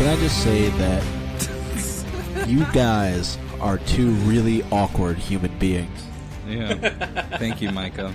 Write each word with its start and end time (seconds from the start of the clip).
can 0.00 0.08
I 0.08 0.16
just 0.16 0.42
say 0.42 0.70
that 0.70 2.46
you 2.48 2.64
guys 2.72 3.36
are 3.60 3.76
two 3.76 4.12
really 4.24 4.62
awkward 4.72 5.18
human 5.18 5.56
beings. 5.58 6.00
Yeah. 6.48 7.36
Thank 7.36 7.60
you, 7.60 7.70
Micah. 7.70 8.14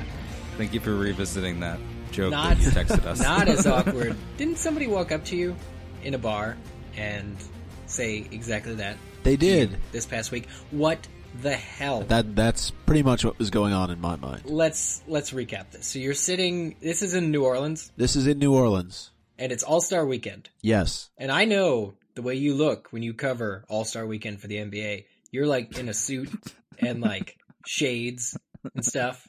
Thank 0.58 0.74
you 0.74 0.80
for 0.80 0.96
revisiting 0.96 1.60
that 1.60 1.78
joke 2.12 2.32
Not- 2.32 2.58
that 2.58 2.64
you 2.64 2.72
texted 2.72 3.06
us. 3.06 3.20
Not 3.22 3.48
as 3.48 3.68
awkward. 3.68 4.16
Didn't 4.38 4.58
somebody 4.58 4.88
walk 4.88 5.12
up 5.12 5.26
to 5.26 5.36
you 5.36 5.56
in 6.04 6.16
a 6.16 6.18
bar 6.18 6.58
and 6.98 7.38
say 7.86 8.26
exactly 8.32 8.74
that 8.76 8.98
They 9.22 9.36
did. 9.36 9.78
this 9.92 10.08
past 10.08 10.32
week? 10.32 10.48
What 10.72 11.08
the 11.44 11.54
hell? 11.54 12.02
That 12.02 12.36
that's 12.36 12.72
pretty 12.88 13.04
much 13.04 13.24
what 13.24 13.38
was 13.38 13.52
going 13.52 13.74
on 13.74 13.92
in 13.92 14.02
my 14.02 14.16
mind. 14.16 14.42
let's 14.46 15.04
let's 15.08 15.30
recap 15.32 15.70
this. 15.70 15.86
So 15.86 16.00
you're 16.00 16.16
sitting. 16.16 16.78
This 16.82 17.04
is 17.04 17.14
in 17.14 17.30
New 17.30 17.46
Orleans, 17.46 17.92
This 17.96 18.16
is 18.16 18.26
in 18.26 18.40
New 18.40 18.56
Orleans. 18.56 19.12
And 19.38 19.52
it's 19.52 19.64
All 19.64 19.82
Star 19.82 20.06
Weekend. 20.06 20.50
Yes. 20.62 21.10
And 21.18 21.32
I 21.32 21.46
know 21.46 21.96
the 22.16 22.22
way 22.22 22.36
you 22.36 22.56
look 22.56 22.88
when 22.92 23.04
you 23.04 23.14
cover 23.14 23.66
All 23.68 23.86
Star 23.86 24.06
Weekend 24.06 24.40
for 24.42 24.48
the 24.48 24.58
NBA. 24.58 25.06
You're 25.32 25.48
like 25.48 25.78
in 25.78 25.90
a 25.90 25.94
suit 25.94 26.30
and 26.80 27.02
like 27.02 27.38
shades 27.66 28.38
and 28.74 28.86
stuff. 28.86 29.28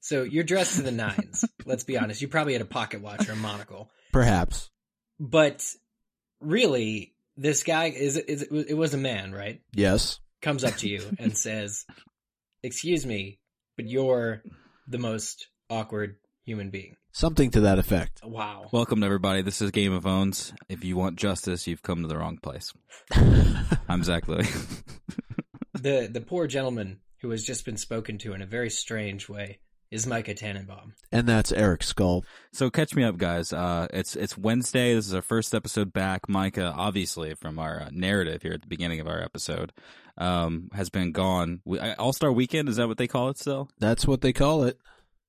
So 0.00 0.22
you're 0.22 0.44
dressed 0.44 0.76
to 0.76 0.82
the 0.82 0.90
nines. 0.90 1.44
Let's 1.64 1.84
be 1.84 1.96
honest. 1.96 2.20
You 2.20 2.28
probably 2.28 2.52
had 2.52 2.62
a 2.62 2.66
pocket 2.66 3.00
watch 3.00 3.28
or 3.28 3.32
a 3.32 3.36
monocle. 3.36 3.90
Perhaps. 4.12 4.68
But 5.18 5.64
really, 6.40 7.14
this 7.36 7.62
guy 7.62 7.86
is, 7.86 8.16
is 8.16 8.42
it 8.42 8.76
was 8.76 8.92
a 8.94 8.98
man, 8.98 9.32
right? 9.32 9.60
Yes. 9.72 10.20
Comes 10.42 10.62
up 10.62 10.76
to 10.76 10.88
you 10.88 11.02
and 11.18 11.36
says, 11.38 11.86
"Excuse 12.62 13.06
me, 13.06 13.38
but 13.76 13.86
you're 13.86 14.42
the 14.86 14.98
most 14.98 15.48
awkward 15.70 16.16
human 16.44 16.68
being." 16.70 16.96
Something 17.16 17.52
to 17.52 17.60
that 17.60 17.78
effect. 17.78 18.22
Wow. 18.24 18.66
Welcome, 18.72 19.04
everybody. 19.04 19.40
This 19.40 19.62
is 19.62 19.70
Game 19.70 19.92
of 19.92 20.02
Phones. 20.02 20.52
If 20.68 20.82
you 20.82 20.96
want 20.96 21.14
justice, 21.14 21.64
you've 21.68 21.80
come 21.80 22.02
to 22.02 22.08
the 22.08 22.18
wrong 22.18 22.38
place. 22.38 22.72
I'm 23.88 24.02
Zach 24.02 24.26
Louie. 24.26 24.48
the 25.74 26.08
the 26.10 26.20
poor 26.20 26.48
gentleman 26.48 26.98
who 27.20 27.30
has 27.30 27.44
just 27.44 27.64
been 27.64 27.76
spoken 27.76 28.18
to 28.18 28.34
in 28.34 28.42
a 28.42 28.46
very 28.46 28.68
strange 28.68 29.28
way 29.28 29.60
is 29.92 30.08
Micah 30.08 30.34
Tannenbaum. 30.34 30.94
And 31.12 31.28
that's 31.28 31.52
Eric 31.52 31.84
Skull. 31.84 32.24
so 32.52 32.68
catch 32.68 32.96
me 32.96 33.04
up, 33.04 33.16
guys. 33.16 33.52
Uh, 33.52 33.86
it's 33.92 34.16
it's 34.16 34.36
Wednesday. 34.36 34.92
This 34.92 35.06
is 35.06 35.14
our 35.14 35.22
first 35.22 35.54
episode 35.54 35.92
back. 35.92 36.28
Micah, 36.28 36.74
obviously 36.76 37.32
from 37.36 37.60
our 37.60 37.82
uh, 37.82 37.90
narrative 37.92 38.42
here 38.42 38.54
at 38.54 38.62
the 38.62 38.66
beginning 38.66 38.98
of 38.98 39.06
our 39.06 39.22
episode, 39.22 39.72
um, 40.18 40.68
has 40.72 40.90
been 40.90 41.12
gone. 41.12 41.60
All 41.96 42.12
Star 42.12 42.32
Weekend 42.32 42.68
is 42.68 42.74
that 42.74 42.88
what 42.88 42.98
they 42.98 43.06
call 43.06 43.28
it 43.28 43.38
still? 43.38 43.70
That's 43.78 44.04
what 44.04 44.20
they 44.20 44.32
call 44.32 44.64
it. 44.64 44.80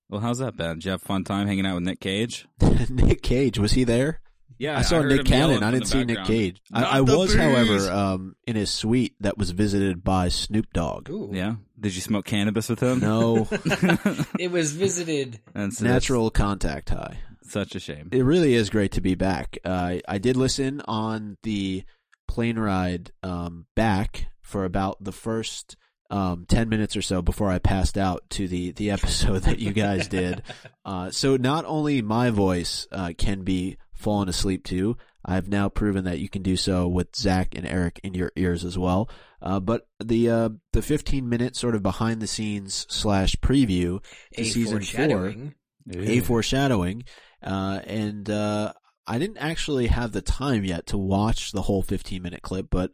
Well, 0.09 0.21
how's 0.21 0.37
that 0.39 0.55
been? 0.55 0.75
Did 0.75 0.85
you 0.85 0.91
have 0.91 1.01
a 1.01 1.05
fun 1.05 1.23
time 1.23 1.47
hanging 1.47 1.65
out 1.65 1.75
with 1.75 1.83
Nick 1.83 1.99
Cage? 1.99 2.47
Nick 2.89 3.21
Cage, 3.21 3.57
was 3.57 3.71
he 3.73 3.83
there? 3.83 4.21
Yeah, 4.57 4.77
I 4.77 4.83
saw 4.83 5.01
heard 5.01 5.11
Nick 5.11 5.25
Cannon. 5.25 5.63
I 5.63 5.71
didn't 5.71 5.83
the 5.83 5.89
see 5.89 6.03
Nick. 6.05 6.23
Cage. 6.23 6.61
I, 6.71 6.81
Not 6.81 6.93
I 6.93 6.97
the 7.01 7.17
was, 7.17 7.33
bees! 7.33 7.41
however, 7.41 7.91
um, 7.91 8.35
in 8.47 8.55
his 8.55 8.69
suite 8.69 9.15
that 9.19 9.37
was 9.37 9.51
visited 9.51 10.01
by 10.03 10.29
Snoop 10.29 10.71
Dogg. 10.71 11.09
Ooh. 11.09 11.29
Yeah. 11.33 11.55
Did 11.77 11.93
you 11.93 12.01
smoke 12.01 12.25
cannabis 12.25 12.69
with 12.69 12.79
him? 12.81 12.99
No 13.01 13.49
It 14.39 14.51
was 14.51 14.71
visited 14.71 15.41
That's, 15.53 15.81
natural 15.81 16.29
contact 16.29 16.89
high. 16.89 17.17
such 17.43 17.75
a 17.75 17.79
shame. 17.81 18.09
It 18.13 18.23
really 18.23 18.53
is 18.53 18.69
great 18.69 18.93
to 18.93 19.01
be 19.01 19.15
back. 19.15 19.57
Uh, 19.65 19.97
I 20.07 20.17
did 20.19 20.37
listen 20.37 20.81
on 20.87 21.37
the 21.43 21.83
plane 22.27 22.57
ride 22.57 23.11
um, 23.23 23.65
back 23.75 24.27
for 24.41 24.63
about 24.63 25.03
the 25.03 25.11
first 25.11 25.75
um, 26.09 26.45
10 26.47 26.69
minutes 26.69 26.95
or 26.95 27.01
so 27.01 27.21
before 27.21 27.49
I 27.49 27.59
passed 27.59 27.97
out 27.97 28.29
to 28.31 28.47
the, 28.47 28.71
the 28.71 28.91
episode 28.97 29.43
that 29.43 29.59
you 29.59 29.73
guys 29.73 30.07
did. 30.07 30.43
Uh, 30.83 31.11
so 31.11 31.37
not 31.37 31.65
only 31.65 32.01
my 32.01 32.29
voice 32.29 32.87
uh, 32.91 33.13
can 33.17 33.43
be 33.43 33.77
fallen 33.93 34.29
asleep 34.29 34.63
to, 34.65 34.97
I've 35.25 35.49
now 35.49 35.69
proven 35.69 36.05
that 36.05 36.19
you 36.19 36.29
can 36.29 36.43
do 36.43 36.55
so 36.55 36.87
with 36.87 37.15
Zach 37.15 37.55
and 37.55 37.65
Eric 37.65 37.99
in 38.03 38.13
your 38.13 38.31
ears 38.35 38.63
as 38.63 38.77
well. 38.77 39.09
Uh, 39.41 39.59
but 39.59 39.87
the 40.03 40.29
uh, 40.29 40.49
the 40.71 40.81
15 40.81 41.27
minute 41.27 41.55
sort 41.55 41.75
of 41.75 41.81
behind 41.81 42.21
the 42.21 42.27
scenes 42.27 42.85
slash 42.89 43.35
preview 43.37 44.03
to 44.33 44.41
a 44.41 44.43
season 44.43 44.81
four 44.81 44.97
foreshadowing. 44.97 45.55
a 45.91 46.19
foreshadowing, 46.19 47.03
uh, 47.43 47.79
and 47.85 48.29
uh, 48.29 48.73
I 49.07 49.17
didn't 49.17 49.37
actually 49.37 49.87
have 49.87 50.11
the 50.11 50.21
time 50.21 50.63
yet 50.63 50.87
to 50.87 50.97
watch 50.97 51.51
the 51.51 51.61
whole 51.63 51.81
15 51.81 52.21
minute 52.21 52.41
clip, 52.41 52.67
but 52.69 52.91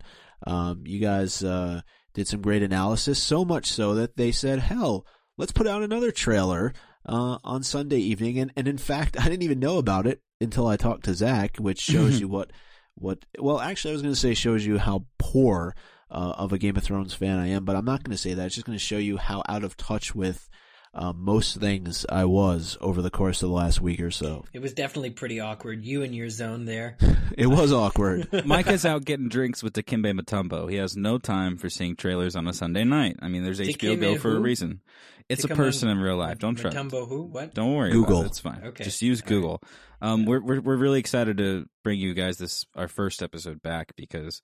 um, 0.48 0.84
you 0.86 1.00
guys 1.00 1.44
uh, 1.44 1.82
did 2.14 2.28
some 2.28 2.42
great 2.42 2.64
analysis, 2.64 3.22
so 3.22 3.46
much 3.46 3.68
so 3.68 3.96
that 3.96 4.18
they 4.18 4.32
said, 4.32 4.60
"Hell, 4.60 5.06
let's 5.38 5.52
put 5.52 5.68
out 5.68 5.84
another 5.84 6.12
trailer 6.12 6.74
uh, 7.06 7.38
on 7.44 7.64
Sunday 7.64 8.00
evening." 8.00 8.40
And, 8.40 8.52
and 8.56 8.68
in 8.68 8.78
fact, 8.78 9.18
I 9.20 9.24
didn't 9.26 9.44
even 9.44 9.60
know 9.60 9.78
about 9.78 10.08
it 10.08 10.22
until 10.40 10.68
I 10.68 10.78
talked 10.78 11.06
to 11.06 11.14
Zach, 11.14 11.58
which 11.58 11.80
shows 11.80 12.20
you 12.20 12.28
what 12.28 12.52
what. 12.96 13.26
Well, 13.40 13.60
actually, 13.60 13.92
I 13.92 13.94
was 13.94 14.02
going 14.02 14.14
to 14.14 14.20
say 14.20 14.34
shows 14.34 14.66
you 14.66 14.78
how 14.78 15.06
poor. 15.20 15.76
Uh, 16.14 16.34
of 16.38 16.52
a 16.52 16.58
Game 16.58 16.76
of 16.76 16.84
Thrones 16.84 17.14
fan 17.14 17.40
I 17.40 17.48
am, 17.48 17.64
but 17.64 17.78
I'm 17.78 17.86
not 17.86 18.04
going 18.04 18.12
to 18.12 18.18
say 18.18 18.34
that. 18.34 18.46
It's 18.46 18.56
just 18.56 18.68
going 18.68 18.78
to 18.78 18.84
show 18.84 18.98
you 18.98 19.16
how 19.16 19.44
out 19.48 19.64
of 19.64 19.78
touch 19.78 20.14
with 20.14 20.50
uh, 20.94 21.14
most 21.14 21.58
things 21.58 22.06
I 22.10 22.26
was 22.26 22.78
over 22.82 23.02
the 23.02 23.10
course 23.10 23.42
of 23.42 23.50
the 23.50 23.56
last 23.56 23.80
week 23.80 24.02
or 24.02 24.12
so. 24.12 24.44
It 24.52 24.60
was 24.60 24.74
definitely 24.74 25.12
pretty 25.12 25.40
awkward. 25.40 25.86
You 25.86 26.04
and 26.04 26.14
your 26.14 26.30
zone 26.30 26.66
there. 26.66 26.98
It 27.38 27.48
was 27.48 27.72
awkward. 27.72 28.28
Micah's 28.46 28.86
out 28.86 29.06
getting 29.06 29.30
drinks 29.30 29.64
with 29.64 29.72
Dikembe 29.72 30.20
Mutombo. 30.20 30.70
He 30.70 30.76
has 30.76 30.98
no 30.98 31.18
time 31.18 31.58
for 31.58 31.70
seeing 31.70 31.96
trailers 31.96 32.36
on 32.36 32.46
a 32.46 32.52
Sunday 32.52 32.84
night. 32.84 33.16
I 33.22 33.30
mean, 33.30 33.46
there's 33.46 33.62
HBO 33.62 33.80
Go 33.80 33.88
Dikembe 33.96 34.20
for 34.20 34.36
a 34.36 34.40
reason. 34.42 34.82
It's 35.30 35.46
a 35.46 35.48
person 35.48 35.88
in 35.88 35.98
real 35.98 36.18
life. 36.18 36.40
Don't 36.40 36.56
try. 36.56 36.72
Matumbo 36.72 37.08
who? 37.08 37.24
What? 37.24 37.54
Don't 37.54 37.74
worry. 37.74 37.92
Google. 37.92 38.18
About 38.18 38.26
it. 38.26 38.30
It's 38.32 38.40
fine. 38.40 38.62
Okay. 38.66 38.84
Just 38.84 39.02
use 39.02 39.22
All 39.22 39.24
right. 39.24 39.30
Google. 39.30 39.64
Um, 40.02 40.26
we're, 40.26 40.42
we're 40.42 40.60
we're 40.60 40.76
really 40.76 41.00
excited 41.00 41.38
to 41.38 41.68
bring 41.84 42.00
you 42.00 42.14
guys 42.14 42.38
this 42.38 42.66
our 42.76 42.90
first 42.90 43.24
episode 43.24 43.62
back 43.62 43.96
because, 43.96 44.42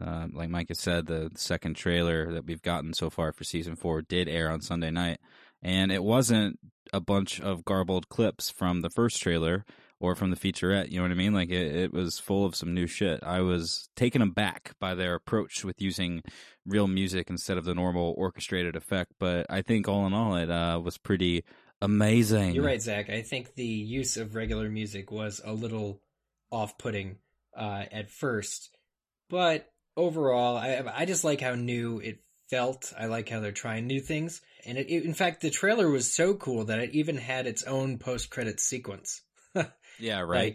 uh, 0.00 0.26
like 0.30 0.50
Micah 0.50 0.74
said, 0.74 1.06
the 1.06 1.30
second 1.36 1.74
trailer 1.74 2.32
that 2.34 2.44
we've 2.44 2.62
gotten 2.62 2.92
so 2.92 3.08
far 3.08 3.32
for 3.32 3.44
season 3.44 3.76
four 3.76 4.02
did 4.02 4.28
air 4.28 4.50
on 4.50 4.60
Sunday 4.60 4.90
night, 4.90 5.20
and 5.66 5.90
it 5.90 6.04
wasn't 6.04 6.60
a 6.92 7.00
bunch 7.00 7.40
of 7.40 7.64
garbled 7.64 8.08
clips 8.08 8.50
from 8.50 8.82
the 8.82 8.88
first 8.88 9.20
trailer 9.20 9.64
or 9.98 10.14
from 10.14 10.30
the 10.30 10.36
featurette. 10.36 10.90
You 10.90 10.98
know 10.98 11.02
what 11.02 11.10
I 11.10 11.14
mean? 11.14 11.34
Like 11.34 11.50
it, 11.50 11.74
it 11.74 11.92
was 11.92 12.20
full 12.20 12.44
of 12.44 12.54
some 12.54 12.72
new 12.72 12.86
shit. 12.86 13.20
I 13.24 13.40
was 13.40 13.88
taken 13.96 14.22
aback 14.22 14.74
by 14.78 14.94
their 14.94 15.14
approach 15.14 15.64
with 15.64 15.82
using 15.82 16.22
real 16.64 16.86
music 16.86 17.30
instead 17.30 17.58
of 17.58 17.64
the 17.64 17.74
normal 17.74 18.14
orchestrated 18.16 18.76
effect. 18.76 19.14
But 19.18 19.46
I 19.50 19.62
think 19.62 19.88
all 19.88 20.06
in 20.06 20.14
all, 20.14 20.36
it 20.36 20.50
uh, 20.50 20.80
was 20.82 20.98
pretty 20.98 21.42
amazing. 21.82 22.54
You're 22.54 22.64
right, 22.64 22.80
Zach. 22.80 23.10
I 23.10 23.22
think 23.22 23.56
the 23.56 23.66
use 23.66 24.16
of 24.16 24.36
regular 24.36 24.70
music 24.70 25.10
was 25.10 25.40
a 25.44 25.52
little 25.52 26.00
off-putting 26.52 27.16
uh, 27.56 27.86
at 27.90 28.08
first, 28.08 28.70
but 29.28 29.68
overall, 29.96 30.56
I 30.56 30.84
I 30.94 31.06
just 31.06 31.24
like 31.24 31.40
how 31.40 31.56
new 31.56 31.98
it 31.98 32.20
felt. 32.50 32.92
I 32.98 33.06
like 33.06 33.28
how 33.28 33.40
they're 33.40 33.52
trying 33.52 33.86
new 33.86 34.00
things, 34.00 34.40
and 34.64 34.78
it, 34.78 34.88
it- 34.88 35.04
in 35.04 35.14
fact, 35.14 35.40
the 35.40 35.50
trailer 35.50 35.88
was 35.90 36.12
so 36.12 36.34
cool 36.34 36.64
that 36.66 36.78
it 36.78 36.90
even 36.94 37.16
had 37.16 37.46
its 37.46 37.62
own 37.64 37.98
post-credit 37.98 38.60
sequence. 38.60 39.22
Yeah, 39.98 40.20
right. 40.20 40.54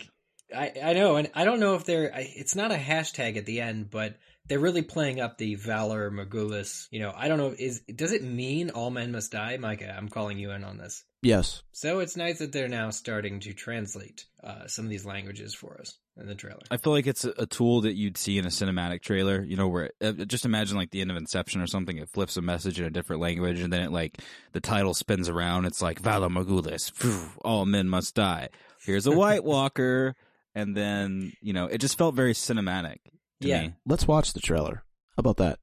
Like, 0.54 0.74
I 0.84 0.90
I 0.92 0.94
know, 0.94 1.16
and 1.16 1.32
I 1.34 1.46
don't 1.46 1.60
know 1.60 1.74
if 1.74 1.84
they're. 1.86 2.14
I, 2.14 2.32
it's 2.36 2.56
not 2.56 2.72
a 2.72 2.76
hashtag 2.78 3.38
at 3.38 3.48
the 3.48 3.60
end, 3.62 3.90
but 3.90 4.18
they're 4.46 4.60
really 4.60 4.84
playing 4.84 5.20
up 5.20 5.38
the 5.40 5.56
Valar 5.56 6.12
Morghulis. 6.12 6.86
You 6.92 7.00
know, 7.00 7.12
I 7.16 7.28
don't 7.28 7.40
know. 7.40 7.56
Is 7.58 7.80
does 7.82 8.12
it 8.12 8.22
mean 8.24 8.70
all 8.70 8.92
men 8.92 9.12
must 9.12 9.32
die, 9.32 9.58
Micah? 9.58 9.96
I'm 9.98 10.10
calling 10.10 10.38
you 10.38 10.52
in 10.52 10.64
on 10.64 10.78
this. 10.78 11.04
yes. 11.24 11.64
So 11.72 12.00
it's 12.02 12.16
nice 12.16 12.38
that 12.38 12.52
they're 12.52 12.68
now 12.68 12.92
starting 12.92 13.40
to 13.40 13.54
translate 13.54 14.26
uh, 14.44 14.68
some 14.68 14.86
of 14.86 14.92
these 14.92 15.06
languages 15.06 15.56
for 15.56 15.80
us 15.82 15.98
in 16.22 16.28
the 16.28 16.36
trailer. 16.36 16.60
I 16.70 16.78
feel 16.78 16.94
like 16.94 17.08
it's 17.08 17.26
a, 17.26 17.34
a 17.38 17.46
tool 17.46 17.82
that 17.82 17.94
you'd 17.94 18.18
see 18.18 18.38
in 18.38 18.46
a 18.46 18.50
cinematic 18.50 19.02
trailer, 19.02 19.42
you 19.44 19.56
know, 19.58 19.68
where 19.68 19.92
uh, 20.02 20.12
just 20.12 20.46
imagine 20.46 20.78
like 20.78 20.92
the 20.92 21.02
end 21.02 21.12
of 21.12 21.18
Inception 21.18 21.62
or 21.62 21.68
something. 21.68 21.98
It 21.98 22.10
flips 22.10 22.38
a 22.38 22.42
message 22.42 22.80
in 22.80 22.86
a 22.86 22.90
different 22.90 23.22
language, 23.22 23.60
and 23.60 23.72
then 23.74 23.82
it 23.82 23.92
like 23.92 24.20
the 24.54 24.62
title 24.62 24.94
spins 24.94 25.28
around. 25.30 25.66
It's 25.66 25.82
like 25.82 26.02
Valar 26.02 26.30
Morghulis, 26.32 26.92
phew, 26.94 27.20
all 27.44 27.66
men 27.66 27.90
must 27.90 28.16
die. 28.16 28.50
Here's 28.86 29.06
a 29.08 29.12
White 29.12 29.44
Walker, 29.44 30.16
and 30.56 30.76
then 30.78 31.34
you 31.42 31.54
know, 31.54 31.66
it 31.66 31.80
just 31.80 31.98
felt 31.98 32.16
very 32.16 32.34
cinematic 32.34 32.98
to 33.42 33.48
Yeah. 33.48 33.62
me. 33.62 33.74
Let's 33.86 34.08
watch 34.08 34.34
the 34.34 34.40
trailer. 34.40 34.84
How 35.16 35.20
about 35.22 35.38
that? 35.38 35.60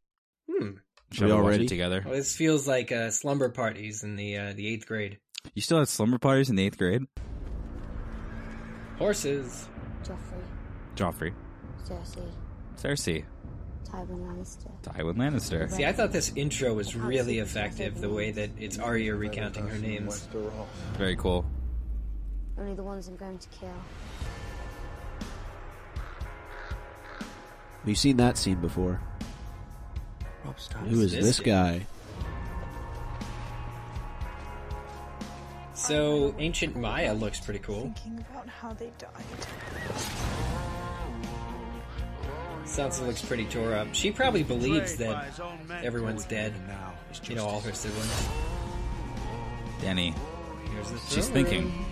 Hmm. 0.51 0.71
Should 1.13 1.23
We 1.23 1.33
we 1.33 1.39
all 1.39 1.45
watch 1.45 1.61
it 1.61 1.69
together? 1.69 2.03
Well, 2.05 2.15
this 2.15 2.37
feels 2.37 2.69
like 2.69 2.93
uh, 2.93 3.11
slumber 3.11 3.49
parties 3.49 4.03
in 4.05 4.17
the 4.17 4.37
uh, 4.37 4.53
the 4.55 4.69
eighth 4.69 4.87
grade. 4.87 5.19
You 5.55 5.63
still 5.63 5.79
had 5.79 5.89
slumber 5.89 6.19
parties 6.19 6.51
in 6.51 6.57
the 6.57 6.67
eighth 6.67 6.77
grade, 6.79 7.03
Horses. 8.99 9.69
Joffrey, 10.05 10.43
Joffrey, 10.99 11.33
Cersei, 11.87 12.29
Cersei, 12.77 13.25
Tywin 13.89 14.19
Lannister. 14.27 14.71
Tywin 14.83 15.15
Lannister. 15.15 15.71
See, 15.71 15.87
I 15.87 15.93
thought 15.93 16.11
this 16.11 16.33
intro 16.35 16.75
was 16.75 16.97
really 16.97 17.39
effective. 17.39 18.01
The 18.01 18.11
way 18.11 18.33
that 18.33 18.51
it's 18.59 18.79
Arya 18.79 19.15
recounting 19.15 19.69
her 19.69 19.79
names. 19.79 20.29
Very 20.95 21.15
cool. 21.15 21.47
Only 22.59 22.75
the 22.75 22.83
ones 22.83 23.07
I'm 23.07 23.17
going 23.17 23.39
to 23.39 23.49
kill. 23.51 23.71
We've 27.85 27.97
seen 27.97 28.17
that 28.17 28.37
scene 28.37 28.61
before. 28.61 29.01
Oh, 30.45 30.55
Who 30.89 31.01
is 31.01 31.13
this 31.13 31.25
this 31.25 31.41
guy? 31.41 31.87
So 35.75 36.35
ancient 36.39 36.75
Maya 36.77 37.15
looks 37.15 37.39
pretty 37.39 37.61
cool. 37.61 37.83
Thinking 37.83 38.25
about 38.31 38.49
how 38.49 38.73
they 38.73 38.91
died. 38.99 40.27
Sansa 42.79 43.05
looks 43.05 43.23
pretty 43.23 43.45
tore 43.47 43.75
up. 43.75 43.89
She 43.93 44.13
probably 44.13 44.45
believes 44.45 44.97
that 44.99 45.27
everyone's 45.83 46.25
dead. 46.25 46.55
You 47.25 47.35
know, 47.35 47.45
all 47.45 47.61
her 47.61 47.73
siblings. 47.73 48.29
Dany, 49.81 50.15
Here's 50.73 50.91
the 50.91 50.99
she's 51.09 51.29
thinking. 51.29 51.65
room. 51.65 51.85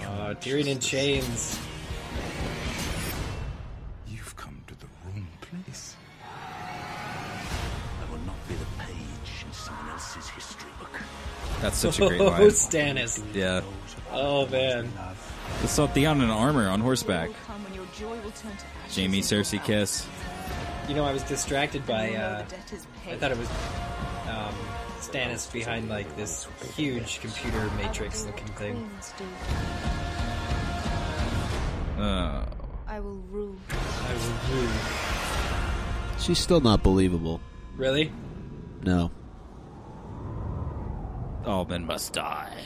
Uh, 0.00 0.34
Tyrion 0.40 0.66
in 0.68 0.78
chains. 0.78 1.58
You've 4.08 4.34
come 4.36 4.62
to 4.66 4.74
the 4.78 4.86
wrong 5.04 5.26
place. 5.42 5.94
I 6.22 8.10
will 8.10 8.18
not 8.20 8.36
be 8.48 8.54
the 8.54 8.64
page 8.82 9.44
in 9.46 9.52
someone 9.52 9.90
else's 9.90 10.28
history 10.28 10.70
book. 10.78 11.00
That's 11.60 11.76
such 11.76 12.00
a 12.00 12.08
great 12.08 12.20
Oh, 12.22 12.26
line. 12.26 12.40
Stannis. 12.48 13.22
Yeah. 13.34 13.60
Oh 14.12 14.46
man. 14.46 14.90
Let's 15.60 15.72
saw 15.72 15.86
Theon 15.86 16.20
in 16.22 16.30
armor 16.30 16.68
on 16.68 16.80
horseback. 16.80 17.30
Will 18.96 19.02
come 19.02 19.12
when 19.12 19.18
your 19.18 19.22
joy 19.22 19.36
will 19.36 19.44
turn 19.44 19.44
to 19.44 19.56
ashes 19.56 19.56
Jaime, 19.56 19.58
Cersei 19.58 19.64
kiss. 19.64 20.06
You 20.88 20.94
know, 20.94 21.04
I 21.04 21.12
was 21.12 21.22
distracted 21.22 21.86
by. 21.86 22.14
Uh, 22.14 22.42
the 22.42 22.50
debt 22.50 22.72
is 22.72 22.86
I 23.08 23.16
thought 23.16 23.32
it 23.32 23.38
was 23.38 23.50
um, 24.28 24.54
Stannis 25.00 25.52
behind 25.52 25.88
like 25.88 26.16
this 26.16 26.46
huge 26.76 27.20
computer 27.20 27.70
matrix 27.76 28.26
looking 28.26 28.46
thing. 28.48 28.74
Queens. 28.74 29.14
Uh, 31.98 32.44
I 32.86 33.00
will 33.00 33.22
rule. 33.30 33.56
I 33.70 34.12
will 34.14 34.56
rule. 34.56 34.72
She's 36.18 36.38
still 36.38 36.60
not 36.60 36.82
believable. 36.82 37.40
Really? 37.76 38.12
No. 38.82 39.10
all 41.46 41.64
men 41.64 41.86
must 41.86 42.12
die. 42.12 42.64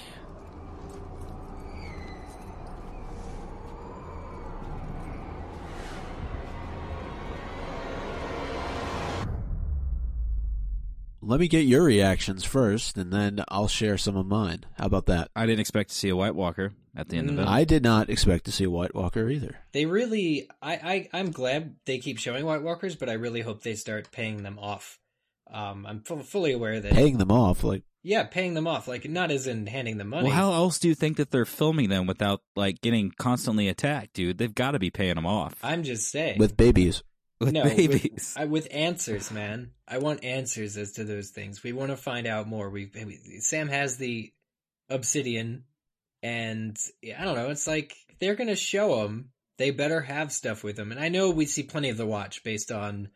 Let 11.30 11.38
me 11.38 11.46
get 11.46 11.60
your 11.60 11.84
reactions 11.84 12.44
first, 12.44 12.96
and 12.98 13.12
then 13.12 13.44
I'll 13.46 13.68
share 13.68 13.96
some 13.96 14.16
of 14.16 14.26
mine. 14.26 14.66
How 14.76 14.86
about 14.86 15.06
that? 15.06 15.30
I 15.36 15.46
didn't 15.46 15.60
expect 15.60 15.90
to 15.90 15.94
see 15.94 16.08
a 16.08 16.16
White 16.16 16.34
Walker 16.34 16.72
at 16.96 17.08
the 17.08 17.18
end 17.18 17.30
of 17.30 17.38
it. 17.38 17.46
I 17.46 17.62
did 17.62 17.84
not 17.84 18.10
expect 18.10 18.46
to 18.46 18.52
see 18.52 18.64
a 18.64 18.70
White 18.70 18.96
Walker 18.96 19.28
either. 19.28 19.54
They 19.70 19.86
really. 19.86 20.48
I, 20.60 20.72
I 20.72 21.08
I'm 21.12 21.30
glad 21.30 21.76
they 21.86 21.98
keep 21.98 22.18
showing 22.18 22.44
White 22.44 22.64
Walkers, 22.64 22.96
but 22.96 23.08
I 23.08 23.12
really 23.12 23.42
hope 23.42 23.62
they 23.62 23.76
start 23.76 24.10
paying 24.10 24.42
them 24.42 24.58
off. 24.58 24.98
Um, 25.48 25.86
I'm 25.86 26.00
fu- 26.00 26.24
fully 26.24 26.50
aware 26.50 26.80
that. 26.80 26.92
Paying 26.92 27.18
them 27.18 27.30
off, 27.30 27.62
like 27.62 27.84
Yeah, 28.02 28.24
paying 28.24 28.54
them 28.54 28.66
off, 28.66 28.88
like 28.88 29.08
not 29.08 29.30
as 29.30 29.46
in 29.46 29.68
handing 29.68 29.98
them 29.98 30.08
money. 30.08 30.30
Well, 30.30 30.36
how 30.36 30.52
else 30.52 30.80
do 30.80 30.88
you 30.88 30.96
think 30.96 31.16
that 31.18 31.30
they're 31.30 31.44
filming 31.44 31.90
them 31.90 32.08
without 32.08 32.42
like 32.56 32.80
getting 32.80 33.12
constantly 33.12 33.68
attacked, 33.68 34.14
dude? 34.14 34.38
They've 34.38 34.52
got 34.52 34.72
to 34.72 34.80
be 34.80 34.90
paying 34.90 35.14
them 35.14 35.26
off 35.26 35.54
I'm 35.62 35.84
just 35.84 36.10
saying. 36.10 36.40
with 36.40 36.56
babies. 36.56 37.04
With 37.40 37.52
no, 37.52 37.64
babies. 37.64 38.34
With, 38.34 38.34
I, 38.36 38.44
with 38.44 38.68
answers, 38.70 39.30
man. 39.30 39.70
I 39.88 39.98
want 39.98 40.24
answers 40.24 40.76
as 40.76 40.92
to 40.92 41.04
those 41.04 41.30
things. 41.30 41.62
We 41.62 41.72
want 41.72 41.90
to 41.90 41.96
find 41.96 42.26
out 42.26 42.46
more. 42.46 42.70
We, 42.70 42.90
we 42.94 43.40
Sam 43.40 43.68
has 43.68 43.96
the 43.96 44.32
obsidian, 44.88 45.64
and 46.22 46.76
I 47.18 47.24
don't 47.24 47.36
know. 47.36 47.50
It's 47.50 47.66
like 47.66 47.94
they're 48.20 48.34
gonna 48.34 48.56
show 48.56 49.04
him. 49.04 49.30
They 49.58 49.70
better 49.70 50.00
have 50.00 50.32
stuff 50.32 50.62
with 50.62 50.76
them. 50.76 50.90
And 50.90 51.00
I 51.00 51.08
know 51.08 51.30
we 51.30 51.46
see 51.46 51.62
plenty 51.62 51.90
of 51.90 51.96
the 51.96 52.06
watch 52.06 52.44
based 52.44 52.70
on 52.70 53.08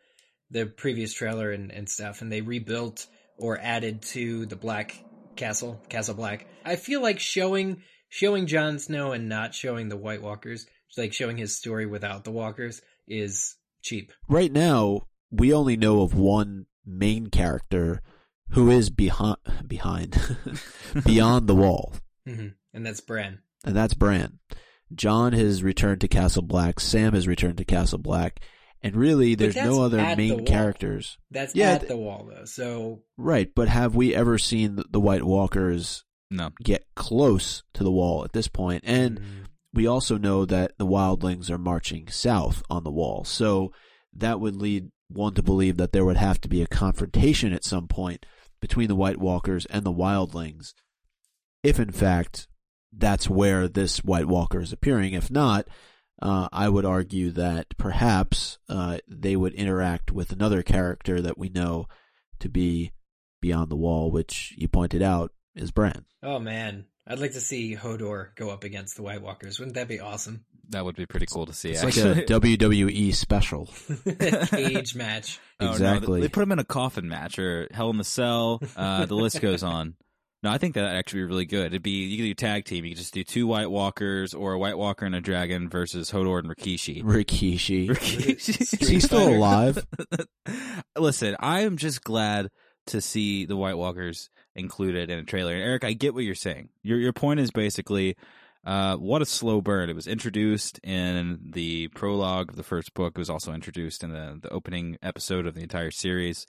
the 0.51 0.65
previous 0.65 1.13
trailer 1.13 1.51
and, 1.51 1.71
and 1.71 1.89
stuff, 1.89 2.21
and 2.21 2.31
they 2.31 2.41
rebuilt 2.41 3.07
or 3.37 3.59
added 3.59 4.01
to 4.03 4.45
the 4.45 4.55
Black 4.55 5.03
Castle, 5.35 5.81
Castle 5.89 6.15
Black. 6.15 6.47
I 6.63 6.75
feel 6.75 7.01
like 7.01 7.19
showing 7.19 7.81
showing 8.09 8.47
Jon 8.47 8.79
Snow 8.79 9.11
and 9.11 9.27
not 9.27 9.53
showing 9.53 9.89
the 9.89 9.97
White 9.97 10.21
Walkers, 10.21 10.65
like 10.97 11.13
showing 11.13 11.37
his 11.37 11.57
story 11.57 11.85
without 11.85 12.23
the 12.23 12.31
Walkers, 12.31 12.81
is 13.07 13.55
cheap. 13.85 14.11
Right 14.27 14.51
now, 14.51 15.01
we 15.31 15.53
only 15.53 15.77
know 15.77 16.01
of 16.01 16.13
one 16.13 16.65
main 16.85 17.27
character 17.27 18.01
who 18.49 18.69
is 18.69 18.89
behind, 18.89 19.37
behind, 19.67 20.17
beyond 21.05 21.47
the 21.47 21.55
wall, 21.55 21.93
hmm 22.27 22.47
And 22.73 22.85
that's 22.85 23.01
Bran. 23.01 23.39
and 23.63 23.75
that's 23.75 23.93
Bran. 23.93 24.39
Jon 24.93 25.33
has 25.33 25.63
returned 25.63 26.01
to 26.01 26.07
Castle 26.07 26.43
Black. 26.43 26.79
Sam 26.79 27.13
has 27.13 27.27
returned 27.27 27.57
to 27.57 27.65
Castle 27.65 27.97
Black, 27.97 28.39
and 28.83 28.95
really, 28.95 29.33
there's 29.35 29.55
no 29.55 29.81
other 29.81 29.97
main 30.15 30.45
characters. 30.45 31.17
That's 31.31 31.55
Yeah, 31.55 31.71
at 31.73 31.81
th- 31.81 31.89
the 31.89 31.97
wall 31.97 32.29
though. 32.29 32.45
So 32.45 33.01
Right, 33.17 33.49
but 33.55 33.67
have 33.67 33.95
we 33.95 34.13
ever 34.13 34.37
seen 34.37 34.75
the- 34.75 34.85
the 34.89 34.99
White 34.99 35.23
Walkers 35.23 36.03
no, 36.29 36.51
get 36.63 36.85
close 36.95 37.63
to 37.73 37.83
the 37.83 37.91
wall 37.91 38.23
at 38.23 38.33
this 38.33 38.47
point? 38.47 38.83
And 38.85 39.19
mm, 39.19 39.45
we 39.75 39.85
also 39.85 40.17
know 40.17 40.45
that 40.45 40.77
the 40.77 40.85
wildlings 40.85 41.49
are 41.49 41.57
marching 41.57 42.07
south 42.07 42.63
on 42.69 42.83
the 42.83 42.91
wall. 42.91 43.25
So 43.25 43.73
that 44.13 44.39
would 44.39 44.55
lead 44.55 44.89
one 45.09 45.33
to 45.33 45.43
believe 45.43 45.77
that 45.77 45.91
there 45.91 46.05
would 46.05 46.17
have 46.17 46.39
to 46.41 46.49
be 46.49 46.61
a 46.61 46.67
confrontation 46.67 47.53
at 47.53 47.65
some 47.65 47.87
point 47.87 48.25
between 48.61 48.87
the 48.87 48.95
White 48.95 49.19
Walkers 49.19 49.65
and 49.67 49.83
the 49.83 49.91
wildlings, 49.91 50.73
if 51.61 51.79
in 51.79 51.91
fact 51.91 52.47
that's 52.97 53.29
where 53.29 53.67
this 53.67 54.03
White 54.03 54.27
Walker 54.27 54.61
is 54.61 54.71
appearing. 54.71 55.13
If 55.13 55.29
not, 55.29 55.67
uh, 56.21 56.47
I 56.53 56.69
would 56.69 56.85
argue 56.85 57.29
that 57.31 57.77
perhaps 57.77 58.57
uh, 58.69 58.99
they 59.07 59.35
would 59.35 59.53
interact 59.53 60.11
with 60.11 60.31
another 60.31 60.63
character 60.63 61.21
that 61.21 61.37
we 61.37 61.49
know 61.49 61.87
to 62.39 62.47
be 62.47 62.93
beyond 63.41 63.69
the 63.69 63.75
wall, 63.75 64.09
which 64.09 64.55
you 64.57 64.69
pointed 64.69 65.01
out 65.01 65.31
is 65.53 65.71
Bran. 65.71 66.05
oh 66.23 66.39
man, 66.39 66.85
I'd 67.07 67.19
like 67.19 67.33
to 67.33 67.41
see 67.41 67.75
Hodor 67.75 68.35
go 68.35 68.49
up 68.49 68.63
against 68.63 68.95
the 68.95 69.03
White 69.03 69.21
Walkers. 69.21 69.59
Wouldn't 69.59 69.75
that 69.75 69.87
be 69.87 69.99
awesome? 69.99 70.45
that 70.69 70.83
would 70.83 70.95
be 70.95 71.05
pretty 71.05 71.27
cool 71.27 71.45
to 71.45 71.53
see. 71.53 71.69
It's 71.69 71.83
actually. 71.83 72.15
like 72.15 72.29
a 72.29 72.33
WWE 72.39 73.13
special. 73.13 73.69
Cage 74.47 74.95
match. 74.95 75.39
Oh, 75.59 75.65
no, 75.65 75.71
Exactly. 75.71 76.21
they 76.21 76.27
put 76.27 76.41
him 76.41 76.51
in 76.51 76.57
a 76.57 76.63
coffin 76.63 77.07
match 77.07 77.37
or 77.37 77.67
Hell 77.71 77.91
in 77.91 77.97
the 77.97 78.03
Cell. 78.03 78.59
Uh, 78.75 79.05
the 79.05 79.13
list 79.15 79.41
goes 79.41 79.61
on. 79.61 79.95
No, 80.41 80.49
I 80.49 80.57
think 80.57 80.73
that 80.73 80.81
would 80.81 80.97
actually 80.97 81.19
be 81.21 81.25
really 81.25 81.45
good. 81.45 81.67
It'd 81.67 81.83
be 81.83 81.91
you 82.07 82.17
could 82.17 82.23
do 82.23 82.31
a 82.31 82.35
tag 82.49 82.65
team. 82.65 82.83
You 82.83 82.91
could 82.91 82.97
just 82.99 83.13
do 83.13 83.23
two 83.23 83.45
White 83.47 83.69
Walkers 83.69 84.33
or 84.33 84.53
a 84.53 84.59
White 84.59 84.77
Walker 84.77 85.05
and 85.05 85.13
a 85.15 85.21
dragon 85.21 85.69
versus 85.69 86.11
Hodor 86.11 86.39
and 86.39 86.49
Rikishi. 86.49 87.03
Rikishi. 87.03 87.87
Rikishi. 87.89 88.81
Is 88.81 88.87
he 88.89 88.99
still 88.99 89.27
alive? 89.35 89.85
Listen, 90.97 91.35
I 91.39 91.61
am 91.61 91.77
just 91.77 92.03
glad 92.03 92.49
to 92.87 93.01
see 93.01 93.45
the 93.45 93.55
White 93.57 93.77
Walkers 93.77 94.29
included 94.55 95.09
in 95.09 95.19
a 95.19 95.23
trailer. 95.23 95.53
And 95.53 95.63
Eric, 95.63 95.83
I 95.83 95.93
get 95.93 96.13
what 96.13 96.23
you're 96.23 96.35
saying. 96.35 96.69
Your 96.83 96.97
your 96.97 97.13
point 97.13 97.39
is 97.39 97.51
basically, 97.51 98.15
uh, 98.65 98.95
what 98.97 99.21
a 99.21 99.25
slow 99.25 99.61
burn. 99.61 99.89
It 99.89 99.95
was 99.95 100.07
introduced 100.07 100.79
in 100.83 101.39
the 101.51 101.89
prologue 101.89 102.49
of 102.49 102.55
the 102.55 102.63
first 102.63 102.93
book. 102.93 103.13
It 103.15 103.19
was 103.19 103.29
also 103.29 103.53
introduced 103.53 104.03
in 104.03 104.11
the 104.11 104.39
the 104.41 104.49
opening 104.49 104.97
episode 105.01 105.45
of 105.45 105.55
the 105.55 105.61
entire 105.61 105.91
series. 105.91 106.47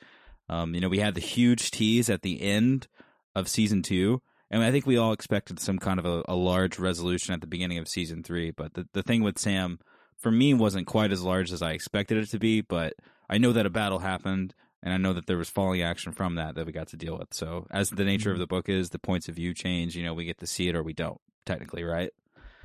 Um, 0.48 0.74
you 0.74 0.80
know, 0.80 0.88
we 0.88 1.00
had 1.00 1.14
the 1.14 1.20
huge 1.20 1.70
tease 1.70 2.08
at 2.08 2.22
the 2.22 2.40
end 2.40 2.88
of 3.34 3.48
season 3.48 3.82
two. 3.82 4.22
And 4.50 4.62
I 4.62 4.70
think 4.70 4.86
we 4.86 4.96
all 4.96 5.12
expected 5.12 5.58
some 5.58 5.78
kind 5.78 5.98
of 5.98 6.06
a, 6.06 6.22
a 6.28 6.36
large 6.36 6.78
resolution 6.78 7.34
at 7.34 7.40
the 7.40 7.48
beginning 7.48 7.78
of 7.78 7.88
season 7.88 8.22
three. 8.22 8.52
But 8.52 8.74
the, 8.74 8.86
the 8.92 9.02
thing 9.02 9.22
with 9.22 9.38
Sam, 9.38 9.80
for 10.16 10.30
me, 10.30 10.54
wasn't 10.54 10.86
quite 10.86 11.10
as 11.10 11.22
large 11.22 11.50
as 11.50 11.62
I 11.62 11.72
expected 11.72 12.18
it 12.18 12.30
to 12.30 12.38
be. 12.38 12.60
But 12.60 12.94
I 13.28 13.38
know 13.38 13.52
that 13.52 13.66
a 13.66 13.70
battle 13.70 13.98
happened, 13.98 14.54
and 14.86 14.94
I 14.94 14.98
know 14.98 15.12
that 15.14 15.26
there 15.26 15.36
was 15.36 15.50
falling 15.50 15.82
action 15.82 16.12
from 16.12 16.36
that 16.36 16.54
that 16.54 16.64
we 16.64 16.70
got 16.70 16.86
to 16.88 16.96
deal 16.96 17.18
with. 17.18 17.34
So, 17.34 17.66
as 17.72 17.90
the 17.90 18.04
nature 18.04 18.30
of 18.30 18.38
the 18.38 18.46
book 18.46 18.68
is, 18.68 18.90
the 18.90 19.00
points 19.00 19.28
of 19.28 19.34
view 19.34 19.52
change. 19.52 19.96
You 19.96 20.04
know, 20.04 20.14
we 20.14 20.24
get 20.24 20.38
to 20.38 20.46
see 20.46 20.68
it 20.68 20.76
or 20.76 20.82
we 20.84 20.92
don't, 20.92 21.20
technically, 21.44 21.82
right? 21.82 22.10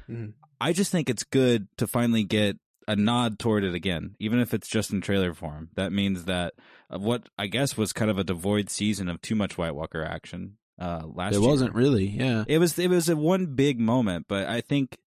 Mhm. 0.07 0.33
I 0.61 0.71
just 0.71 0.91
think 0.91 1.09
it's 1.09 1.23
good 1.23 1.67
to 1.77 1.87
finally 1.87 2.23
get 2.23 2.57
a 2.87 2.95
nod 2.95 3.39
toward 3.39 3.63
it 3.63 3.73
again, 3.73 4.15
even 4.19 4.39
if 4.39 4.53
it's 4.53 4.67
just 4.67 4.91
in 4.93 5.01
trailer 5.01 5.33
form. 5.33 5.69
That 5.73 5.91
means 5.91 6.25
that 6.25 6.53
uh, 6.91 6.99
what 6.99 7.27
I 7.39 7.47
guess 7.47 7.75
was 7.75 7.91
kind 7.91 8.11
of 8.11 8.19
a 8.19 8.23
devoid 8.23 8.69
season 8.69 9.09
of 9.09 9.19
too 9.23 9.33
much 9.33 9.57
White 9.57 9.73
Walker 9.73 10.03
action 10.03 10.57
uh, 10.79 11.01
last 11.11 11.33
It 11.33 11.41
wasn't 11.41 11.73
really, 11.73 12.05
yeah. 12.05 12.43
It 12.47 12.59
was 12.59 12.77
it 12.77 12.91
was 12.91 13.09
a 13.09 13.15
one 13.15 13.55
big 13.55 13.79
moment, 13.79 14.27
but 14.27 14.47
I 14.47 14.61
think 14.61 14.99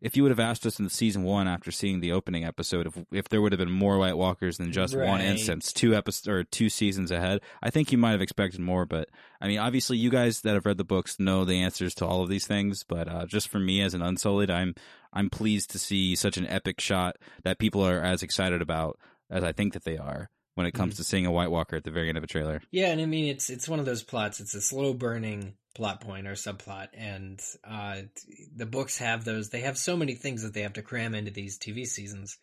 if 0.00 0.16
you 0.16 0.22
would 0.22 0.30
have 0.30 0.40
asked 0.40 0.64
us 0.64 0.78
in 0.78 0.88
season 0.88 1.22
one 1.22 1.46
after 1.46 1.70
seeing 1.70 2.00
the 2.00 2.12
opening 2.12 2.44
episode, 2.44 2.86
if 2.86 2.98
if 3.12 3.28
there 3.28 3.42
would 3.42 3.52
have 3.52 3.58
been 3.58 3.70
more 3.70 3.98
White 3.98 4.16
Walkers 4.16 4.58
than 4.58 4.72
just 4.72 4.96
one 4.96 5.20
instance, 5.20 5.72
two 5.72 5.94
episodes 5.94 6.28
or 6.28 6.44
two 6.44 6.68
seasons 6.68 7.10
ahead, 7.10 7.40
I 7.62 7.70
think 7.70 7.92
you 7.92 7.98
might 7.98 8.12
have 8.12 8.22
expected 8.22 8.60
more. 8.60 8.86
But 8.86 9.08
I 9.40 9.48
mean, 9.48 9.58
obviously, 9.58 9.98
you 9.98 10.10
guys 10.10 10.40
that 10.40 10.54
have 10.54 10.66
read 10.66 10.78
the 10.78 10.84
books 10.84 11.20
know 11.20 11.44
the 11.44 11.60
answers 11.60 11.94
to 11.96 12.06
all 12.06 12.22
of 12.22 12.28
these 12.28 12.46
things. 12.46 12.84
But 12.84 13.08
uh, 13.08 13.26
just 13.26 13.48
for 13.48 13.58
me 13.58 13.82
as 13.82 13.94
an 13.94 14.02
unsullied, 14.02 14.50
I'm 14.50 14.74
I'm 15.12 15.28
pleased 15.28 15.70
to 15.70 15.78
see 15.78 16.16
such 16.16 16.36
an 16.36 16.46
epic 16.46 16.80
shot 16.80 17.16
that 17.44 17.58
people 17.58 17.86
are 17.86 18.00
as 18.00 18.22
excited 18.22 18.62
about 18.62 18.98
as 19.28 19.44
I 19.44 19.52
think 19.52 19.74
that 19.74 19.84
they 19.84 19.98
are 19.98 20.30
when 20.54 20.66
it 20.66 20.72
comes 20.72 20.96
to 20.96 21.04
seeing 21.04 21.26
a 21.26 21.32
White 21.32 21.50
Walker 21.50 21.76
at 21.76 21.84
the 21.84 21.90
very 21.90 22.08
end 22.08 22.18
of 22.18 22.24
a 22.24 22.26
trailer. 22.26 22.62
Yeah, 22.70 22.88
and 22.88 23.00
I 23.00 23.06
mean 23.06 23.26
it's 23.26 23.50
it's 23.50 23.68
one 23.68 23.80
of 23.80 23.86
those 23.86 24.02
plots. 24.02 24.40
It's 24.40 24.54
a 24.54 24.60
slow 24.60 24.94
burning 24.94 25.54
plot 25.74 26.00
point 26.00 26.26
or 26.26 26.32
subplot, 26.32 26.88
and 26.94 27.40
uh, 27.64 28.02
the 28.54 28.66
books 28.66 28.98
have 28.98 29.24
those. 29.24 29.50
They 29.50 29.60
have 29.60 29.78
so 29.78 29.96
many 29.96 30.14
things 30.14 30.42
that 30.42 30.54
they 30.54 30.62
have 30.62 30.74
to 30.74 30.82
cram 30.82 31.14
into 31.14 31.30
these 31.30 31.58
TV 31.58 31.86
seasons. 31.86 32.38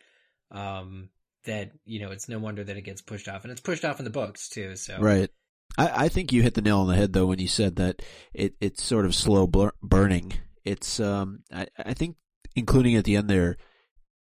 Um, 0.52 1.10
that 1.46 1.72
you 1.86 2.00
know, 2.00 2.12
it's 2.12 2.28
no 2.30 2.40
wonder 2.40 2.64
that 2.64 2.78
it 2.78 2.84
gets 2.84 3.02
pushed 3.02 3.28
off, 3.28 3.44
and 3.44 3.52
it's 3.52 3.62
pushed 3.62 3.86
off 3.86 4.00
in 4.00 4.06
the 4.06 4.12
books 4.12 4.50
too. 4.50 4.76
So 4.76 4.98
Right. 5.02 5.30
I, 5.78 6.06
I 6.06 6.10
think 6.10 6.32
you 6.32 6.42
hit 6.42 6.56
the 6.56 6.62
nail 6.62 6.80
on 6.80 6.88
the 6.88 6.96
head 6.96 7.14
though 7.14 7.28
when 7.28 7.40
you 7.40 7.48
said 7.48 7.76
that 7.76 8.02
it, 8.34 8.56
it's 8.60 8.84
sort 8.84 9.06
of 9.06 9.14
slow 9.14 9.48
blur- 9.48 9.74
burning. 9.82 10.34
It's 10.66 11.00
um 11.00 11.44
I, 11.54 11.68
I 11.78 11.94
think 11.94 12.16
including 12.56 12.96
at 12.96 13.06
the 13.06 13.16
end 13.16 13.30
there, 13.30 13.58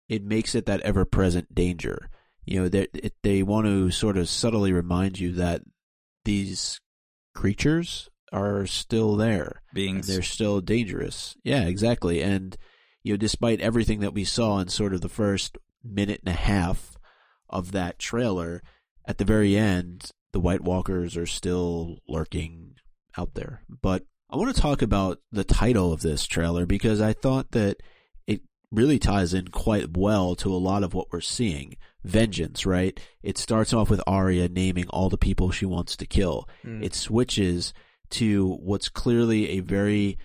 it 0.08 0.24
makes 0.24 0.54
it 0.56 0.66
that 0.68 0.82
ever 0.82 1.04
present 1.06 1.54
danger. 1.56 2.10
you 2.46 2.62
know, 2.62 2.70
they 2.70 2.88
they 3.24 3.44
want 3.44 3.66
to 3.68 3.92
sort 3.92 4.18
of 4.18 4.30
subtly 4.30 4.72
remind 4.72 5.20
you 5.20 5.34
that 5.34 5.62
these 6.26 6.80
creatures 7.36 8.10
are 8.32 8.66
still 8.66 9.16
there. 9.16 9.62
Beings. 9.74 10.08
they're 10.08 10.22
still 10.22 10.62
dangerous. 10.62 11.36
Yeah, 11.44 11.64
exactly. 11.64 12.22
And 12.22 12.58
you 13.04 13.14
know, 13.14 13.18
despite 13.18 13.62
everything 13.62 14.02
that 14.02 14.14
we 14.14 14.24
saw 14.24 14.60
in 14.60 14.68
sort 14.68 14.94
of 14.94 15.02
the 15.02 15.10
first 15.10 15.58
minute 15.84 16.22
and 16.26 16.34
a 16.34 16.38
half 16.38 16.98
of 17.50 17.72
that 17.72 18.00
trailer, 18.00 18.62
at 19.06 19.18
the 19.18 19.26
very 19.26 19.56
end, 19.56 20.12
the 20.34 20.40
White 20.40 20.62
Walkers 20.62 21.16
are 21.16 21.26
still 21.26 22.00
lurking 22.08 22.76
out 23.18 23.34
there. 23.34 23.62
But 23.82 24.04
I 24.30 24.36
want 24.36 24.54
to 24.54 24.62
talk 24.62 24.82
about 24.82 25.20
the 25.32 25.46
title 25.46 25.94
of 25.94 26.02
this 26.02 26.26
trailer 26.26 26.66
because 26.66 27.00
I 27.00 27.14
thought 27.14 27.52
that 27.52 27.78
it 28.26 28.42
really 28.72 29.00
ties 29.00 29.34
in 29.34 29.48
quite 29.48 29.96
well 29.96 30.36
to 30.36 30.54
a 30.54 30.58
lot 30.58 30.84
of 30.84 30.94
what 30.94 31.08
we're 31.12 31.22
seeing. 31.22 31.78
Vengeance, 32.04 32.66
right? 32.66 33.00
It 33.24 33.38
starts 33.38 33.74
off 33.74 33.90
with 33.90 34.02
Arya 34.06 34.50
naming 34.50 34.88
all 34.90 35.10
the 35.10 35.18
people 35.18 35.52
she 35.52 35.66
wants 35.66 35.96
to 35.98 36.06
kill. 36.06 36.48
Mm. 36.66 36.84
It 36.84 36.94
switches 36.94 37.74
to 38.12 38.56
what's 38.56 38.90
clearly 38.90 39.50
a 39.50 39.60
very 39.60 40.18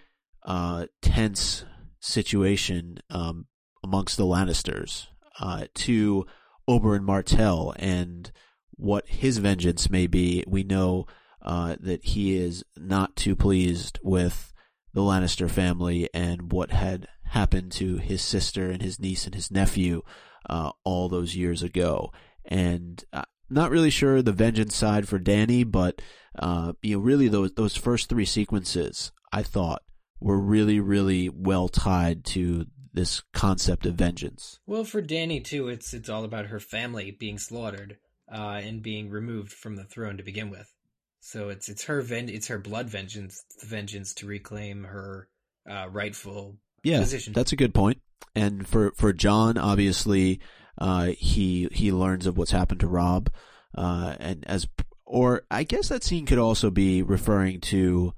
uh, 0.44 0.86
tense 1.00 1.64
situation 2.00 2.98
um, 3.10 3.46
amongst 3.82 4.16
the 4.16 4.24
Lannisters 4.24 5.06
uh, 5.40 5.66
to 5.74 6.26
Oberyn 6.68 7.02
Martell 7.02 7.74
and 7.78 8.30
what 8.72 9.06
his 9.06 9.38
vengeance 9.38 9.90
may 9.90 10.06
be. 10.06 10.44
We 10.46 10.62
know 10.64 11.06
uh, 11.40 11.76
that 11.80 12.04
he 12.04 12.36
is 12.36 12.64
not 12.76 13.16
too 13.16 13.36
pleased 13.36 13.98
with 14.02 14.52
the 14.94 15.00
Lannister 15.00 15.50
family 15.50 16.08
and 16.12 16.52
what 16.52 16.70
had 16.70 17.08
happened 17.24 17.72
to 17.72 17.96
his 17.96 18.22
sister 18.22 18.70
and 18.70 18.82
his 18.82 19.00
niece 19.00 19.24
and 19.24 19.34
his 19.34 19.50
nephew 19.50 20.02
uh, 20.48 20.70
all 20.84 21.08
those 21.08 21.34
years 21.34 21.62
ago. 21.62 22.12
And 22.44 23.02
uh, 23.12 23.22
not 23.50 23.70
really 23.70 23.90
sure 23.90 24.22
the 24.22 24.32
vengeance 24.32 24.74
side 24.74 25.08
for 25.08 25.18
Dany, 25.18 25.70
but 25.70 26.00
uh, 26.38 26.72
you 26.82 26.96
know, 26.96 27.02
really 27.02 27.28
those 27.28 27.52
those 27.52 27.76
first 27.76 28.08
three 28.08 28.24
sequences 28.24 29.12
I 29.32 29.42
thought 29.42 29.82
were 30.20 30.38
really, 30.40 30.80
really 30.80 31.28
well 31.28 31.68
tied 31.68 32.24
to 32.26 32.66
this 32.94 33.22
concept 33.32 33.86
of 33.86 33.94
vengeance. 33.94 34.60
Well, 34.66 34.84
for 34.84 35.02
Dany 35.02 35.42
too, 35.44 35.68
it's 35.68 35.92
it's 35.94 36.08
all 36.08 36.24
about 36.24 36.46
her 36.46 36.60
family 36.60 37.10
being 37.10 37.38
slaughtered 37.38 37.98
uh, 38.32 38.60
and 38.62 38.82
being 38.82 39.10
removed 39.10 39.52
from 39.52 39.76
the 39.76 39.84
throne 39.84 40.16
to 40.18 40.22
begin 40.22 40.50
with. 40.50 40.72
So 41.20 41.48
it's 41.50 41.68
it's 41.68 41.84
her 41.84 42.02
ven- 42.02 42.28
it's 42.28 42.48
her 42.48 42.58
blood 42.58 42.88
vengeance, 42.88 43.42
the 43.60 43.66
vengeance 43.66 44.14
to 44.14 44.26
reclaim 44.26 44.84
her 44.84 45.28
uh, 45.70 45.88
rightful 45.90 46.56
Yeah, 46.82 47.00
position. 47.00 47.32
that's 47.32 47.52
a 47.52 47.56
good 47.56 47.74
point. 47.74 48.00
And 48.34 48.66
for 48.66 48.92
for 48.92 49.12
Jon, 49.12 49.56
obviously, 49.58 50.40
uh, 50.78 51.06
he 51.18 51.68
he 51.72 51.92
learns 51.92 52.26
of 52.26 52.36
what's 52.38 52.50
happened 52.50 52.80
to 52.80 52.86
Robb, 52.88 53.30
uh, 53.76 54.14
and 54.18 54.44
as 54.46 54.66
or 55.04 55.42
I 55.50 55.64
guess 55.64 55.88
that 55.88 56.02
scene 56.04 56.26
could 56.26 56.38
also 56.38 56.70
be 56.70 57.02
referring 57.02 57.60
to 57.62 58.14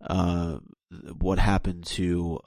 uh, 0.00 0.58
what 1.18 1.38
happened 1.38 1.84
to 1.86 2.40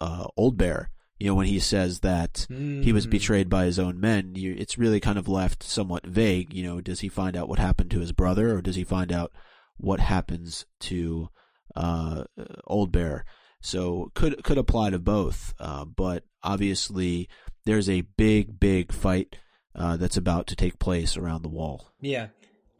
uh, 0.00 0.26
Old 0.36 0.56
Bear. 0.56 0.90
You 1.18 1.26
know, 1.26 1.34
when 1.34 1.46
he 1.48 1.58
says 1.58 2.00
that 2.00 2.46
he 2.48 2.92
was 2.92 3.08
Mm. 3.08 3.10
betrayed 3.10 3.48
by 3.50 3.64
his 3.64 3.78
own 3.80 3.98
men, 3.98 4.36
you, 4.36 4.54
it's 4.56 4.78
really 4.78 5.00
kind 5.00 5.18
of 5.18 5.26
left 5.26 5.64
somewhat 5.64 6.06
vague. 6.06 6.54
You 6.54 6.62
know, 6.62 6.80
does 6.80 7.00
he 7.00 7.08
find 7.08 7.36
out 7.36 7.48
what 7.48 7.58
happened 7.58 7.90
to 7.90 7.98
his 8.00 8.12
brother, 8.12 8.54
or 8.56 8.62
does 8.62 8.76
he 8.76 8.84
find 8.84 9.10
out 9.10 9.32
what 9.78 9.98
happens 9.98 10.64
to 10.80 11.28
uh, 11.74 12.22
Old 12.68 12.92
Bear? 12.92 13.24
So 13.60 14.12
could 14.14 14.44
could 14.44 14.58
apply 14.58 14.90
to 14.90 15.00
both, 15.00 15.54
uh, 15.58 15.84
but 15.86 16.22
obviously 16.44 17.28
there's 17.68 17.90
a 17.90 18.00
big 18.00 18.58
big 18.58 18.92
fight 18.92 19.36
uh, 19.74 19.98
that's 19.98 20.16
about 20.16 20.46
to 20.46 20.56
take 20.56 20.78
place 20.78 21.18
around 21.18 21.42
the 21.42 21.50
wall. 21.50 21.92
Yeah. 22.00 22.28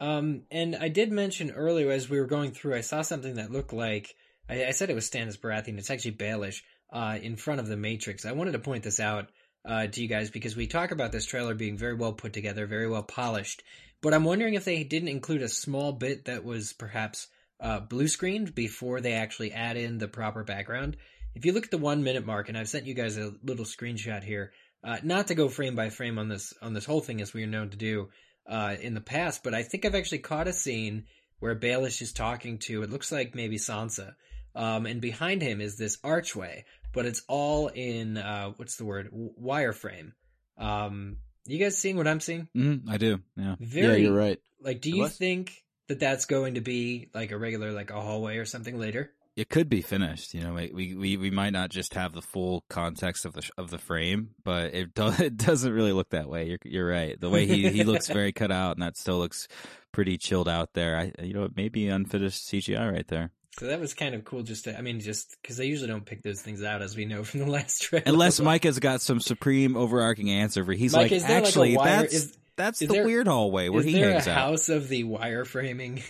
Um, 0.01 0.43
and 0.49 0.75
I 0.75 0.87
did 0.89 1.11
mention 1.11 1.51
earlier 1.51 1.91
as 1.91 2.09
we 2.09 2.19
were 2.19 2.25
going 2.25 2.51
through, 2.51 2.75
I 2.75 2.81
saw 2.81 3.03
something 3.03 3.35
that 3.35 3.51
looked 3.51 3.71
like 3.71 4.15
I, 4.49 4.65
I 4.65 4.71
said 4.71 4.89
it 4.89 4.95
was 4.95 5.07
Stannis 5.07 5.39
Baratheon. 5.39 5.77
It's 5.77 5.91
actually 5.91 6.13
Baelish 6.13 6.61
uh, 6.91 7.19
in 7.21 7.35
front 7.35 7.59
of 7.59 7.67
the 7.67 7.77
Matrix. 7.77 8.25
I 8.25 8.31
wanted 8.31 8.53
to 8.53 8.59
point 8.59 8.83
this 8.83 8.99
out 8.99 9.27
uh, 9.63 9.85
to 9.85 10.01
you 10.01 10.07
guys 10.07 10.31
because 10.31 10.55
we 10.55 10.65
talk 10.65 10.89
about 10.89 11.11
this 11.11 11.25
trailer 11.25 11.53
being 11.53 11.77
very 11.77 11.93
well 11.93 12.13
put 12.13 12.33
together, 12.33 12.65
very 12.65 12.89
well 12.89 13.03
polished. 13.03 13.61
But 14.01 14.15
I'm 14.15 14.23
wondering 14.23 14.55
if 14.55 14.65
they 14.65 14.83
didn't 14.83 15.09
include 15.09 15.43
a 15.43 15.49
small 15.49 15.91
bit 15.91 16.25
that 16.25 16.43
was 16.43 16.73
perhaps 16.73 17.27
uh, 17.59 17.79
blue 17.79 18.07
screened 18.07 18.55
before 18.55 19.01
they 19.01 19.13
actually 19.13 19.51
add 19.51 19.77
in 19.77 19.99
the 19.99 20.07
proper 20.07 20.43
background. 20.43 20.97
If 21.35 21.45
you 21.45 21.53
look 21.53 21.65
at 21.65 21.71
the 21.71 21.77
one 21.77 22.03
minute 22.03 22.25
mark, 22.25 22.49
and 22.49 22.57
I've 22.57 22.69
sent 22.69 22.87
you 22.87 22.95
guys 22.95 23.17
a 23.17 23.33
little 23.43 23.65
screenshot 23.65 24.23
here, 24.23 24.51
uh, 24.83 24.97
not 25.03 25.27
to 25.27 25.35
go 25.35 25.49
frame 25.49 25.75
by 25.75 25.89
frame 25.89 26.17
on 26.17 26.29
this 26.29 26.53
on 26.61 26.73
this 26.73 26.85
whole 26.85 27.01
thing 27.01 27.21
as 27.21 27.33
we 27.33 27.43
are 27.43 27.47
known 27.47 27.69
to 27.69 27.77
do 27.77 28.09
uh, 28.47 28.75
in 28.81 28.93
the 28.93 29.01
past, 29.01 29.43
but 29.43 29.53
I 29.53 29.63
think 29.63 29.85
I've 29.85 29.95
actually 29.95 30.19
caught 30.19 30.47
a 30.47 30.53
scene 30.53 31.05
where 31.39 31.55
Baelish 31.55 32.01
is 32.01 32.13
talking 32.13 32.57
to 32.59 32.83
it 32.83 32.89
looks 32.89 33.11
like 33.11 33.35
maybe 33.35 33.57
Sansa, 33.57 34.13
um, 34.55 34.85
and 34.85 35.01
behind 35.01 35.41
him 35.41 35.61
is 35.61 35.77
this 35.77 35.97
archway, 36.03 36.65
but 36.93 37.05
it's 37.05 37.23
all 37.27 37.67
in 37.67 38.17
uh, 38.17 38.51
what's 38.55 38.77
the 38.77 38.85
word 38.85 39.09
W- 39.11 39.33
wireframe. 39.41 40.11
Um, 40.57 41.17
you 41.45 41.57
guys 41.57 41.77
seeing 41.77 41.97
what 41.97 42.07
I'm 42.07 42.19
seeing? 42.19 42.47
Mhm, 42.55 42.89
I 42.89 42.97
do. 42.97 43.19
Yeah. 43.35 43.55
Very 43.59 44.01
yeah, 44.01 44.07
you're 44.09 44.17
right. 44.17 44.39
like, 44.61 44.81
do 44.81 44.89
you 44.89 45.07
think 45.07 45.53
that 45.87 45.99
that's 45.99 46.25
going 46.25 46.55
to 46.55 46.61
be 46.61 47.09
like 47.13 47.31
a 47.31 47.37
regular 47.37 47.71
like 47.71 47.89
a 47.91 47.99
hallway 47.99 48.37
or 48.37 48.45
something 48.45 48.77
later? 48.77 49.11
It 49.39 49.49
could 49.49 49.69
be 49.69 49.81
finished. 49.81 50.33
You 50.33 50.41
know, 50.41 50.53
we 50.53 50.95
we 50.95 51.17
we 51.17 51.31
might 51.31 51.51
not 51.53 51.69
just 51.69 51.93
have 51.93 52.13
the 52.13 52.21
full 52.21 52.65
context 52.69 53.23
of 53.25 53.33
the 53.33 53.49
of 53.57 53.69
the 53.69 53.77
frame, 53.77 54.31
but 54.43 54.73
it 54.73 54.93
do, 54.93 55.07
it 55.19 55.37
doesn't 55.37 55.71
really 55.71 55.93
look 55.93 56.09
that 56.09 56.29
way. 56.29 56.47
You're 56.49 56.57
you're 56.65 56.87
right. 56.89 57.19
The 57.19 57.29
way 57.29 57.45
he 57.45 57.69
he 57.69 57.83
looks 57.83 58.07
very 58.19 58.31
cut 58.33 58.51
out, 58.51 58.75
and 58.75 58.81
that 58.83 58.97
still 58.97 59.17
looks 59.17 59.47
pretty 59.91 60.17
chilled 60.17 60.49
out 60.49 60.73
there. 60.73 60.97
I 60.97 61.23
you 61.23 61.33
know 61.33 61.43
it 61.45 61.55
may 61.55 61.69
be 61.69 61.87
unfinished 61.87 62.45
CGI 62.47 62.91
right 62.91 63.07
there. 63.07 63.31
So 63.57 63.65
that 63.67 63.79
was 63.79 63.93
kind 63.93 64.13
of 64.15 64.23
cool. 64.25 64.43
Just 64.43 64.65
to, 64.65 64.77
I 64.77 64.81
mean, 64.81 64.99
just 64.99 65.35
because 65.41 65.57
they 65.57 65.65
usually 65.65 65.89
don't 65.89 66.05
pick 66.05 66.21
those 66.21 66.41
things 66.41 66.63
out, 66.63 66.81
as 66.81 66.95
we 66.95 67.05
know 67.05 67.23
from 67.29 67.39
the 67.41 67.47
last 67.47 67.81
trailer. 67.81 68.03
Unless 68.07 68.39
Mike 68.39 68.63
has 68.65 68.79
got 68.79 69.01
some 69.01 69.19
supreme 69.19 69.75
overarching 69.77 70.29
answer 70.29 70.63
where 70.63 70.75
he's 70.75 70.93
Mike, 70.93 71.03
like, 71.03 71.11
is 71.13 71.23
there 71.25 71.39
like 71.39 71.47
actually, 71.47 71.75
wire- 71.77 72.01
that's 72.01 72.13
is- 72.13 72.37
that's 72.55 72.81
is 72.81 72.89
the 72.89 72.93
there- 72.95 73.05
weird 73.05 73.27
hallway 73.27 73.69
where 73.69 73.79
is 73.79 73.85
he 73.85 73.93
there 73.93 74.11
hangs 74.11 74.27
a 74.27 74.31
out. 74.31 74.37
house 74.37 74.69
of 74.69 74.89
the 74.89 75.03
wireframing? 75.05 76.03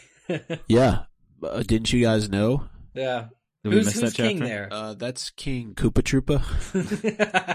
Yeah, 0.67 1.03
uh, 1.43 1.63
didn't 1.63 1.91
you 1.93 2.01
guys 2.03 2.29
know? 2.29 2.63
Yeah. 2.99 3.25
Did 3.63 3.69
we 3.69 3.75
who's 3.75 3.87
miss 3.87 3.99
who's 3.99 4.13
that 4.13 4.23
king 4.23 4.37
chapter? 4.37 4.47
there? 4.47 4.69
Uh, 4.71 4.93
that's 4.93 5.31
King 5.31 5.73
Koopa 5.75 6.01
Troopa. 6.01 6.39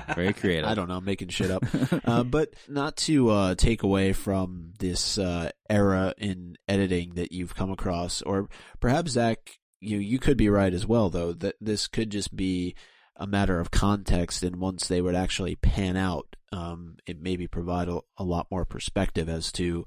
Very 0.15 0.35
creative. 0.35 0.69
I 0.69 0.75
don't 0.75 0.89
know, 0.89 0.99
I'm 0.99 1.05
making 1.05 1.29
shit 1.29 1.51
up. 1.51 1.65
uh, 2.05 2.25
but 2.25 2.53
not 2.69 2.97
to 2.99 3.31
uh, 3.31 3.55
take 3.55 3.83
away 3.83 4.13
from 4.13 4.75
this 4.79 5.17
uh, 5.17 5.51
era 5.71 6.15
in 6.19 6.57
editing 6.69 7.15
that 7.15 7.33
you've 7.33 7.55
come 7.55 7.71
across, 7.71 8.21
or 8.21 8.51
perhaps 8.81 9.13
Zach, 9.13 9.59
you 9.81 9.97
you 9.97 10.19
could 10.19 10.37
be 10.37 10.51
right 10.51 10.75
as 10.75 10.87
well, 10.87 11.09
though 11.09 11.33
that 11.33 11.57
this 11.59 11.87
could 11.87 12.11
just 12.11 12.37
be 12.37 12.75
a 13.17 13.27
matter 13.27 13.59
of 13.59 13.71
context, 13.71 14.43
and 14.43 14.57
once 14.57 14.89
they 14.89 15.01
would 15.01 15.15
actually 15.15 15.57
pan 15.57 15.97
out, 15.97 16.37
um, 16.53 16.97
it 17.07 17.23
maybe 17.23 17.47
provide 17.47 17.89
a, 17.89 18.01
a 18.19 18.25
lot 18.25 18.49
more 18.51 18.67
perspective 18.67 19.31
as 19.31 19.51
to 19.53 19.87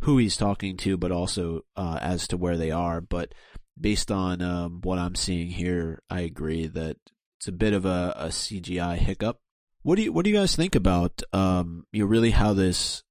who 0.00 0.18
he's 0.18 0.36
talking 0.36 0.76
to, 0.78 0.96
but 0.96 1.12
also 1.12 1.64
uh, 1.76 1.98
as 2.02 2.26
to 2.28 2.36
where 2.36 2.56
they 2.56 2.72
are. 2.72 3.00
But 3.00 3.32
based 3.80 4.10
on 4.10 4.42
um, 4.42 4.80
what 4.82 4.98
I'm 4.98 5.14
seeing 5.14 5.48
here, 5.48 6.02
I 6.10 6.20
agree 6.20 6.66
that 6.66 6.96
it's 7.38 7.48
a 7.48 7.52
bit 7.52 7.72
of 7.72 7.84
a, 7.84 8.14
a 8.16 8.26
CGI 8.28 8.96
hiccup. 8.96 9.40
What 9.82 9.96
do 9.96 10.02
you 10.02 10.12
What 10.12 10.24
do 10.24 10.30
you 10.30 10.36
guys 10.36 10.54
think 10.54 10.74
about 10.74 11.22
um, 11.32 11.86
you 11.92 12.04
know, 12.04 12.08
really 12.08 12.30
how 12.30 12.52
this 12.52 13.02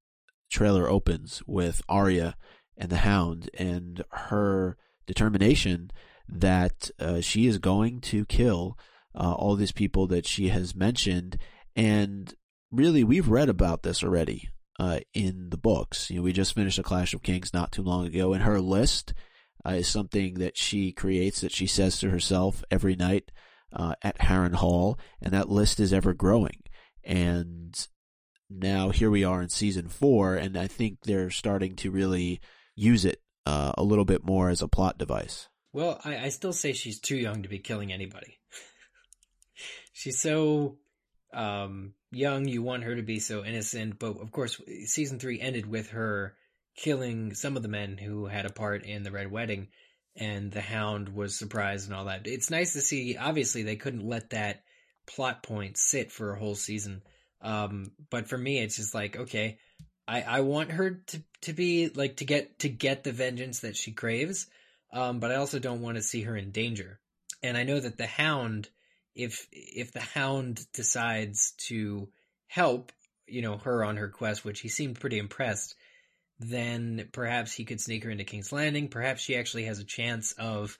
trailer 0.50 0.88
opens 0.88 1.42
with 1.46 1.82
Arya 1.88 2.36
and 2.76 2.90
the 2.90 2.98
Hound 2.98 3.50
and 3.58 4.02
her 4.10 4.76
determination 5.06 5.90
that 6.28 6.90
uh, 6.98 7.20
she 7.20 7.46
is 7.46 7.58
going 7.58 8.00
to 8.00 8.24
kill 8.24 8.78
uh, 9.14 9.34
all 9.34 9.56
these 9.56 9.72
people 9.72 10.06
that 10.06 10.26
she 10.26 10.48
has 10.48 10.74
mentioned, 10.74 11.36
and 11.76 12.34
really 12.70 13.04
we've 13.04 13.28
read 13.28 13.50
about 13.50 13.82
this 13.82 14.02
already 14.02 14.48
uh, 14.80 15.00
in 15.12 15.50
the 15.50 15.58
books. 15.58 16.08
You 16.08 16.16
know, 16.16 16.22
we 16.22 16.32
just 16.32 16.54
finished 16.54 16.78
a 16.78 16.82
Clash 16.82 17.12
of 17.12 17.22
Kings 17.22 17.52
not 17.52 17.72
too 17.72 17.82
long 17.82 18.06
ago, 18.06 18.32
and 18.32 18.42
her 18.44 18.60
list 18.60 19.12
uh, 19.66 19.72
is 19.72 19.88
something 19.88 20.34
that 20.34 20.56
she 20.56 20.92
creates 20.92 21.40
that 21.40 21.52
she 21.52 21.66
says 21.66 21.98
to 21.98 22.10
herself 22.10 22.64
every 22.70 22.96
night 22.96 23.30
uh, 23.72 23.94
at 24.02 24.18
Harrenhal, 24.18 24.98
and 25.20 25.32
that 25.32 25.48
list 25.48 25.80
is 25.80 25.92
ever 25.92 26.12
growing. 26.12 26.62
And 27.04 27.74
now 28.50 28.90
here 28.90 29.10
we 29.10 29.24
are 29.24 29.42
in 29.42 29.48
season 29.48 29.88
four, 29.88 30.36
and 30.36 30.56
I 30.56 30.66
think 30.66 30.98
they're 31.02 31.30
starting 31.30 31.76
to 31.76 31.90
really 31.90 32.40
use 32.74 33.04
it 33.04 33.22
uh, 33.46 33.72
a 33.76 33.82
little 33.82 34.04
bit 34.04 34.24
more 34.24 34.50
as 34.50 34.62
a 34.62 34.68
plot 34.68 34.98
device. 34.98 35.48
Well, 35.72 36.00
I, 36.04 36.18
I 36.18 36.28
still 36.28 36.52
say 36.52 36.72
she's 36.72 37.00
too 37.00 37.16
young 37.16 37.42
to 37.42 37.48
be 37.48 37.58
killing 37.58 37.92
anybody. 37.92 38.38
she's 39.92 40.20
so 40.20 40.76
um, 41.32 41.94
young. 42.10 42.46
You 42.46 42.62
want 42.62 42.84
her 42.84 42.94
to 42.94 43.02
be 43.02 43.20
so 43.20 43.44
innocent, 43.44 43.98
but 43.98 44.20
of 44.20 44.30
course, 44.32 44.60
season 44.84 45.18
three 45.18 45.40
ended 45.40 45.66
with 45.66 45.90
her 45.90 46.34
killing 46.76 47.34
some 47.34 47.56
of 47.56 47.62
the 47.62 47.68
men 47.68 47.98
who 47.98 48.26
had 48.26 48.46
a 48.46 48.52
part 48.52 48.84
in 48.84 49.02
the 49.02 49.10
Red 49.10 49.30
Wedding, 49.30 49.68
and 50.16 50.50
the 50.50 50.60
Hound 50.60 51.10
was 51.10 51.38
surprised 51.38 51.88
and 51.88 51.96
all 51.96 52.06
that. 52.06 52.26
It's 52.26 52.50
nice 52.50 52.74
to 52.74 52.80
see. 52.80 53.16
Obviously, 53.16 53.62
they 53.62 53.76
couldn't 53.76 54.06
let 54.06 54.30
that 54.30 54.62
plot 55.06 55.42
point 55.42 55.76
sit 55.76 56.12
for 56.12 56.32
a 56.32 56.38
whole 56.38 56.54
season. 56.54 57.02
Um, 57.40 57.92
but 58.10 58.28
for 58.28 58.38
me, 58.38 58.58
it's 58.58 58.76
just 58.76 58.94
like, 58.94 59.16
okay, 59.16 59.58
I 60.06 60.22
I 60.22 60.40
want 60.40 60.72
her 60.72 61.02
to 61.08 61.22
to 61.42 61.52
be 61.52 61.88
like 61.88 62.16
to 62.16 62.24
get 62.24 62.60
to 62.60 62.68
get 62.68 63.04
the 63.04 63.12
vengeance 63.12 63.60
that 63.60 63.76
she 63.76 63.92
craves, 63.92 64.46
um, 64.92 65.20
but 65.20 65.32
I 65.32 65.36
also 65.36 65.58
don't 65.58 65.82
want 65.82 65.96
to 65.96 66.02
see 66.02 66.22
her 66.22 66.36
in 66.36 66.50
danger. 66.50 67.00
And 67.42 67.56
I 67.56 67.64
know 67.64 67.80
that 67.80 67.98
the 67.98 68.06
Hound, 68.06 68.68
if 69.14 69.48
if 69.50 69.92
the 69.92 70.00
Hound 70.00 70.64
decides 70.72 71.52
to 71.68 72.08
help, 72.46 72.92
you 73.26 73.42
know, 73.42 73.58
her 73.58 73.84
on 73.84 73.96
her 73.96 74.08
quest, 74.08 74.44
which 74.44 74.60
he 74.60 74.68
seemed 74.68 75.00
pretty 75.00 75.18
impressed, 75.18 75.74
then 76.42 77.08
perhaps 77.12 77.52
he 77.52 77.64
could 77.64 77.80
sneak 77.80 78.04
her 78.04 78.10
into 78.10 78.24
King's 78.24 78.52
Landing. 78.52 78.88
Perhaps 78.88 79.22
she 79.22 79.36
actually 79.36 79.64
has 79.64 79.78
a 79.78 79.84
chance 79.84 80.32
of 80.32 80.78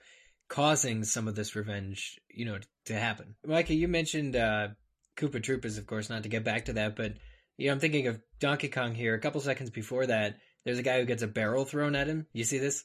causing 0.49 1.04
some 1.04 1.28
of 1.28 1.35
this 1.35 1.57
revenge, 1.57 2.21
you 2.28 2.45
know, 2.45 2.59
to 2.87 2.95
happen. 2.95 3.35
Micah, 3.47 3.75
you 3.75 3.88
mentioned 3.88 4.37
uh, 4.37 4.69
Koopa 5.16 5.40
Troopas, 5.40 5.78
of 5.78 5.87
course, 5.87 6.11
not 6.11 6.25
to 6.25 6.28
get 6.28 6.45
back 6.45 6.66
to 6.66 6.75
that, 6.75 6.97
but 6.97 7.14
you 7.57 7.66
know, 7.66 7.73
I'm 7.73 7.81
thinking 7.81 8.07
of 8.07 8.21
Donkey 8.40 8.69
Kong 8.69 8.95
here. 8.95 9.14
A 9.14 9.21
couple 9.21 9.40
seconds 9.40 9.71
before 9.71 10.07
that, 10.07 10.37
there's 10.64 10.78
a 10.78 10.83
guy 10.83 10.99
who 10.99 11.07
gets 11.07 11.23
a 11.23 11.28
barrel 11.28 11.64
thrown 11.64 11.95
at 11.95 12.09
him. 12.09 12.26
You 12.33 12.45
see 12.45 12.59
this? 12.59 12.85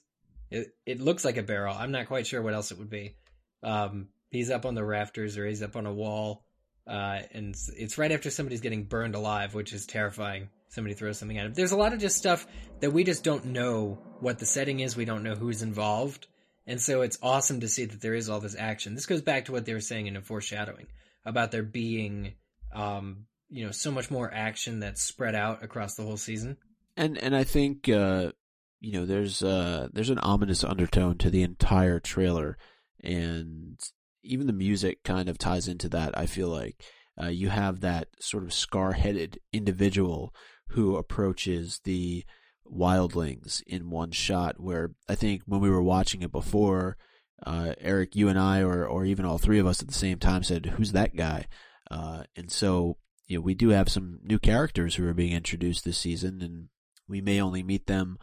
It, 0.49 0.75
it 0.85 1.01
looks 1.01 1.25
like 1.25 1.37
a 1.37 1.43
barrel. 1.43 1.75
I'm 1.77 1.91
not 1.91 2.07
quite 2.07 2.27
sure 2.27 2.41
what 2.41 2.53
else 2.53 2.71
it 2.71 2.77
would 2.77 2.89
be. 2.89 3.15
Um, 3.63 4.09
he's 4.29 4.49
up 4.49 4.65
on 4.65 4.75
the 4.75 4.83
rafters 4.83 5.37
or 5.37 5.45
he's 5.45 5.63
up 5.63 5.75
on 5.75 5.85
a 5.85 5.93
wall, 5.93 6.45
uh, 6.87 7.19
and 7.33 7.49
it's, 7.49 7.69
it's 7.69 7.97
right 7.97 8.11
after 8.11 8.29
somebody's 8.29 8.61
getting 8.61 8.83
burned 8.83 9.15
alive, 9.15 9.53
which 9.53 9.73
is 9.73 9.85
terrifying. 9.85 10.49
Somebody 10.69 10.95
throws 10.95 11.17
something 11.17 11.37
at 11.37 11.45
him. 11.45 11.53
There's 11.53 11.71
a 11.71 11.77
lot 11.77 11.93
of 11.93 11.99
just 11.99 12.17
stuff 12.17 12.45
that 12.81 12.91
we 12.91 13.03
just 13.03 13.23
don't 13.23 13.45
know 13.45 13.99
what 14.19 14.39
the 14.39 14.45
setting 14.45 14.79
is. 14.79 14.97
We 14.97 15.05
don't 15.05 15.23
know 15.23 15.35
who's 15.35 15.61
involved. 15.61 16.27
And 16.65 16.81
so 16.81 17.01
it's 17.01 17.17
awesome 17.23 17.61
to 17.61 17.69
see 17.69 17.85
that 17.85 18.01
there 18.01 18.13
is 18.13 18.29
all 18.29 18.41
this 18.41 18.55
action. 18.57 18.93
This 18.93 19.05
goes 19.05 19.21
back 19.21 19.45
to 19.45 19.53
what 19.53 19.65
they 19.65 19.73
were 19.73 19.79
saying 19.79 20.07
in 20.07 20.21
foreshadowing 20.21 20.87
about 21.25 21.51
there 21.51 21.63
being, 21.63 22.33
um, 22.73 23.25
you 23.49 23.65
know, 23.65 23.71
so 23.71 23.89
much 23.91 24.11
more 24.11 24.31
action 24.31 24.81
that's 24.81 25.01
spread 25.01 25.33
out 25.33 25.63
across 25.63 25.95
the 25.95 26.03
whole 26.03 26.17
season. 26.17 26.57
And 26.97 27.17
and 27.19 27.35
I 27.35 27.43
think 27.43 27.87
uh, 27.87 28.31
you 28.79 28.91
know 28.91 29.05
there's 29.05 29.43
uh, 29.43 29.87
there's 29.93 30.09
an 30.09 30.19
ominous 30.19 30.63
undertone 30.63 31.17
to 31.19 31.29
the 31.29 31.43
entire 31.43 31.99
trailer, 31.99 32.57
and 33.03 33.79
even 34.23 34.47
the 34.47 34.53
music 34.53 35.03
kind 35.03 35.29
of 35.29 35.37
ties 35.37 35.67
into 35.67 35.87
that. 35.89 36.17
I 36.17 36.25
feel 36.25 36.49
like 36.49 36.83
uh, 37.21 37.27
you 37.27 37.49
have 37.49 37.81
that 37.81 38.07
sort 38.19 38.43
of 38.43 38.53
scar-headed 38.53 39.39
individual 39.53 40.33
who 40.69 40.95
approaches 40.95 41.81
the 41.83 42.23
wildlings 42.65 43.61
in 43.67 43.89
one 43.89 44.11
shot. 44.11 44.59
Where 44.59 44.91
I 45.07 45.15
think 45.15 45.43
when 45.45 45.61
we 45.61 45.69
were 45.69 45.83
watching 45.83 46.21
it 46.21 46.31
before, 46.31 46.97
uh, 47.45 47.73
Eric, 47.79 48.15
you 48.15 48.27
and 48.29 48.39
I, 48.39 48.61
or 48.61 48.85
or 48.85 49.05
even 49.05 49.25
all 49.25 49.37
three 49.37 49.59
of 49.59 49.67
us 49.67 49.81
at 49.81 49.87
the 49.87 49.93
same 49.93 50.19
time 50.19 50.43
said, 50.43 50.65
"Who's 50.77 50.91
that 50.91 51.15
guy?" 51.15 51.45
Uh, 51.89 52.23
and 52.35 52.51
so 52.51 52.97
you 53.27 53.37
know 53.37 53.41
we 53.41 53.53
do 53.53 53.69
have 53.69 53.89
some 53.89 54.19
new 54.23 54.39
characters 54.39 54.95
who 54.95 55.07
are 55.07 55.13
being 55.13 55.33
introduced 55.33 55.85
this 55.85 55.97
season, 55.97 56.41
and 56.41 56.69
we 57.07 57.21
may 57.21 57.41
only 57.41 57.63
meet 57.63 57.87
them 57.87 58.17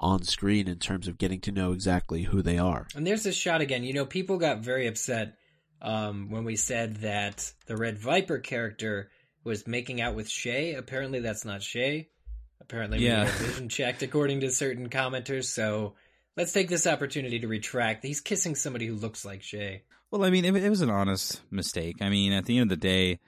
on 0.00 0.22
screen 0.22 0.68
in 0.68 0.78
terms 0.78 1.08
of 1.08 1.18
getting 1.18 1.40
to 1.40 1.52
know 1.52 1.72
exactly 1.72 2.22
who 2.22 2.40
they 2.40 2.58
are. 2.58 2.86
And 2.94 3.06
there's 3.06 3.24
this 3.24 3.36
shot 3.36 3.60
again. 3.60 3.82
You 3.82 3.94
know, 3.94 4.06
people 4.06 4.38
got 4.38 4.60
very 4.60 4.86
upset 4.86 5.34
um, 5.82 6.30
when 6.30 6.44
we 6.44 6.56
said 6.56 6.96
that 6.98 7.52
the 7.66 7.76
Red 7.76 7.98
Viper 7.98 8.38
character 8.38 9.10
was 9.48 9.66
making 9.66 10.00
out 10.00 10.14
with 10.14 10.28
Shae. 10.28 10.78
Apparently, 10.78 11.18
that's 11.20 11.44
not 11.44 11.60
Shae. 11.60 12.06
Apparently, 12.60 12.98
Yeah. 13.04 13.24
vision 13.24 13.68
checked 13.68 14.02
according 14.02 14.40
to 14.40 14.50
certain 14.50 14.88
commenters. 14.88 15.44
So 15.46 15.94
let's 16.36 16.52
take 16.52 16.68
this 16.68 16.86
opportunity 16.86 17.40
to 17.40 17.48
retract. 17.48 18.04
He's 18.04 18.20
kissing 18.20 18.54
somebody 18.54 18.86
who 18.86 18.94
looks 18.94 19.24
like 19.24 19.40
Shae. 19.40 19.80
Well, 20.10 20.24
I 20.24 20.30
mean, 20.30 20.44
it, 20.44 20.54
it 20.56 20.70
was 20.70 20.80
an 20.82 20.90
honest 20.90 21.40
mistake. 21.50 21.96
I 22.00 22.08
mean, 22.08 22.32
at 22.32 22.44
the 22.46 22.58
end 22.58 22.70
of 22.70 22.78
the 22.80 22.86
day, 22.88 23.18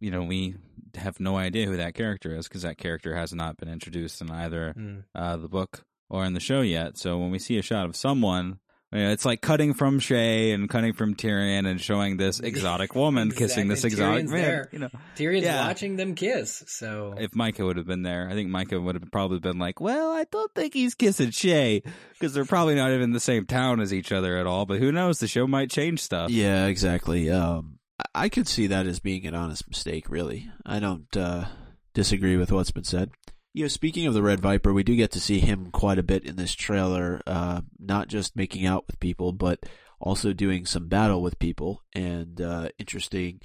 you 0.00 0.10
know, 0.10 0.22
we 0.24 0.56
have 0.96 1.20
no 1.20 1.36
idea 1.36 1.66
who 1.66 1.76
that 1.76 1.94
character 1.94 2.34
is 2.34 2.48
because 2.48 2.62
that 2.62 2.78
character 2.78 3.14
has 3.14 3.32
not 3.34 3.56
been 3.58 3.68
introduced 3.68 4.20
in 4.20 4.30
either 4.30 4.72
Hmm. 4.72 4.98
uh, 5.14 5.36
the 5.36 5.48
book 5.48 5.84
or 6.08 6.24
in 6.24 6.32
the 6.34 6.40
show 6.40 6.60
yet. 6.62 6.96
So 6.98 7.18
when 7.18 7.30
we 7.30 7.38
see 7.38 7.58
a 7.58 7.62
shot 7.62 7.86
of 7.86 7.94
someone, 7.96 8.58
you 8.92 9.00
know, 9.00 9.10
it's 9.10 9.24
like 9.24 9.40
cutting 9.40 9.74
from 9.74 9.98
Shae 9.98 10.54
and 10.54 10.68
cutting 10.68 10.92
from 10.92 11.14
Tyrion 11.16 11.66
and 11.66 11.80
showing 11.80 12.16
this 12.16 12.38
exotic 12.40 12.94
woman 12.94 13.30
kissing 13.36 13.66
this 13.68 13.84
exotic 13.84 14.24
Tyrion's 14.26 14.30
man. 14.32 14.42
there. 14.42 14.68
You 14.72 14.78
know, 14.78 14.88
Tyrion's 15.16 15.44
Yeah. 15.44 15.66
watching 15.66 15.96
them 15.96 16.14
kiss. 16.14 16.62
So 16.68 17.14
if 17.18 17.34
Micah 17.34 17.64
would 17.64 17.76
have 17.78 17.86
been 17.86 18.02
there, 18.02 18.28
I 18.30 18.34
think 18.34 18.48
Micah 18.48 18.80
would 18.80 18.94
have 18.94 19.10
probably 19.10 19.40
been 19.40 19.58
like, 19.58 19.80
"Well, 19.80 20.12
I 20.12 20.24
don't 20.30 20.54
think 20.54 20.72
he's 20.74 20.94
kissing 20.94 21.30
Shae 21.30 21.82
because 22.12 22.32
they're 22.32 22.44
probably 22.44 22.76
not 22.76 22.90
even 22.90 23.02
in 23.02 23.12
the 23.12 23.20
same 23.20 23.44
town 23.44 23.80
as 23.80 23.92
each 23.92 24.12
other 24.12 24.36
at 24.36 24.46
all." 24.46 24.66
But 24.66 24.78
who 24.78 24.92
knows? 24.92 25.18
The 25.18 25.26
show 25.28 25.46
might 25.46 25.70
change 25.70 26.00
stuff. 26.00 26.30
Yeah, 26.30 26.66
exactly. 26.66 27.28
Um, 27.30 27.78
I- 27.98 28.24
I 28.26 28.28
could 28.28 28.46
see 28.46 28.66
that 28.68 28.86
as 28.86 29.00
being 29.00 29.26
an 29.26 29.34
honest 29.34 29.68
mistake. 29.68 30.08
Really, 30.08 30.48
I 30.64 30.78
don't 30.78 31.14
uh, 31.16 31.46
disagree 31.94 32.36
with 32.36 32.52
what's 32.52 32.70
been 32.70 32.84
said. 32.84 33.10
You 33.56 33.62
know, 33.64 33.68
speaking 33.68 34.06
of 34.06 34.12
the 34.12 34.22
Red 34.22 34.40
Viper, 34.40 34.74
we 34.74 34.82
do 34.82 34.94
get 34.94 35.12
to 35.12 35.20
see 35.20 35.40
him 35.40 35.70
quite 35.70 35.98
a 35.98 36.02
bit 36.02 36.26
in 36.26 36.36
this 36.36 36.52
trailer. 36.52 37.22
Uh, 37.26 37.62
not 37.78 38.06
just 38.08 38.36
making 38.36 38.66
out 38.66 38.86
with 38.86 39.00
people, 39.00 39.32
but 39.32 39.60
also 39.98 40.34
doing 40.34 40.66
some 40.66 40.88
battle 40.88 41.22
with 41.22 41.38
people, 41.38 41.82
and 41.94 42.38
uh, 42.38 42.68
interesting 42.78 43.40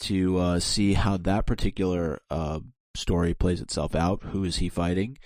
to 0.00 0.38
uh, 0.38 0.58
see 0.58 0.94
how 0.94 1.18
that 1.18 1.44
particular 1.46 2.22
uh, 2.30 2.60
story 2.94 3.34
plays 3.34 3.60
itself 3.60 3.94
out. 3.94 4.22
Who 4.22 4.42
is 4.44 4.56
he 4.56 4.70
fighting, 4.70 5.18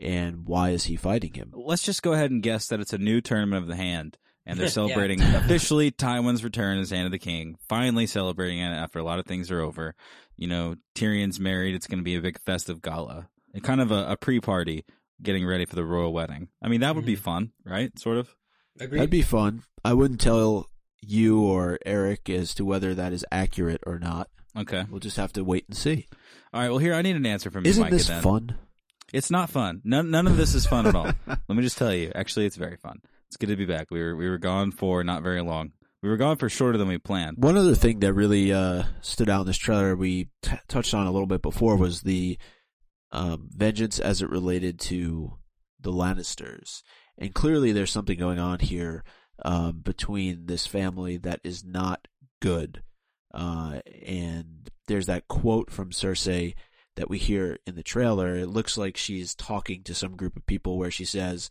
and 0.00 0.46
why 0.46 0.70
is 0.70 0.84
he 0.84 0.96
fighting 0.96 1.34
him? 1.34 1.50
Let's 1.54 1.82
just 1.82 2.02
go 2.02 2.14
ahead 2.14 2.30
and 2.30 2.42
guess 2.42 2.68
that 2.68 2.80
it's 2.80 2.94
a 2.94 2.98
new 2.98 3.20
tournament 3.20 3.64
of 3.64 3.68
the 3.68 3.76
hand, 3.76 4.16
and 4.46 4.58
they're 4.58 4.64
Yeah. 4.68 4.70
celebrating 4.70 5.20
officially 5.42 5.90
Tywin's 5.90 6.42
return 6.42 6.78
as 6.78 6.88
Hand 6.88 7.04
of 7.04 7.12
the 7.12 7.18
King. 7.18 7.56
Finally 7.68 8.06
celebrating 8.06 8.60
it 8.60 8.70
after 8.70 8.98
a 8.98 9.04
lot 9.04 9.18
of 9.18 9.26
things 9.26 9.50
are 9.50 9.60
over. 9.60 9.94
You 10.38 10.48
know, 10.48 10.76
Tyrion's 10.94 11.38
married. 11.38 11.74
It's 11.74 11.86
going 11.86 11.98
to 12.00 12.02
be 12.02 12.16
a 12.16 12.22
big 12.22 12.40
festive 12.40 12.80
gala, 12.80 13.16
and 13.18 13.28
kind 13.62 13.80
of 13.80 13.90
a, 13.90 14.12
a 14.12 14.16
pre-party, 14.16 14.84
getting 15.22 15.46
ready 15.46 15.64
for 15.64 15.76
the 15.76 15.84
royal 15.84 16.12
wedding. 16.12 16.48
I 16.62 16.68
mean, 16.68 16.80
that 16.80 16.94
would 16.96 17.04
be 17.06 17.16
fun, 17.16 17.52
right? 17.64 17.96
Sort 17.98 18.16
of. 18.18 18.34
agreed. 18.80 18.98
That'd 18.98 19.10
be 19.10 19.22
fun. 19.22 19.62
I 19.84 19.92
wouldn't 19.94 20.20
tell 20.20 20.68
you 21.00 21.42
or 21.42 21.78
Eric 21.84 22.28
as 22.30 22.54
to 22.54 22.64
whether 22.64 22.94
that 22.94 23.12
is 23.12 23.24
accurate 23.30 23.82
or 23.86 23.98
not. 23.98 24.28
Okay. 24.56 24.84
We'll 24.90 25.00
just 25.00 25.16
have 25.16 25.32
to 25.34 25.44
wait 25.44 25.66
and 25.68 25.76
see. 25.76 26.06
All 26.52 26.60
right. 26.60 26.68
Well, 26.70 26.78
here 26.78 26.94
I 26.94 27.02
need 27.02 27.16
an 27.16 27.26
answer 27.26 27.50
from 27.50 27.64
you, 27.64 27.70
Isn't 27.70 27.82
Micah. 27.82 27.94
this 27.96 28.08
then. 28.08 28.22
fun? 28.22 28.56
It's 29.12 29.30
not 29.30 29.50
fun. 29.50 29.80
None 29.84 30.10
none 30.10 30.26
of 30.26 30.36
this 30.36 30.54
is 30.54 30.66
fun 30.66 30.86
at 30.86 30.94
all. 30.94 31.04
Let 31.26 31.48
me 31.48 31.62
just 31.62 31.78
tell 31.78 31.94
you. 31.94 32.10
Actually, 32.14 32.46
it's 32.46 32.56
very 32.56 32.76
fun. 32.76 33.00
It's 33.28 33.36
good 33.36 33.48
to 33.48 33.56
be 33.56 33.64
back. 33.64 33.90
We 33.90 34.00
were 34.00 34.16
we 34.16 34.28
were 34.28 34.38
gone 34.38 34.72
for 34.72 35.04
not 35.04 35.22
very 35.22 35.40
long. 35.42 35.72
We 36.02 36.08
were 36.08 36.16
gone 36.16 36.36
for 36.36 36.48
shorter 36.48 36.78
than 36.78 36.88
we 36.88 36.98
planned. 36.98 37.36
One 37.38 37.56
other 37.56 37.74
thing 37.74 38.00
that 38.00 38.12
really 38.12 38.52
uh, 38.52 38.84
stood 39.02 39.28
out 39.30 39.42
in 39.42 39.46
this 39.46 39.56
trailer 39.58 39.94
we 39.96 40.28
t- 40.42 40.56
touched 40.68 40.94
on 40.94 41.06
a 41.06 41.10
little 41.12 41.26
bit 41.26 41.42
before 41.42 41.76
was 41.76 42.02
the 42.02 42.38
um, 43.14 43.48
vengeance 43.56 43.98
as 43.98 44.20
it 44.20 44.28
related 44.28 44.78
to 44.80 45.38
the 45.80 45.92
Lannisters. 45.92 46.82
And 47.16 47.32
clearly 47.32 47.72
there's 47.72 47.92
something 47.92 48.18
going 48.18 48.40
on 48.40 48.58
here 48.58 49.04
um, 49.44 49.80
between 49.82 50.46
this 50.46 50.66
family 50.66 51.16
that 51.18 51.40
is 51.44 51.64
not 51.64 52.08
good. 52.42 52.82
Uh, 53.32 53.80
and 54.04 54.70
there's 54.88 55.06
that 55.06 55.28
quote 55.28 55.70
from 55.70 55.90
Cersei 55.90 56.54
that 56.96 57.08
we 57.08 57.18
hear 57.18 57.58
in 57.66 57.76
the 57.76 57.82
trailer. 57.82 58.36
It 58.36 58.48
looks 58.48 58.76
like 58.76 58.96
she's 58.96 59.34
talking 59.34 59.82
to 59.84 59.94
some 59.94 60.16
group 60.16 60.36
of 60.36 60.46
people 60.46 60.76
where 60.76 60.90
she 60.90 61.04
says, 61.04 61.50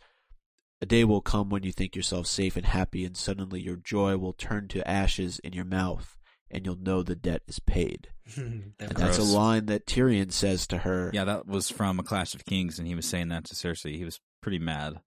a 0.82 0.86
day 0.86 1.06
will 1.06 1.22
come 1.22 1.50
when 1.50 1.64
you 1.64 1.72
think 1.72 1.96
yourself 1.96 2.28
safe 2.28 2.58
and 2.58 2.66
happy, 2.66 3.06
and 3.06 3.16
suddenly 3.16 3.62
your 3.62 3.78
joy 3.78 4.18
will 4.18 4.34
turn 4.34 4.68
to 4.70 4.86
ashes 4.86 5.40
in 5.40 5.54
your 5.54 5.64
mouth, 5.64 6.18
and 6.52 6.66
you'll 6.66 6.76
know 6.76 7.04
the 7.04 7.16
debt 7.16 7.42
is 7.48 7.60
paid. 7.60 8.10
And 8.38 8.74
that's 8.80 9.18
a 9.18 9.24
line 9.24 9.66
that 9.68 9.86
Tyrion 9.86 10.32
says 10.32 10.66
to 10.68 10.78
her. 10.80 11.12
Yeah, 11.14 11.26
that 11.26 11.46
was 11.46 11.70
from 11.70 12.00
A 12.00 12.04
Clash 12.04 12.34
of 12.36 12.46
Kings, 12.46 12.80
and 12.80 12.88
he 12.88 12.96
was 12.96 13.06
saying 13.06 13.30
that 13.30 13.46
to 13.46 13.56
Cersei. 13.56 13.98
He 13.98 14.06
was 14.06 14.20
pretty 14.42 14.60
mad, 14.60 15.02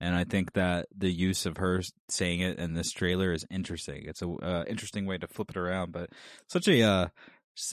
and 0.00 0.14
I 0.14 0.24
think 0.24 0.52
that 0.52 0.86
the 0.96 1.10
use 1.10 1.46
of 1.46 1.56
her 1.56 1.82
saying 2.08 2.40
it 2.40 2.58
in 2.58 2.74
this 2.74 2.92
trailer 2.92 3.32
is 3.32 3.46
interesting. 3.50 4.04
It's 4.06 4.22
a 4.22 4.28
uh, 4.28 4.64
interesting 4.68 5.06
way 5.06 5.18
to 5.18 5.26
flip 5.26 5.50
it 5.50 5.56
around, 5.56 5.92
but 5.92 6.10
such 6.46 6.68
a 6.68 6.82
uh, 6.82 7.08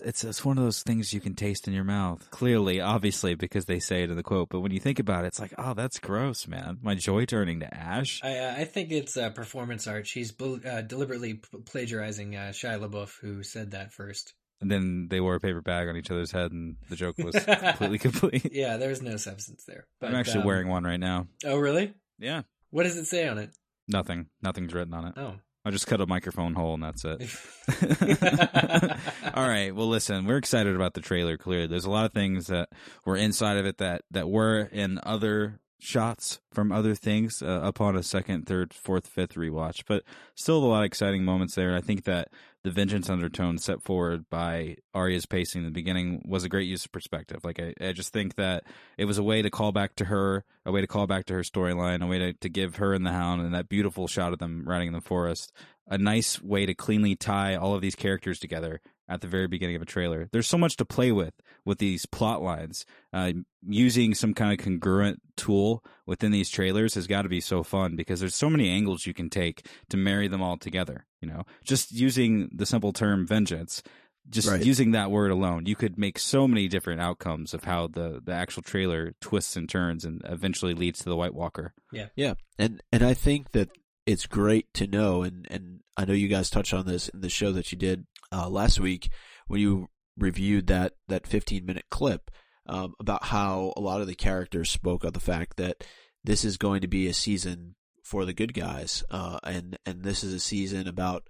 it's 0.03 0.23
it's 0.23 0.43
one 0.45 0.57
of 0.57 0.63
those 0.63 0.81
things 0.83 1.13
you 1.13 1.19
can 1.21 1.35
taste 1.35 1.67
in 1.67 1.73
your 1.73 1.83
mouth. 1.83 2.29
Clearly, 2.31 2.81
obviously, 2.81 3.35
because 3.35 3.65
they 3.65 3.79
say 3.79 4.03
it 4.03 4.09
in 4.09 4.15
the 4.15 4.23
quote. 4.23 4.49
But 4.49 4.61
when 4.61 4.71
you 4.71 4.79
think 4.79 4.99
about 4.99 5.23
it, 5.23 5.27
it's 5.27 5.39
like, 5.39 5.53
oh, 5.57 5.73
that's 5.73 5.99
gross, 5.99 6.47
man. 6.47 6.77
My 6.81 6.95
joy 6.95 7.25
turning 7.25 7.59
to 7.61 7.73
ash. 7.73 8.19
I, 8.23 8.37
uh, 8.37 8.55
I 8.57 8.65
think 8.65 8.91
it's 8.91 9.15
uh, 9.17 9.29
performance 9.29 9.87
art. 9.87 10.07
She's 10.07 10.31
bel- 10.31 10.59
uh, 10.65 10.81
deliberately 10.81 11.35
p- 11.35 11.57
plagiarizing 11.65 12.35
uh, 12.35 12.51
Shia 12.53 12.79
LaBeouf, 12.79 13.19
who 13.21 13.43
said 13.43 13.71
that 13.71 13.93
first. 13.93 14.33
And 14.61 14.71
then 14.71 15.07
they 15.09 15.19
wore 15.19 15.35
a 15.35 15.39
paper 15.39 15.61
bag 15.61 15.89
on 15.89 15.97
each 15.97 16.09
other's 16.09 16.31
head, 16.31 16.51
and 16.51 16.77
the 16.89 16.95
joke 16.95 17.17
was 17.17 17.35
completely 17.45 17.99
complete. 17.99 18.49
Yeah, 18.53 18.77
there's 18.77 19.01
no 19.01 19.17
substance 19.17 19.65
there. 19.67 19.85
But, 19.99 20.09
I'm 20.11 20.15
actually 20.15 20.41
um, 20.41 20.47
wearing 20.47 20.69
one 20.69 20.85
right 20.85 20.99
now. 20.99 21.27
Oh, 21.45 21.57
really? 21.57 21.93
Yeah, 22.17 22.43
What 22.71 22.83
does 22.83 22.95
it 22.97 23.05
say 23.05 23.27
on 23.27 23.37
it? 23.37 23.49
nothing. 23.87 24.27
Nothing's 24.41 24.73
written 24.73 24.93
on 24.93 25.07
it. 25.07 25.13
Oh. 25.17 25.35
I 25.65 25.71
just 25.71 25.87
cut 25.87 25.99
a 25.99 26.05
microphone 26.05 26.53
hole 26.53 26.75
and 26.75 26.83
that's 26.83 27.03
it. 27.03 27.21
All 29.33 29.47
right. 29.47 29.75
Well, 29.75 29.87
listen, 29.87 30.25
we're 30.25 30.37
excited 30.37 30.75
about 30.75 30.93
the 30.93 31.01
trailer. 31.01 31.37
Clearly, 31.37 31.65
there's 31.65 31.85
a 31.85 31.91
lot 31.91 32.05
of 32.05 32.13
things 32.13 32.47
that 32.47 32.69
were 33.03 33.17
inside 33.17 33.57
of 33.57 33.65
it 33.65 33.79
that 33.79 34.03
that 34.11 34.29
were 34.29 34.69
in 34.71 34.99
other 35.01 35.59
shots 35.79 36.39
from 36.51 36.71
other 36.71 36.93
things 36.95 37.41
uh, 37.41 37.61
upon 37.63 37.95
a 37.95 38.03
second, 38.03 38.45
third, 38.45 38.73
fourth, 38.73 39.07
fifth 39.07 39.33
rewatch, 39.33 39.83
but 39.87 40.03
still 40.35 40.63
a 40.63 40.65
lot 40.65 40.79
of 40.79 40.85
exciting 40.85 41.23
moments 41.25 41.55
there. 41.55 41.69
And 41.69 41.77
I 41.77 41.81
think 41.81 42.03
that 42.03 42.29
the 42.65 42.71
vengeance 42.71 43.11
undertone 43.11 43.59
set 43.59 43.79
forward 43.83 44.27
by 44.31 44.75
Arya's 44.91 45.27
pacing 45.27 45.61
in 45.61 45.65
the 45.65 45.71
beginning 45.71 46.23
was 46.27 46.43
a 46.43 46.49
great 46.49 46.67
use 46.67 46.83
of 46.83 46.91
perspective. 46.91 47.45
Like 47.45 47.59
I, 47.59 47.75
I 47.79 47.91
just 47.91 48.11
think 48.11 48.35
that 48.35 48.63
it 48.97 49.05
was 49.05 49.19
a 49.19 49.23
way 49.23 49.43
to 49.43 49.51
call 49.51 49.71
back 49.71 49.95
to 49.97 50.05
her, 50.05 50.43
a 50.65 50.71
way 50.71 50.81
to 50.81 50.87
call 50.87 51.05
back 51.05 51.25
to 51.25 51.35
her 51.35 51.43
storyline, 51.43 52.03
a 52.03 52.07
way 52.07 52.17
to, 52.17 52.33
to 52.33 52.49
give 52.49 52.77
her 52.77 52.95
and 52.95 53.05
the 53.05 53.11
Hound 53.11 53.43
and 53.43 53.53
that 53.53 53.69
beautiful 53.69 54.07
shot 54.07 54.33
of 54.33 54.39
them 54.39 54.67
riding 54.67 54.87
in 54.87 54.93
the 54.95 55.01
forest, 55.01 55.53
a 55.87 55.99
nice 55.99 56.41
way 56.41 56.65
to 56.65 56.73
cleanly 56.73 57.15
tie 57.15 57.55
all 57.55 57.75
of 57.75 57.81
these 57.81 57.95
characters 57.95 58.39
together 58.39 58.81
at 59.07 59.21
the 59.21 59.27
very 59.27 59.47
beginning 59.47 59.75
of 59.75 59.81
a 59.81 59.85
trailer. 59.85 60.27
There's 60.31 60.47
so 60.47 60.57
much 60.57 60.77
to 60.77 60.85
play 60.85 61.11
with 61.11 61.33
with 61.63 61.77
these 61.79 62.05
plot 62.05 62.41
lines. 62.41 62.85
Uh, 63.13 63.33
using 63.67 64.13
some 64.13 64.33
kind 64.33 64.57
of 64.57 64.63
congruent 64.63 65.21
tool 65.37 65.83
within 66.05 66.31
these 66.31 66.49
trailers 66.49 66.93
has 66.95 67.07
got 67.07 67.23
to 67.23 67.29
be 67.29 67.41
so 67.41 67.63
fun 67.63 67.95
because 67.95 68.19
there's 68.19 68.35
so 68.35 68.49
many 68.49 68.69
angles 68.69 69.05
you 69.05 69.13
can 69.13 69.29
take 69.29 69.67
to 69.89 69.97
marry 69.97 70.27
them 70.27 70.41
all 70.41 70.57
together. 70.57 71.05
You 71.21 71.27
know, 71.29 71.43
just 71.63 71.91
using 71.91 72.49
the 72.53 72.65
simple 72.65 72.93
term 72.93 73.25
vengeance, 73.27 73.81
just 74.29 74.47
Right. 74.49 74.63
using 74.65 74.91
that 74.91 75.11
word 75.11 75.31
alone, 75.31 75.65
you 75.65 75.75
could 75.75 75.97
make 75.97 76.17
so 76.19 76.47
many 76.47 76.67
different 76.67 77.01
outcomes 77.01 77.53
of 77.53 77.63
how 77.63 77.87
the 77.87 78.21
the 78.23 78.31
actual 78.33 78.63
trailer 78.63 79.13
twists 79.21 79.55
and 79.55 79.69
turns 79.69 80.03
and 80.05 80.21
eventually 80.25 80.73
leads 80.73 80.99
to 80.99 81.09
the 81.09 81.15
White 81.15 81.33
Walker. 81.35 81.73
Yeah, 81.91 82.07
Yeah. 82.15 82.33
and 82.57 82.81
and 82.91 83.03
I 83.03 83.13
think 83.13 83.51
that 83.51 83.69
it's 84.05 84.27
great 84.27 84.71
to 84.75 84.85
know, 84.87 85.23
and 85.23 85.47
and 85.49 85.79
I 85.97 86.05
know 86.05 86.13
you 86.13 86.27
guys 86.27 86.49
touched 86.51 86.73
on 86.73 86.85
this 86.85 87.07
in 87.09 87.21
the 87.21 87.29
show 87.29 87.51
that 87.53 87.71
you 87.71 87.77
did 87.77 88.05
uh, 88.31 88.49
last 88.49 88.79
week 88.79 89.09
when 89.47 89.61
you 89.61 89.87
reviewed 90.17 90.67
that 90.67 90.93
that 91.07 91.27
15 91.27 91.65
minute 91.65 91.85
clip 91.89 92.31
um, 92.67 92.93
about 92.99 93.25
how 93.25 93.73
a 93.75 93.81
lot 93.81 94.01
of 94.01 94.07
the 94.07 94.15
characters 94.15 94.71
spoke 94.71 95.03
of 95.03 95.13
the 95.13 95.19
fact 95.19 95.57
that 95.57 95.83
this 96.23 96.43
is 96.43 96.57
going 96.57 96.81
to 96.81 96.87
be 96.87 97.07
a 97.07 97.13
season 97.13 97.75
for 98.03 98.25
the 98.25 98.33
good 98.33 98.53
guys, 98.53 99.03
uh, 99.09 99.39
and 99.43 99.77
and 99.85 100.03
this 100.03 100.23
is 100.23 100.33
a 100.33 100.39
season 100.39 100.87
about 100.87 101.23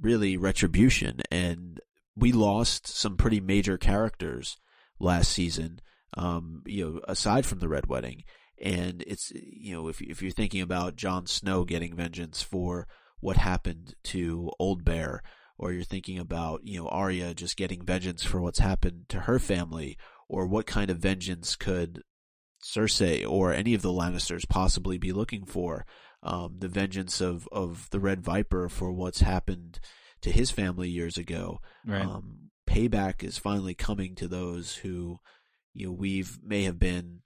really 0.00 0.36
retribution, 0.36 1.20
and 1.30 1.80
we 2.16 2.32
lost 2.32 2.86
some 2.86 3.16
pretty 3.16 3.40
major 3.40 3.78
characters 3.78 4.56
last 4.98 5.30
season. 5.30 5.80
Um, 6.16 6.62
you 6.66 6.84
know, 6.84 7.00
aside 7.06 7.46
from 7.46 7.60
the 7.60 7.68
Red 7.68 7.86
Wedding, 7.86 8.24
and 8.60 9.04
it's 9.06 9.32
you 9.34 9.72
know 9.72 9.88
if 9.88 10.00
if 10.00 10.22
you're 10.22 10.32
thinking 10.32 10.62
about 10.62 10.96
Jon 10.96 11.26
Snow 11.26 11.64
getting 11.64 11.94
vengeance 11.94 12.42
for 12.42 12.88
what 13.20 13.36
happened 13.36 13.94
to 14.04 14.50
Old 14.58 14.84
Bear, 14.84 15.22
or 15.60 15.72
you're 15.72 15.84
thinking 15.84 16.18
about 16.18 16.62
you 16.64 16.80
know 16.80 16.88
Arya 16.88 17.34
just 17.34 17.56
getting 17.56 17.84
vengeance 17.84 18.24
for 18.24 18.40
what's 18.40 18.58
happened 18.58 19.04
to 19.10 19.20
her 19.20 19.38
family, 19.38 19.98
or 20.28 20.46
what 20.46 20.66
kind 20.66 20.90
of 20.90 20.98
vengeance 20.98 21.54
could 21.54 22.02
Cersei 22.64 23.28
or 23.28 23.52
any 23.52 23.74
of 23.74 23.82
the 23.82 23.92
Lannisters 23.92 24.48
possibly 24.48 24.96
be 24.96 25.12
looking 25.12 25.44
for? 25.44 25.84
Um, 26.22 26.56
the 26.58 26.68
vengeance 26.68 27.20
of 27.20 27.46
of 27.52 27.88
the 27.90 28.00
Red 28.00 28.22
Viper 28.22 28.68
for 28.68 28.90
what's 28.90 29.20
happened 29.20 29.80
to 30.22 30.30
his 30.30 30.50
family 30.50 30.88
years 30.88 31.18
ago. 31.18 31.60
Right. 31.86 32.02
Um, 32.02 32.50
payback 32.66 33.22
is 33.22 33.36
finally 33.36 33.74
coming 33.74 34.14
to 34.14 34.28
those 34.28 34.76
who, 34.76 35.18
you 35.74 35.86
know, 35.86 35.92
we've 35.92 36.38
may 36.42 36.64
have 36.64 36.78
been 36.78 37.20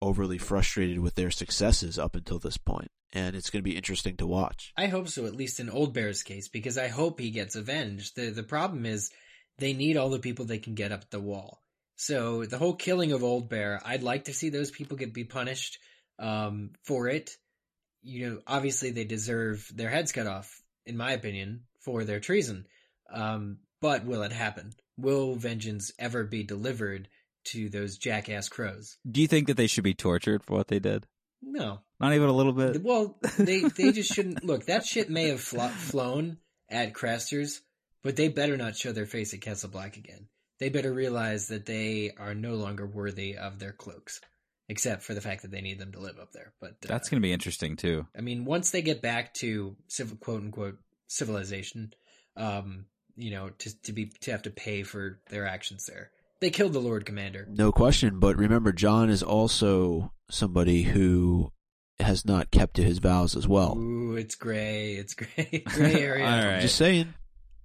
overly 0.00 0.38
frustrated 0.38 1.00
with 1.00 1.16
their 1.16 1.30
successes 1.30 1.98
up 1.98 2.14
until 2.14 2.38
this 2.38 2.56
point, 2.56 2.90
and 3.12 3.34
it's 3.34 3.50
going 3.50 3.62
to 3.62 3.70
be 3.70 3.76
interesting 3.76 4.16
to 4.16 4.26
watch. 4.26 4.72
I 4.76 4.86
hope 4.86 5.08
so, 5.08 5.26
at 5.26 5.34
least 5.34 5.60
in 5.60 5.70
Old 5.70 5.94
Bear's 5.94 6.22
case, 6.22 6.48
because 6.48 6.78
I 6.78 6.88
hope 6.88 7.20
he 7.20 7.30
gets 7.30 7.56
avenged. 7.56 8.16
The 8.16 8.30
the 8.30 8.42
problem 8.42 8.86
is 8.86 9.10
they 9.58 9.72
need 9.72 9.96
all 9.96 10.10
the 10.10 10.18
people 10.18 10.44
they 10.44 10.58
can 10.58 10.74
get 10.74 10.92
up 10.92 11.10
the 11.10 11.20
wall. 11.20 11.62
So 11.96 12.44
the 12.44 12.58
whole 12.58 12.74
killing 12.74 13.12
of 13.12 13.24
Old 13.24 13.48
Bear, 13.48 13.80
I'd 13.84 14.04
like 14.04 14.24
to 14.24 14.34
see 14.34 14.50
those 14.50 14.70
people 14.70 14.96
get 14.96 15.12
be 15.12 15.24
punished 15.24 15.78
um, 16.18 16.70
for 16.84 17.08
it. 17.08 17.32
You 18.02 18.28
know, 18.28 18.40
obviously 18.46 18.92
they 18.92 19.04
deserve 19.04 19.68
their 19.74 19.90
heads 19.90 20.12
cut 20.12 20.28
off, 20.28 20.62
in 20.86 20.96
my 20.96 21.12
opinion, 21.12 21.64
for 21.80 22.04
their 22.04 22.20
treason. 22.20 22.66
Um, 23.12 23.58
but 23.80 24.04
will 24.04 24.22
it 24.22 24.32
happen? 24.32 24.72
Will 24.96 25.34
vengeance 25.34 25.92
ever 25.98 26.24
be 26.24 26.44
delivered 26.44 27.08
to 27.46 27.68
those 27.68 27.98
jackass 27.98 28.48
crows? 28.48 28.96
Do 29.10 29.20
you 29.20 29.28
think 29.28 29.48
that 29.48 29.56
they 29.56 29.66
should 29.66 29.84
be 29.84 29.94
tortured 29.94 30.44
for 30.44 30.54
what 30.54 30.68
they 30.68 30.78
did? 30.78 31.06
No, 31.50 31.80
Not 32.00 32.12
even 32.14 32.28
a 32.28 32.32
little 32.32 32.52
bit. 32.52 32.82
well, 32.82 33.18
they 33.38 33.60
they 33.62 33.92
just 33.98 34.12
shouldn't 34.12 34.44
look. 34.44 34.66
That 34.66 34.84
shit 34.84 35.08
may 35.10 35.28
have 35.28 35.40
flo- 35.40 35.68
flown 35.68 36.38
at 36.70 36.94
Craster's, 36.94 37.60
but 38.02 38.16
they 38.16 38.28
better 38.28 38.56
not 38.56 38.76
show 38.76 38.92
their 38.92 39.06
face 39.06 39.32
at 39.34 39.40
Castle 39.40 39.70
Black 39.70 39.96
again. 39.96 40.28
They 40.60 40.68
better 40.68 40.92
realize 40.92 41.48
that 41.48 41.66
they 41.66 42.12
are 42.18 42.34
no 42.34 42.54
longer 42.54 42.86
worthy 42.86 43.36
of 43.36 43.58
their 43.58 43.72
cloaks, 43.72 44.20
except 44.68 45.02
for 45.04 45.14
the 45.14 45.20
fact 45.20 45.42
that 45.42 45.50
they 45.50 45.60
need 45.60 45.78
them 45.78 45.92
to 45.92 46.00
live 46.00 46.18
up 46.20 46.32
there. 46.32 46.52
But 46.60 46.70
uh, 46.84 46.88
That's 46.88 47.08
going 47.08 47.20
to 47.22 47.26
be 47.26 47.32
interesting 47.32 47.76
too. 47.76 48.06
I 48.16 48.20
mean, 48.20 48.44
once 48.44 48.70
they 48.70 48.82
get 48.82 49.00
back 49.00 49.34
to 49.34 49.76
civil, 49.88 50.16
quote 50.16 50.42
unquote 50.42 50.78
civilization, 51.06 51.92
um, 52.36 52.86
you 53.16 53.30
know, 53.30 53.50
to 53.58 53.82
to 53.82 53.92
be 53.92 54.12
to 54.20 54.30
have 54.32 54.42
to 54.42 54.50
pay 54.50 54.82
for 54.82 55.20
their 55.30 55.46
actions 55.46 55.86
there. 55.86 56.10
They 56.40 56.50
killed 56.50 56.72
the 56.72 56.80
Lord 56.80 57.04
Commander. 57.04 57.46
No 57.50 57.72
question, 57.72 58.18
but 58.20 58.36
remember, 58.36 58.72
Jon 58.72 59.10
is 59.10 59.22
also 59.22 60.12
somebody 60.30 60.82
who 60.82 61.52
has 61.98 62.24
not 62.24 62.50
kept 62.52 62.74
to 62.76 62.82
his 62.84 62.98
vows 63.00 63.34
as 63.34 63.48
well. 63.48 63.76
Ooh, 63.76 64.14
it's 64.14 64.36
gray. 64.36 64.94
It's 64.94 65.14
gray. 65.14 65.64
gray 65.66 65.94
area. 66.00 66.24
All 66.24 66.46
right. 66.52 66.60
Just 66.60 66.76
saying. 66.76 67.14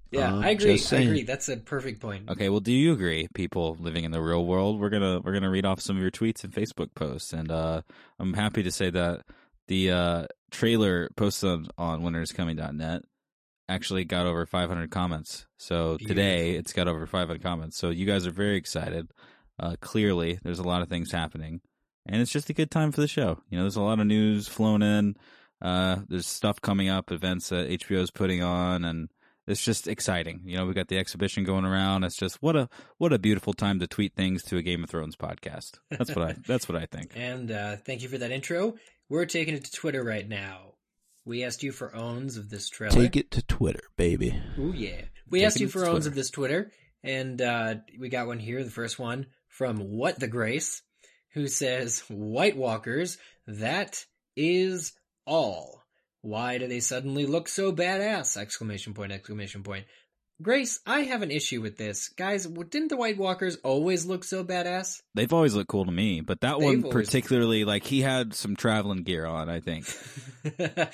Yeah, 0.10 0.34
Uh, 0.36 0.42
I 0.42 0.50
agree. 0.50 0.80
I 0.92 0.96
agree. 0.98 1.24
That's 1.24 1.50
a 1.50 1.58
perfect 1.58 2.00
point. 2.00 2.30
Okay, 2.30 2.50
well, 2.50 2.60
do 2.60 2.72
you 2.72 2.94
agree, 2.94 3.28
people 3.34 3.76
living 3.80 4.04
in 4.04 4.12
the 4.12 4.22
real 4.22 4.46
world? 4.46 4.80
We're 4.80 4.90
gonna 4.90 5.20
we're 5.22 5.34
gonna 5.34 5.50
read 5.50 5.66
off 5.66 5.82
some 5.82 5.96
of 5.96 6.02
your 6.04 6.12
tweets 6.12 6.44
and 6.44 6.54
Facebook 6.54 6.94
posts, 6.96 7.34
and 7.34 7.52
uh, 7.52 7.82
I'm 8.20 8.34
happy 8.34 8.62
to 8.64 8.72
say 8.72 8.92
that 8.92 9.22
the 9.68 9.90
uh, 9.92 10.26
trailer 10.52 11.10
posted 11.16 11.50
on, 11.50 11.68
on 11.78 12.02
winteriscoming.net 12.04 13.04
actually 13.69 14.06
got 14.06 14.26
over 14.26 14.45
500 14.45 14.91
comments. 14.91 15.45
So 15.58 15.97
today 15.97 16.52
it's 16.52 16.73
got 16.73 16.88
over 16.88 17.06
500 17.06 17.41
comments. 17.41 17.78
So 17.78 17.89
you 17.89 18.06
guys 18.06 18.28
are 18.28 18.32
very 18.32 18.58
excited. 18.58 19.10
Uh, 19.60 19.76
clearly, 19.80 20.39
there's 20.43 20.60
a 20.60 20.63
lot 20.63 20.82
of 20.82 20.89
things 20.89 21.12
happening, 21.12 21.62
and 22.08 22.21
it's 22.21 22.32
just 22.32 22.49
a 22.49 22.54
good 22.54 22.71
time 22.71 22.91
for 22.91 23.02
the 23.02 23.08
show. 23.08 23.39
You 23.49 23.58
know, 23.58 23.63
there's 23.63 23.76
a 23.76 23.82
lot 23.82 23.99
of 23.99 24.08
news 24.08 24.47
flown 24.47 24.82
in. 24.82 25.15
Uh, 25.62 25.97
there's 26.10 26.28
stuff 26.28 26.60
coming 26.60 26.89
up, 26.89 27.12
events 27.12 27.49
that 27.49 27.69
HBO 27.69 28.02
is 28.02 28.12
putting 28.12 28.41
on, 28.41 28.84
and 28.84 29.10
it's 29.47 29.63
just 29.63 29.88
exciting. 29.88 30.41
You 30.45 30.58
know, 30.58 30.65
we 30.65 30.73
got 30.73 30.88
the 30.88 30.97
exhibition 30.97 31.43
going 31.43 31.65
around. 31.65 32.04
It's 32.04 32.15
just 32.15 32.41
what 32.41 32.56
a 32.56 32.67
what 32.97 33.13
a 33.13 33.19
beautiful 33.19 33.54
time 33.54 33.80
to 33.80 33.88
tweet 33.88 34.15
things 34.15 34.43
to 34.45 34.58
a 34.58 34.62
Game 34.62 34.84
of 34.84 34.89
Thrones 34.89 35.15
podcast. 35.15 35.80
That's 35.91 36.15
what 36.15 36.30
I 36.30 36.36
that's 36.47 36.67
what 36.67 36.82
I 36.82 36.86
think. 36.86 37.12
And 37.15 37.52
uh, 37.52 37.76
thank 37.78 38.02
you 38.02 38.10
for 38.10 38.17
that 38.17 38.32
intro. 38.32 38.76
We're 39.10 39.26
taking 39.26 39.54
it 39.54 39.65
to 39.65 39.71
Twitter 39.71 40.04
right 40.04 40.28
now. 40.28 40.73
We 41.26 41.44
asked 41.44 41.64
you 41.64 41.72
for 41.72 41.96
owns 41.96 42.38
of 42.38 42.50
this 42.50 42.70
trailer. 42.70 42.94
Take 42.94 43.16
it 43.16 43.32
to 43.32 43.42
Twitter, 43.44 43.84
baby. 43.96 44.42
Ooh, 44.60 44.74
yeah. 44.76 45.02
We 45.30 45.40
Taking 45.40 45.46
asked 45.46 45.60
you 45.62 45.68
for 45.70 45.86
owns 45.86 46.06
of 46.06 46.16
this 46.16 46.30
Twitter, 46.30 46.72
and 47.04 47.42
uh, 47.42 47.76
we 47.98 48.10
got 48.10 48.28
one 48.28 48.40
here. 48.40 48.64
The 48.64 48.70
first 48.70 49.00
one 49.00 49.28
from 49.48 49.78
What 49.78 50.20
the 50.20 50.28
Grace, 50.28 50.82
who 51.34 51.48
says, 51.48 52.04
"White 52.10 52.58
Walkers, 52.58 53.18
that 53.48 54.06
is 54.36 54.94
all. 55.26 55.82
Why 56.22 56.58
do 56.58 56.68
they 56.68 56.82
suddenly 56.82 57.26
look 57.26 57.48
so 57.48 57.72
badass?" 57.72 58.36
Exclamation 58.36 58.94
point! 58.94 59.14
Exclamation 59.14 59.64
point! 59.64 59.86
Grace, 60.41 60.80
I 60.86 61.02
have 61.02 61.22
an 61.22 61.32
issue 61.32 61.62
with 61.62 61.78
this, 61.78 62.10
guys. 62.10 62.46
Didn't 62.46 62.89
the 62.89 62.98
White 62.98 63.17
Walkers 63.17 63.58
always 63.63 64.06
look 64.06 64.24
so 64.24 64.43
badass? 64.43 65.02
They've 65.13 65.32
always 65.32 65.54
looked 65.54 65.69
cool 65.69 65.86
to 65.86 65.91
me, 65.91 66.22
but 66.22 66.41
that 66.41 66.58
They've 66.60 66.65
one 66.65 66.84
always- 66.84 66.93
particularly, 67.08 67.65
like 67.65 67.84
he 67.86 68.02
had 68.02 68.34
some 68.34 68.56
traveling 68.56 69.04
gear 69.04 69.26
on. 69.26 69.50
I 69.50 69.60
think. 69.60 69.86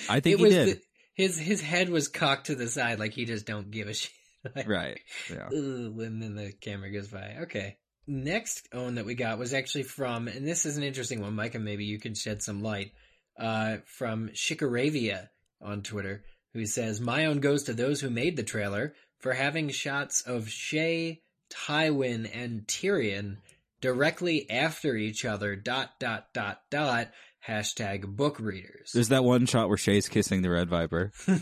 I 0.09 0.19
think 0.19 0.39
it 0.39 0.39
he 0.39 0.49
did. 0.49 0.67
The, 0.67 0.81
his 1.15 1.37
his 1.39 1.61
head 1.61 1.89
was 1.89 2.07
cocked 2.07 2.47
to 2.47 2.55
the 2.55 2.67
side, 2.67 2.99
like 2.99 3.13
he 3.13 3.25
just 3.25 3.45
don't 3.45 3.71
give 3.71 3.87
a 3.87 3.93
shit. 3.95 4.11
Like, 4.55 4.67
Right. 4.67 4.99
Yeah. 5.29 5.47
And 5.51 6.21
then 6.21 6.35
the 6.35 6.51
camera 6.61 6.91
goes 6.91 7.07
by. 7.07 7.37
Okay. 7.43 7.77
Next 8.07 8.67
own 8.73 8.95
that 8.95 9.05
we 9.05 9.13
got 9.15 9.37
was 9.37 9.53
actually 9.53 9.83
from, 9.83 10.27
and 10.27 10.47
this 10.47 10.65
is 10.65 10.77
an 10.77 10.83
interesting 10.83 11.21
one, 11.21 11.35
Micah. 11.35 11.59
Maybe 11.59 11.85
you 11.85 11.99
can 11.99 12.15
shed 12.15 12.41
some 12.41 12.61
light. 12.61 12.91
Uh, 13.39 13.77
from 13.85 14.29
Shikaravia 14.33 15.29
on 15.61 15.81
Twitter, 15.81 16.23
who 16.53 16.65
says, 16.65 16.99
"My 16.99 17.25
own 17.27 17.39
goes 17.39 17.63
to 17.63 17.73
those 17.73 18.01
who 18.01 18.09
made 18.09 18.35
the 18.35 18.43
trailer 18.43 18.93
for 19.19 19.33
having 19.33 19.69
shots 19.69 20.21
of 20.21 20.45
Shae, 20.45 21.21
Tywin, 21.49 22.29
and 22.33 22.65
Tyrion 22.67 23.37
directly 23.81 24.49
after 24.49 24.95
each 24.95 25.25
other. 25.25 25.55
Dot 25.55 25.91
dot 25.99 26.27
dot 26.33 26.61
dot. 26.69 27.09
Hashtag 27.47 28.05
book 28.05 28.37
readers. 28.39 28.91
There's 28.93 29.09
that 29.09 29.23
one 29.23 29.45
shot 29.45 29.69
where 29.69 29.77
Shae's 29.77 30.09
kissing 30.09 30.41
the 30.41 30.49
Red 30.49 30.69
Viper. 30.69 31.13
and 31.27 31.37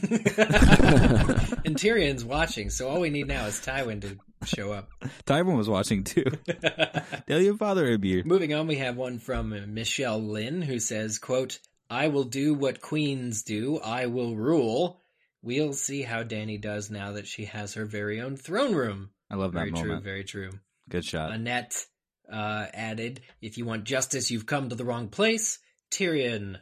Tyrion's 1.76 2.24
watching, 2.24 2.70
so 2.70 2.88
all 2.88 3.02
we 3.02 3.10
need 3.10 3.28
now 3.28 3.48
is 3.48 3.60
Tywin 3.60 4.02
to 4.02 4.18
show 4.46 4.72
up. 4.72 4.90
Tywin 5.26 5.58
was 5.58 5.68
watching 5.68 6.04
too. 6.04 6.24
Tell 7.28 7.42
your 7.42 7.58
father 7.58 7.88
it'd. 7.88 8.26
Moving 8.26 8.54
on, 8.54 8.68
we 8.68 8.76
have 8.76 8.96
one 8.96 9.18
from 9.20 9.74
Michelle 9.74 10.22
Lynn 10.22 10.62
who 10.62 10.80
says, 10.80 11.18
quote, 11.18 11.60
I 11.90 12.10
will 12.10 12.26
do 12.26 12.54
what 12.54 12.82
queens 12.82 13.44
do. 13.44 13.80
I 13.80 14.06
will 14.06 14.36
rule. 14.36 15.02
We'll 15.48 15.72
see 15.72 16.02
how 16.02 16.24
Dany 16.24 16.60
does 16.60 16.92
now 16.92 17.14
that 17.14 17.26
she 17.26 17.46
has 17.46 17.76
her 17.76 17.86
very 17.86 18.20
own 18.20 18.36
throne 18.36 18.76
room. 18.76 19.12
I 19.32 19.36
love 19.36 19.54
that 19.54 19.60
Very 19.60 19.72
true, 19.72 20.00
very 20.02 20.24
true. 20.26 20.52
Good 20.90 21.06
shot. 21.06 21.32
Annette 21.32 21.86
uh, 22.30 22.66
added, 22.74 23.22
if 23.42 23.58
you 23.58 23.64
want 23.64 23.86
justice, 23.86 24.30
you've 24.30 24.46
come 24.46 24.68
to 24.68 24.76
the 24.76 24.84
wrong 24.84 25.08
place. 25.08 25.60
Tyrion. 25.90 26.58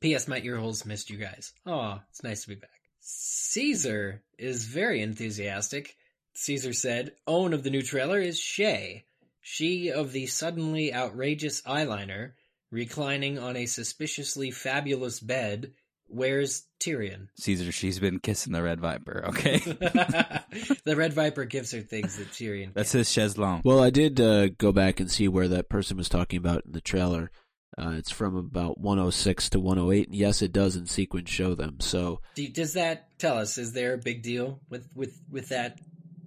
P.S. 0.00 0.28
My 0.28 0.40
earholes 0.40 0.86
missed 0.86 1.10
you 1.10 1.18
guys. 1.18 1.52
Aw, 1.66 2.00
it's 2.08 2.22
nice 2.22 2.40
to 2.44 2.48
be 2.48 2.54
back. 2.54 2.70
Caesar 3.00 4.22
is 4.38 4.64
very 4.64 5.02
enthusiastic. 5.02 5.94
Caesar 6.32 6.72
said, 6.72 7.12
Own 7.26 7.52
of 7.52 7.64
the 7.64 7.70
new 7.70 7.82
trailer 7.82 8.18
is 8.18 8.40
Shae. 8.40 9.02
She 9.42 9.92
of 9.92 10.12
the 10.12 10.24
suddenly 10.24 10.94
outrageous 10.94 11.60
eyeliner, 11.60 12.32
reclining 12.70 13.38
on 13.38 13.58
a 13.58 13.66
suspiciously 13.66 14.52
fabulous 14.52 15.20
bed, 15.20 15.74
wears 16.08 16.64
Tyrion. 16.80 17.28
Caesar, 17.36 17.72
she's 17.72 17.98
been 17.98 18.18
kissing 18.20 18.52
the 18.52 18.62
Red 18.62 18.80
Viper. 18.80 19.24
Okay, 19.28 19.58
the 20.84 20.94
Red 20.96 21.12
Viper 21.12 21.44
gives 21.44 21.72
her 21.72 21.80
things 21.80 22.16
that 22.16 22.28
Tyrion 22.28 22.72
that's 22.74 22.92
can't. 22.92 23.00
his 23.00 23.10
chaise 23.10 23.38
longue. 23.38 23.62
Well, 23.64 23.82
I 23.82 23.90
did 23.90 24.20
uh, 24.20 24.48
go 24.48 24.72
back 24.72 25.00
and 25.00 25.10
see 25.10 25.28
where 25.28 25.48
that 25.48 25.68
person 25.68 25.96
was 25.96 26.08
talking 26.08 26.38
about 26.38 26.64
in 26.66 26.72
the 26.72 26.80
trailer. 26.80 27.30
Uh, 27.78 27.90
it's 27.98 28.10
from 28.10 28.36
about 28.36 28.78
106 28.80 29.50
to 29.50 29.60
108, 29.60 30.06
and 30.08 30.16
yes, 30.16 30.40
it 30.40 30.52
does 30.52 30.76
in 30.76 30.86
sequence 30.86 31.28
show 31.28 31.54
them. 31.54 31.78
So 31.80 32.20
Do, 32.34 32.48
does 32.48 32.72
that 32.72 33.18
tell 33.18 33.36
us, 33.36 33.58
is 33.58 33.72
there 33.74 33.92
a 33.92 33.98
big 33.98 34.22
deal 34.22 34.60
with, 34.70 34.88
with, 34.94 35.20
with 35.30 35.50
that 35.50 35.78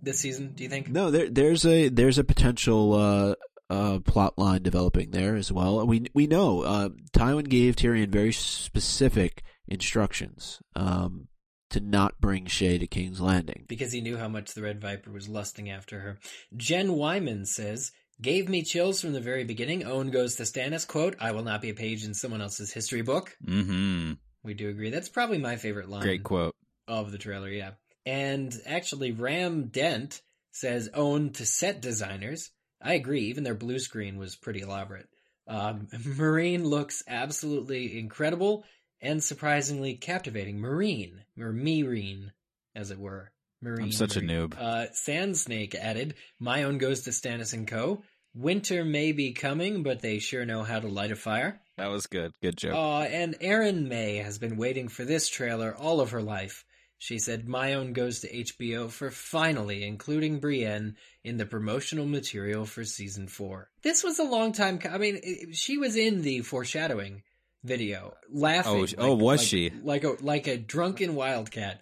this 0.02 0.20
season, 0.20 0.54
do 0.54 0.64
you 0.64 0.70
think? 0.70 0.90
no, 0.90 1.10
there, 1.10 1.28
there's 1.30 1.66
a 1.66 1.90
there's 1.90 2.18
a 2.20 2.24
potential 2.24 2.94
uh, 2.94 3.36
uh, 3.70 4.00
plot 4.00 4.38
line 4.38 4.62
developing 4.62 5.12
there 5.12 5.36
as 5.36 5.52
well. 5.52 5.86
We 5.88 6.06
we 6.14 6.28
know 6.28 6.62
uh, 6.62 6.90
Tywin 7.14 7.50
gave 7.50 7.76
Tyrion 7.76 8.10
very 8.10 8.32
specific 8.32 9.44
instructions 9.70 10.60
um, 10.76 11.28
to 11.70 11.80
not 11.80 12.20
bring 12.20 12.46
Shae 12.46 12.80
to 12.80 12.88
King's 12.88 13.22
Landing. 13.22 13.66
because 13.68 13.92
he 13.92 14.02
knew 14.02 14.18
how 14.18 14.28
much 14.28 14.54
the 14.54 14.62
Red 14.62 14.82
Viper 14.82 15.12
was 15.12 15.30
lusting 15.30 15.70
after 15.70 16.00
her. 16.00 16.20
Jen 16.58 16.94
Wyman 16.94 17.46
says, 17.46 17.92
Gave 18.22 18.50
me 18.50 18.64
chills 18.64 19.00
from 19.00 19.14
the 19.14 19.22
very 19.22 19.46
beginning. 19.46 19.86
Owen 19.86 20.12
goes 20.12 20.36
to 20.36 20.44
Stannis, 20.44 20.86
quote, 20.86 21.16
I 21.22 21.32
will 21.32 21.44
not 21.44 21.62
be 21.62 21.70
a 21.70 21.74
page 21.74 22.04
in 22.04 22.14
someone 22.14 22.42
else's 22.42 22.74
history 22.74 23.02
book. 23.02 23.38
Mm-hmm. 23.48 24.14
We 24.44 24.54
do 24.56 24.68
agree. 24.70 24.90
That's 24.90 25.08
probably 25.08 25.38
my 25.38 25.56
favorite 25.56 25.88
line 25.90 26.02
Great 26.02 26.24
quote. 26.26 26.54
of 26.88 27.14
the 27.14 27.18
trailer, 27.18 27.48
yeah. 27.48 27.72
And 28.06 28.54
actually, 28.66 29.14
Ram 29.14 29.68
Dent 29.68 30.22
says, 30.52 30.90
Own 30.94 31.32
to 31.34 31.46
set 31.46 31.82
designers. 31.82 32.52
I 32.82 32.94
agree, 32.94 33.24
even 33.26 33.44
their 33.44 33.56
blue 33.56 33.80
screen 33.80 34.18
was 34.18 34.36
pretty 34.36 34.62
elaborate. 34.62 35.08
Um, 35.48 35.88
Marine 36.06 36.66
looks 36.66 37.04
absolutely 37.08 38.00
incredible 38.00 38.66
and 39.02 39.24
surprisingly 39.24 39.96
captivating. 39.96 40.60
Marine, 40.60 41.24
or 41.40 41.52
Meereen, 41.54 42.32
as 42.76 42.92
it 42.92 43.00
were. 43.00 43.32
Marine. 43.62 43.86
I'm 43.86 43.92
such 43.92 44.16
a 44.16 44.22
noob. 44.22 44.58
Uh, 44.58 44.92
Sand 44.94 45.38
Snake 45.38 45.76
added, 45.76 46.16
My 46.40 46.64
own 46.64 46.78
goes 46.78 47.02
to 47.02 47.10
Stannis 47.10 47.54
and 47.54 47.68
Co. 47.68 48.04
Winter 48.34 48.86
may 48.86 49.12
be 49.12 49.34
coming, 49.34 49.84
but 49.84 50.02
they 50.02 50.20
sure 50.20 50.46
know 50.46 50.64
how 50.64 50.80
to 50.80 50.88
light 50.88 51.12
a 51.12 51.16
fire. 51.16 51.60
That 51.78 51.90
was 51.90 52.08
good. 52.08 52.32
Good 52.42 52.58
joke. 52.58 52.76
Aw, 52.76 53.02
and 53.04 53.36
Erin 53.42 53.90
May 53.90 54.18
has 54.18 54.38
been 54.38 54.56
waiting 54.56 54.88
for 54.88 55.04
this 55.04 55.28
trailer 55.28 55.76
all 55.76 56.00
of 56.00 56.12
her 56.12 56.22
life. 56.22 56.64
She 57.00 57.18
said, 57.18 57.48
My 57.48 57.74
own 57.74 57.94
goes 57.94 58.20
to 58.20 58.32
HBO 58.34 58.90
for 58.90 59.10
finally 59.10 59.84
including 59.86 60.40
Brienne 60.40 60.98
in 61.24 61.38
the 61.38 61.46
promotional 61.46 62.06
material 62.06 62.66
for 62.66 62.84
season 62.84 63.28
four. 63.28 63.70
This 63.82 64.04
was 64.04 64.20
a 64.20 64.24
long 64.24 64.52
time. 64.52 64.80
Co- 64.80 64.90
I 64.90 64.98
mean, 64.98 65.20
it, 65.24 65.56
she 65.56 65.78
was 65.78 65.96
in 65.96 66.22
the 66.22 66.42
foreshadowing 66.42 67.24
video, 67.64 68.14
laughing. 68.32 68.72
Oh, 68.82 68.86
sh- 68.86 68.96
oh, 68.98 69.16
was 69.16 69.40
like- 69.40 69.48
she? 69.48 69.72
Like 69.84 70.04
a 70.04 70.16
like 70.22 70.48
a 70.48 70.58
drunken 70.58 71.16
wildcat. 71.16 71.82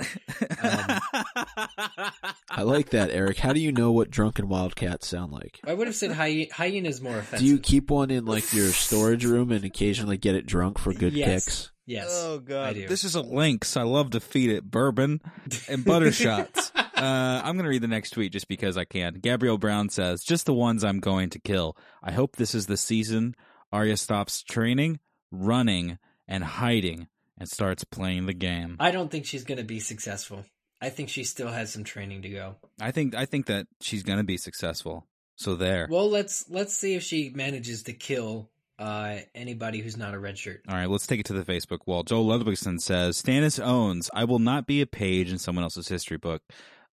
Um, 0.62 1.00
I 2.50 2.64
like 2.64 2.90
that, 2.92 3.10
Eric. 3.12 3.38
How 3.38 3.54
do 3.54 3.60
you 3.60 3.72
know 3.72 3.92
what 3.92 4.10
drunken 4.10 4.48
wildcats 4.50 5.08
sound 5.08 5.32
like? 5.32 5.60
I 5.66 5.74
would 5.74 5.88
have 5.88 5.96
said 5.96 6.12
hy- 6.12 6.50
hyena's 6.52 7.02
more 7.02 7.18
offensive. 7.18 7.40
Do 7.40 7.46
you 7.46 7.60
keep 7.60 7.90
one 7.92 8.10
in 8.12 8.26
like 8.26 8.54
your 8.54 8.68
storage 8.72 9.26
room 9.26 9.52
and 9.52 9.64
occasionally 9.64 10.18
get 10.18 10.36
it 10.36 10.46
drunk 10.46 10.80
for 10.80 10.94
good 10.94 11.14
Yes. 11.14 11.46
kicks? 11.46 11.72
Yes. 11.86 12.08
Oh 12.12 12.40
god, 12.40 12.70
I 12.70 12.74
do. 12.74 12.88
this 12.88 13.04
is 13.04 13.16
a 13.16 13.22
lynx. 13.22 13.78
I 13.78 13.84
love 13.84 14.10
to 14.12 14.20
feed 14.20 14.50
it 14.50 14.70
bourbon 14.70 15.22
and 15.70 15.86
butter 15.86 16.12
shots. 16.12 16.72
Uh, 16.76 17.42
I'm 17.44 17.56
gonna 17.56 17.70
read 17.70 17.82
the 17.84 17.88
next 17.88 18.10
tweet 18.12 18.34
just 18.34 18.48
because 18.50 18.78
I 18.78 18.84
can. 18.86 19.14
Gabrielle 19.22 19.58
Brown 19.58 19.88
says, 19.90 20.24
"Just 20.24 20.46
the 20.48 20.54
ones 20.54 20.84
I'm 20.84 21.00
going 21.00 21.30
to 21.30 21.40
kill. 21.40 21.78
I 22.04 22.12
hope 22.12 22.36
this 22.36 22.54
is 22.56 22.66
the 22.66 22.76
season 22.78 23.36
Arya 23.72 23.96
stops 23.98 24.44
training, 24.44 25.00
running, 25.32 25.98
and 26.28 26.44
hiding, 26.44 27.08
and 27.38 27.50
starts 27.50 27.84
playing 27.84 28.26
the 28.26 28.34
game. 28.34 28.78
I 28.80 28.92
don't 28.92 29.10
think 29.10 29.26
she's 29.26 29.44
going 29.44 29.60
to 29.60 29.64
be 29.64 29.80
successful. 29.80 30.46
I 30.82 30.90
think 30.90 31.10
she 31.10 31.24
still 31.24 31.50
has 31.50 31.72
some 31.72 31.84
training 31.84 32.22
to 32.24 32.30
go. 32.30 32.56
I 32.80 32.92
think 32.92 33.16
I 33.16 33.26
think 33.26 33.48
that 33.48 33.68
she's 33.82 34.04
gonna 34.04 34.24
be 34.24 34.38
successful. 34.38 35.08
So 35.36 35.56
there. 35.56 35.88
Well, 35.90 36.10
let's 36.10 36.46
let's 36.50 36.74
see 36.74 36.96
if 36.96 37.04
she 37.04 37.32
manages 37.34 37.84
to 37.84 37.94
kill 37.94 38.50
uh, 38.80 39.18
anybody 39.34 39.82
who's 39.82 39.98
not 39.98 40.14
a 40.14 40.20
red 40.20 40.38
shirt. 40.38 40.62
All 40.68 40.76
right, 40.76 40.90
let's 40.90 41.08
take 41.08 41.20
it 41.20 41.26
to 41.28 41.34
the 41.34 41.44
Facebook 41.44 41.80
wall. 41.86 42.04
Joel 42.04 42.26
Ludwigson 42.26 42.80
says, 42.80 43.22
Stannis 43.22 43.64
owns, 43.64 44.10
I 44.14 44.24
will 44.24 44.40
not 44.40 44.68
be 44.68 44.82
a 44.82 44.88
page 44.88 45.32
in 45.32 45.40
someone 45.40 45.64
else's 45.64 45.88
history 45.88 46.18
book. 46.18 46.44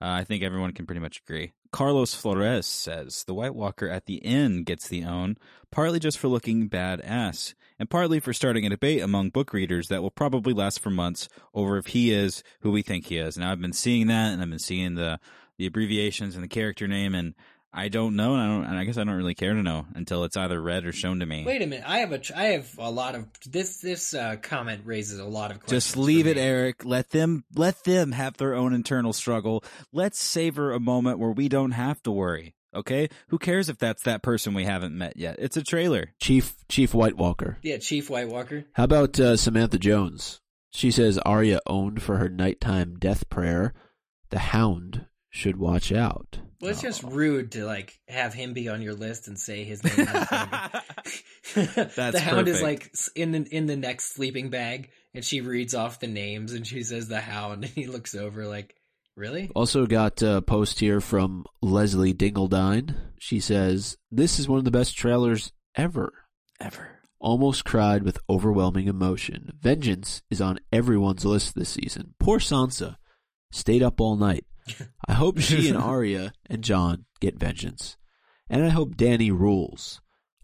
Uh, 0.00 0.08
I 0.08 0.24
think 0.24 0.42
everyone 0.42 0.72
can 0.72 0.86
pretty 0.86 1.00
much 1.00 1.20
agree. 1.20 1.52
Carlos 1.72 2.14
Flores 2.14 2.66
says, 2.66 3.24
the 3.24 3.34
White 3.34 3.54
Walker 3.54 3.88
at 3.88 4.06
the 4.06 4.24
end 4.24 4.66
gets 4.66 4.88
the 4.88 5.04
own, 5.04 5.36
partly 5.70 5.98
just 5.98 6.18
for 6.18 6.28
looking 6.28 6.68
badass, 6.68 7.54
and 7.78 7.90
partly 7.90 8.20
for 8.20 8.32
starting 8.32 8.64
a 8.66 8.70
debate 8.70 9.02
among 9.02 9.30
book 9.30 9.52
readers 9.52 9.88
that 9.88 10.02
will 10.02 10.10
probably 10.10 10.52
last 10.52 10.80
for 10.80 10.90
months 10.90 11.28
over 11.52 11.76
if 11.76 11.88
he 11.88 12.12
is 12.12 12.42
who 12.60 12.70
we 12.70 12.82
think 12.82 13.06
he 13.06 13.18
is. 13.18 13.36
Now, 13.36 13.52
I've 13.52 13.60
been 13.60 13.72
seeing 13.72 14.06
that, 14.08 14.32
and 14.32 14.42
I've 14.42 14.50
been 14.50 14.58
seeing 14.58 14.94
the, 14.94 15.18
the 15.58 15.66
abbreviations 15.66 16.34
and 16.34 16.44
the 16.44 16.48
character 16.48 16.86
name, 16.86 17.14
and 17.14 17.34
I 17.76 17.88
don't 17.88 18.14
know, 18.14 18.34
and 18.34 18.42
I 18.42 18.46
don't, 18.46 18.64
and 18.66 18.78
I 18.78 18.84
guess 18.84 18.96
I 18.96 19.04
don't 19.04 19.16
really 19.16 19.34
care 19.34 19.52
to 19.52 19.62
know 19.62 19.86
until 19.94 20.22
it's 20.22 20.36
either 20.36 20.62
read 20.62 20.86
or 20.86 20.92
shown 20.92 21.18
to 21.18 21.26
me. 21.26 21.44
Wait 21.44 21.60
a 21.60 21.66
minute, 21.66 21.84
I 21.88 21.98
have 21.98 22.12
a 22.12 22.18
tr- 22.18 22.34
I 22.36 22.44
have 22.44 22.72
a 22.78 22.90
lot 22.90 23.16
of 23.16 23.26
this 23.46 23.78
this 23.78 24.14
uh, 24.14 24.36
comment 24.40 24.82
raises 24.84 25.18
a 25.18 25.24
lot 25.24 25.50
of 25.50 25.58
questions. 25.58 25.84
Just 25.84 25.96
leave 25.96 26.28
it. 26.28 26.36
Eric. 26.36 26.84
Let 26.84 27.10
them 27.10 27.44
let 27.52 27.82
them 27.82 28.12
have 28.12 28.36
their 28.36 28.54
own 28.54 28.72
internal 28.74 29.12
struggle. 29.12 29.64
Let's 29.92 30.22
savor 30.22 30.72
a 30.72 30.78
moment 30.78 31.18
where 31.18 31.32
we 31.32 31.48
don't 31.48 31.72
have 31.72 32.00
to 32.04 32.12
worry. 32.12 32.54
Okay? 32.74 33.08
Who 33.28 33.38
cares 33.38 33.68
if 33.68 33.78
that's 33.78 34.02
that 34.02 34.22
person 34.22 34.54
we 34.54 34.64
haven't 34.64 34.96
met 34.96 35.16
yet? 35.16 35.36
It's 35.38 35.56
a 35.56 35.62
trailer. 35.62 36.14
Chief 36.20 36.54
Chief 36.68 36.94
White 36.94 37.16
Walker. 37.16 37.58
Yeah, 37.62 37.78
Chief 37.78 38.10
White 38.10 38.28
Walker. 38.28 38.64
How 38.72 38.84
about 38.84 39.18
uh, 39.18 39.36
Samantha 39.36 39.78
Jones? 39.78 40.40
She 40.70 40.90
says 40.90 41.18
Arya 41.18 41.60
owned 41.66 42.02
for 42.02 42.16
her 42.16 42.28
nighttime 42.28 42.96
death 42.98 43.28
prayer. 43.28 43.74
The 44.30 44.40
Hound 44.40 45.06
should 45.30 45.56
watch 45.56 45.92
out. 45.92 46.38
Well, 46.60 46.70
it's 46.70 46.80
just 46.80 47.02
rude 47.02 47.52
to 47.52 47.64
like 47.64 47.98
have 48.08 48.32
him 48.32 48.54
be 48.54 48.68
on 48.68 48.80
your 48.80 48.94
list 48.94 49.28
and 49.28 49.38
say 49.38 49.64
his 49.64 49.84
name. 49.84 50.06
That's 50.06 50.82
That's 51.54 52.12
the 52.12 52.20
Hound 52.20 52.48
is 52.48 52.62
like 52.62 52.90
in 53.14 53.32
the 53.32 53.46
in 53.50 53.66
the 53.66 53.76
next 53.76 54.14
sleeping 54.14 54.50
bag, 54.50 54.90
and 55.12 55.24
she 55.24 55.40
reads 55.40 55.74
off 55.74 56.00
the 56.00 56.06
names, 56.06 56.52
and 56.52 56.66
she 56.66 56.82
says 56.82 57.08
the 57.08 57.20
Hound, 57.20 57.64
and 57.64 57.72
he 57.72 57.86
looks 57.86 58.14
over 58.14 58.46
like, 58.46 58.74
really? 59.16 59.50
Also 59.54 59.86
got 59.86 60.22
a 60.22 60.42
post 60.42 60.80
here 60.80 61.00
from 61.00 61.44
Leslie 61.62 62.14
Dingledine. 62.14 62.94
She 63.18 63.40
says, 63.40 63.96
This 64.10 64.38
is 64.38 64.48
one 64.48 64.58
of 64.58 64.64
the 64.64 64.70
best 64.70 64.96
trailers 64.96 65.52
ever. 65.74 66.12
Ever. 66.60 67.00
Almost 67.18 67.64
cried 67.64 68.02
with 68.02 68.18
overwhelming 68.28 68.86
emotion. 68.86 69.52
Vengeance 69.60 70.22
is 70.30 70.40
on 70.40 70.58
everyone's 70.72 71.24
list 71.24 71.54
this 71.54 71.70
season. 71.70 72.14
Poor 72.18 72.38
Sansa. 72.38 72.96
Stayed 73.50 73.82
up 73.82 74.00
all 74.00 74.16
night. 74.16 74.44
I 75.08 75.12
hope 75.12 75.38
she 75.38 75.68
and 75.68 75.78
Arya 75.78 76.32
and 76.50 76.62
Jon 76.62 77.06
get 77.20 77.38
vengeance. 77.38 77.96
And 78.50 78.64
I 78.64 78.68
hope 78.68 78.96
Dany 78.96 79.30
rules. 79.30 80.00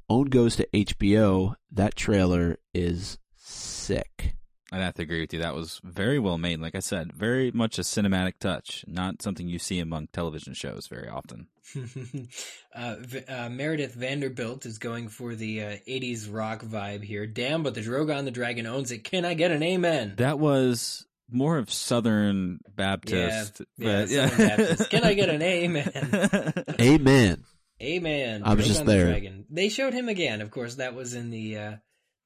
Own 0.09 0.27
goes 0.27 0.57
to 0.57 0.69
HBO. 0.73 1.55
That 1.71 1.97
trailer 1.97 2.59
is 2.75 3.19
sick. 3.37 4.37
I'd 4.73 4.83
have 4.83 4.95
to 4.95 5.03
agree 5.03 5.21
with 5.21 5.33
you. 5.33 5.41
That 5.41 5.55
was 5.55 5.81
very 5.83 6.19
well 6.21 6.39
made. 6.39 6.61
Like 6.61 6.77
I 6.77 6.81
said, 6.81 7.13
very 7.13 7.51
much 7.51 7.79
a 7.79 7.83
cinematic 7.83 8.35
touch, 8.39 8.85
not 8.87 9.21
something 9.21 9.49
you 9.49 9.59
see 9.59 9.81
among 9.81 10.09
television 10.13 10.55
shows 10.55 10.87
very 10.87 11.09
often. 11.09 11.49
uh, 12.75 12.97
uh, 13.29 13.49
Meredith 13.49 13.95
Vanderbilt 13.95 14.67
is 14.67 14.79
going 14.79 15.09
for 15.09 15.35
the 15.35 15.63
uh, 15.63 15.77
80s 15.89 16.33
rock 16.33 16.63
vibe 16.63 17.03
here. 17.03 17.27
Damn, 17.27 17.63
but 17.63 17.75
the 17.75 17.81
Drogon 17.81 18.25
the 18.25 18.31
Dragon 18.31 18.67
owns 18.67 18.91
it. 18.93 19.05
Can 19.05 19.25
I 19.25 19.35
get 19.35 19.51
an 19.51 19.63
amen? 19.63 20.15
That 20.19 20.39
was 20.39 21.05
more 21.29 21.59
of 21.59 21.73
Southern 21.73 22.61
Baptist. 22.75 23.63
yeah, 23.77 24.03
but- 24.03 24.09
Southern 24.09 24.39
Baptist. 24.49 24.91
Can 24.91 25.05
I 25.05 25.15
get 25.15 25.29
an 25.31 25.43
amen? 25.43 26.65
Amen. 26.81 27.45
Amen. 27.83 28.43
I 28.45 28.55
was 28.55 28.65
Drogon 28.65 28.69
just 28.69 28.85
the 28.85 28.93
there. 28.93 29.07
Dragon. 29.07 29.47
They 29.51 29.69
showed 29.69 29.95
him 29.95 30.09
again. 30.09 30.41
Of 30.43 30.51
course, 30.51 30.77
that 30.77 30.95
was 30.95 31.15
in 31.15 31.31
the, 31.31 31.59
uh, 31.59 31.73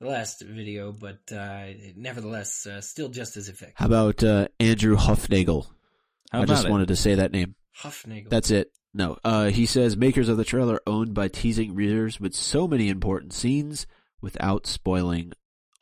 the 0.00 0.07
last 0.07 0.42
video, 0.42 0.92
but 0.92 1.20
uh, 1.33 1.66
nevertheless, 1.96 2.66
uh, 2.66 2.80
still 2.80 3.09
just 3.09 3.37
as 3.37 3.48
effective. 3.48 3.76
How 3.76 3.87
about 3.87 4.22
uh, 4.22 4.48
Andrew 4.61 4.96
Huffnagel? 4.96 5.66
How 6.30 6.42
I 6.42 6.44
just 6.46 6.66
it? 6.66 6.70
wanted 6.70 6.88
to 6.88 6.96
say 6.96 7.14
that 7.16 7.33
name. 7.33 7.54
Huffnagel. 7.83 8.28
That's 8.28 8.50
it. 8.50 8.72
No. 8.92 9.18
Uh, 9.24 9.46
he 9.46 9.66
says 9.66 9.96
makers 9.96 10.28
of 10.28 10.37
the 10.37 10.44
trailer 10.44 10.80
owned 10.87 11.14
by 11.14 11.28
teasing 11.28 11.74
readers 11.74 12.20
with 12.20 12.35
so 12.35 12.68
many 12.68 12.88
important 12.88 13.33
scenes 13.33 13.87
without 14.20 14.66
spoiling 14.66 15.33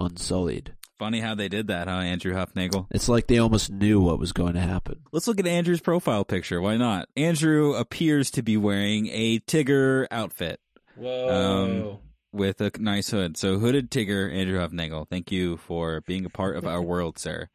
Unsullied. 0.00 0.74
Funny 0.98 1.20
how 1.20 1.34
they 1.34 1.48
did 1.48 1.66
that, 1.68 1.88
huh, 1.88 1.94
Andrew 1.94 2.32
Huffnagel? 2.34 2.86
It's 2.90 3.08
like 3.08 3.26
they 3.26 3.38
almost 3.38 3.70
knew 3.70 4.00
what 4.00 4.18
was 4.18 4.32
going 4.32 4.54
to 4.54 4.60
happen. 4.60 5.00
Let's 5.12 5.26
look 5.26 5.40
at 5.40 5.46
Andrew's 5.46 5.80
profile 5.80 6.24
picture. 6.24 6.60
Why 6.60 6.76
not? 6.76 7.08
Andrew 7.16 7.74
appears 7.74 8.30
to 8.32 8.42
be 8.42 8.56
wearing 8.56 9.08
a 9.08 9.40
Tigger 9.40 10.06
outfit. 10.10 10.60
Whoa. 10.96 11.94
Um, 11.94 11.98
with 12.32 12.60
a 12.60 12.70
nice 12.78 13.10
hood. 13.10 13.36
So 13.36 13.58
hooded 13.58 13.90
Tigger, 13.90 14.32
Andrew 14.32 14.58
Huffnagel. 14.58 15.08
Thank 15.08 15.30
you 15.30 15.56
for 15.58 16.00
being 16.02 16.24
a 16.24 16.30
part 16.30 16.56
of 16.56 16.66
our 16.66 16.82
world, 16.82 17.18
sir. 17.18 17.48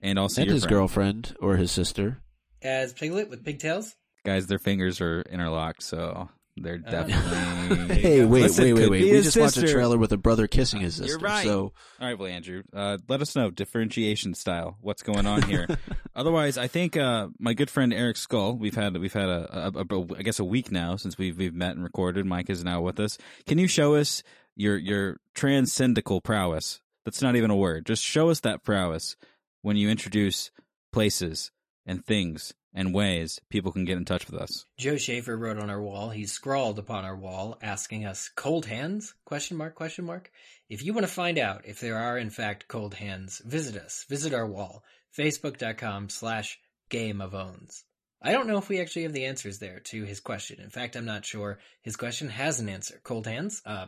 And 0.00 0.18
also 0.18 0.42
and 0.42 0.46
your 0.48 0.54
his 0.54 0.64
friend. 0.64 0.74
girlfriend 0.76 1.36
or 1.40 1.56
his 1.56 1.70
sister. 1.70 2.18
As 2.62 2.92
Piglet 2.92 3.28
with 3.30 3.44
pigtails. 3.44 3.94
guys. 4.24 4.46
Their 4.46 4.58
fingers 4.58 5.00
are 5.00 5.22
interlocked, 5.22 5.82
so 5.82 6.28
they're 6.62 6.80
Uh, 6.84 6.90
definitely. 6.90 7.94
Hey, 7.98 8.24
wait, 8.24 8.42
Listen, 8.42 8.64
wait, 8.64 8.72
wait, 8.72 8.80
could 8.82 8.90
wait. 8.90 9.02
We 9.02 9.08
his 9.10 9.24
just 9.24 9.36
watched 9.36 9.56
a 9.58 9.70
trailer 9.70 9.98
with 9.98 10.12
a 10.12 10.16
brother 10.16 10.46
kissing 10.46 10.80
his 10.80 10.96
sister. 10.96 11.10
You're 11.12 11.18
right. 11.18 11.44
So 11.44 11.72
All 12.00 12.06
right, 12.06 12.18
well, 12.18 12.28
Andrew, 12.28 12.62
uh, 12.72 12.98
let 13.08 13.20
us 13.20 13.36
know 13.36 13.50
differentiation 13.50 14.34
style. 14.34 14.76
What's 14.80 15.02
going 15.02 15.26
on 15.26 15.42
here? 15.42 15.66
Otherwise, 16.16 16.56
I 16.56 16.66
think 16.66 16.96
uh, 16.96 17.28
my 17.38 17.54
good 17.54 17.70
friend 17.70 17.92
Eric 17.92 18.16
Skull. 18.16 18.54
We've 18.56 18.74
had 18.74 18.96
we've 18.96 19.12
had 19.12 19.28
a, 19.28 19.72
a, 19.76 19.80
a, 19.80 20.00
a 20.00 20.16
I 20.18 20.22
guess 20.22 20.38
a 20.38 20.44
week 20.44 20.72
now 20.72 20.96
since 20.96 21.18
we've 21.18 21.36
we've 21.36 21.54
met 21.54 21.74
and 21.76 21.84
recorded. 21.84 22.26
Mike 22.26 22.50
is 22.50 22.64
now 22.64 22.80
with 22.80 22.98
us. 23.00 23.18
Can 23.46 23.58
you 23.58 23.68
show 23.68 23.94
us 23.94 24.22
your 24.56 24.76
your 24.78 25.18
transcendical 25.34 26.22
prowess? 26.22 26.80
That's 27.04 27.22
not 27.22 27.36
even 27.36 27.50
a 27.50 27.56
word. 27.56 27.86
Just 27.86 28.02
show 28.02 28.30
us 28.30 28.40
that 28.40 28.64
prowess 28.64 29.16
when 29.62 29.76
you 29.76 29.88
introduce 29.88 30.50
places 30.92 31.50
and 31.86 32.04
things 32.04 32.54
and 32.74 32.94
ways 32.94 33.40
people 33.48 33.72
can 33.72 33.84
get 33.84 33.96
in 33.96 34.04
touch 34.04 34.26
with 34.30 34.40
us. 34.40 34.64
Joe 34.78 34.96
Schaefer 34.96 35.36
wrote 35.36 35.58
on 35.58 35.70
our 35.70 35.80
wall. 35.82 36.10
He 36.10 36.26
scrawled 36.26 36.78
upon 36.78 37.04
our 37.04 37.16
wall, 37.16 37.58
asking 37.62 38.04
us, 38.04 38.28
"Cold 38.34 38.66
hands?" 38.66 39.14
Question 39.24 39.56
mark? 39.56 39.74
Question 39.74 40.04
mark. 40.04 40.30
If 40.68 40.84
you 40.84 40.92
want 40.92 41.06
to 41.06 41.12
find 41.12 41.38
out 41.38 41.66
if 41.66 41.80
there 41.80 41.96
are 41.96 42.18
in 42.18 42.30
fact 42.30 42.68
cold 42.68 42.94
hands, 42.94 43.40
visit 43.44 43.76
us. 43.76 44.04
Visit 44.08 44.34
our 44.34 44.46
wall, 44.46 44.84
facebook.com/slash 45.18 46.58
Game 46.90 47.20
of 47.20 47.34
Owns. 47.34 47.84
I 48.20 48.32
don't 48.32 48.48
know 48.48 48.58
if 48.58 48.68
we 48.68 48.80
actually 48.80 49.02
have 49.04 49.12
the 49.12 49.26
answers 49.26 49.58
there 49.60 49.80
to 49.80 50.04
his 50.04 50.20
question. 50.20 50.60
In 50.60 50.70
fact, 50.70 50.96
I'm 50.96 51.04
not 51.04 51.24
sure 51.24 51.60
his 51.82 51.96
question 51.96 52.28
has 52.28 52.58
an 52.60 52.68
answer. 52.68 53.00
Cold 53.04 53.26
hands? 53.26 53.62
Uh, 53.64 53.86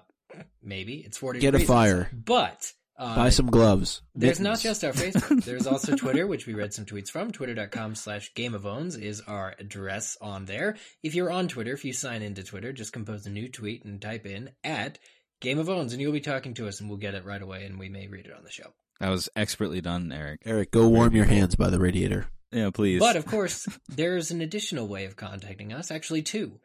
maybe 0.62 0.94
it's 1.04 1.18
forty. 1.18 1.40
Get 1.40 1.48
a 1.54 1.58
degrees 1.58 1.68
fire. 1.68 2.10
but 2.12 2.72
uh, 3.00 3.16
buy 3.16 3.30
some 3.30 3.46
gloves. 3.46 4.02
there's 4.14 4.38
mittens. 4.38 4.44
not 4.44 4.60
just 4.60 4.84
our 4.84 4.92
Facebook. 4.92 5.42
There's 5.44 5.66
also 5.66 5.96
Twitter, 5.96 6.26
which 6.26 6.46
we 6.46 6.54
read 6.54 6.72
some 6.74 6.84
tweets 6.84 7.10
from. 7.10 7.32
Twitter.com 7.32 7.94
slash 7.94 8.32
Game 8.34 8.54
of 8.54 8.66
Owns 8.66 8.96
is 8.96 9.22
our 9.22 9.54
address 9.58 10.16
on 10.20 10.44
there. 10.44 10.76
If 11.02 11.14
you're 11.14 11.32
on 11.32 11.48
Twitter, 11.48 11.72
if 11.72 11.84
you 11.84 11.92
sign 11.92 12.22
into 12.22 12.44
Twitter, 12.44 12.72
just 12.72 12.92
compose 12.92 13.26
a 13.26 13.30
new 13.30 13.48
tweet 13.48 13.84
and 13.84 14.00
type 14.00 14.26
in 14.26 14.50
at 14.62 14.98
Game 15.40 15.58
of 15.58 15.70
Owns 15.70 15.92
and 15.92 16.02
you'll 16.02 16.12
be 16.12 16.20
talking 16.20 16.54
to 16.54 16.68
us 16.68 16.80
and 16.80 16.88
we'll 16.90 16.98
get 16.98 17.14
it 17.14 17.24
right 17.24 17.40
away 17.40 17.64
and 17.64 17.78
we 17.78 17.88
may 17.88 18.06
read 18.06 18.26
it 18.26 18.36
on 18.36 18.44
the 18.44 18.50
show. 18.50 18.72
That 19.00 19.08
was 19.08 19.30
expertly 19.34 19.80
done, 19.80 20.12
Eric. 20.12 20.42
Eric, 20.44 20.70
go 20.70 20.86
warm 20.86 21.16
your 21.16 21.24
hands 21.24 21.56
by 21.56 21.70
the 21.70 21.78
radiator. 21.80 22.26
Yeah, 22.52 22.68
please. 22.70 23.00
But 23.00 23.16
of 23.16 23.24
course, 23.34 23.66
there's 23.88 24.30
an 24.30 24.42
additional 24.42 24.86
way 24.86 25.06
of 25.06 25.16
contacting 25.16 25.72
us, 25.72 25.90
actually 25.90 26.20
two. 26.22 26.60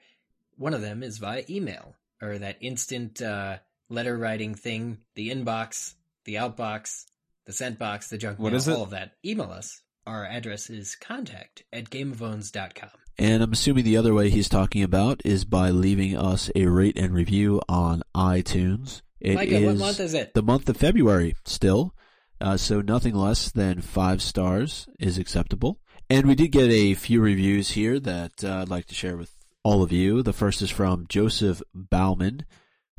One 0.58 0.74
of 0.74 0.82
them 0.82 1.02
is 1.02 1.18
via 1.18 1.44
email 1.50 1.96
or 2.22 2.38
that 2.38 2.58
instant 2.60 3.22
uh, 3.22 3.58
letter 3.90 4.18
writing 4.18 4.56
thing, 4.56 4.98
the 5.16 5.30
inbox, 5.30 5.94
the 6.26 6.36
outbox, 6.36 7.06
the 7.46 7.54
sent 7.54 7.80
box, 7.80 8.10
the 8.10 8.18
junk 8.18 8.40
What 8.40 8.52
mail, 8.52 8.58
is 8.58 8.68
it? 8.68 8.76
all 8.76 8.84
of 8.84 8.90
that. 8.92 9.12
Email 9.26 9.52
us. 9.52 9.82
Our 10.08 10.26
address 10.26 10.70
is 10.70 10.96
contact 10.96 11.64
at 11.74 11.90
gameofowns.com. 11.90 12.90
And 13.18 13.42
I'm 13.42 13.54
assuming 13.54 13.86
the 13.86 13.98
other 13.98 14.14
way 14.14 14.30
he's 14.30 14.50
talking 14.50 14.84
about 14.84 15.22
is 15.24 15.46
by 15.46 15.70
leaving 15.70 16.18
us 16.18 16.52
a 16.56 16.66
rate 16.68 16.98
and 16.98 17.14
review 17.14 17.62
on 17.70 18.04
iTunes. 18.16 19.02
It 19.22 19.36
Micah, 19.36 19.62
what 19.62 19.78
month 19.78 20.00
is 20.02 20.14
it? 20.14 20.34
the 20.34 20.44
month 20.44 20.68
of 20.70 20.78
February 20.78 21.36
still. 21.46 21.94
Uh, 22.42 22.58
so 22.58 22.82
nothing 22.82 23.16
less 23.16 23.50
than 23.50 23.80
five 23.82 24.22
stars 24.22 24.88
is 25.00 25.18
acceptable. 25.18 25.80
And 26.10 26.28
we 26.28 26.36
did 26.36 26.52
get 26.52 26.70
a 26.70 26.94
few 26.94 27.22
reviews 27.22 27.72
here 27.72 28.00
that 28.02 28.44
uh, 28.44 28.58
I'd 28.62 28.70
like 28.70 28.86
to 28.88 28.96
share 28.96 29.16
with 29.18 29.32
all 29.64 29.82
of 29.82 29.92
you. 29.94 30.22
The 30.22 30.34
first 30.34 30.62
is 30.62 30.70
from 30.70 31.06
Joseph 31.08 31.62
Bauman, 31.74 32.46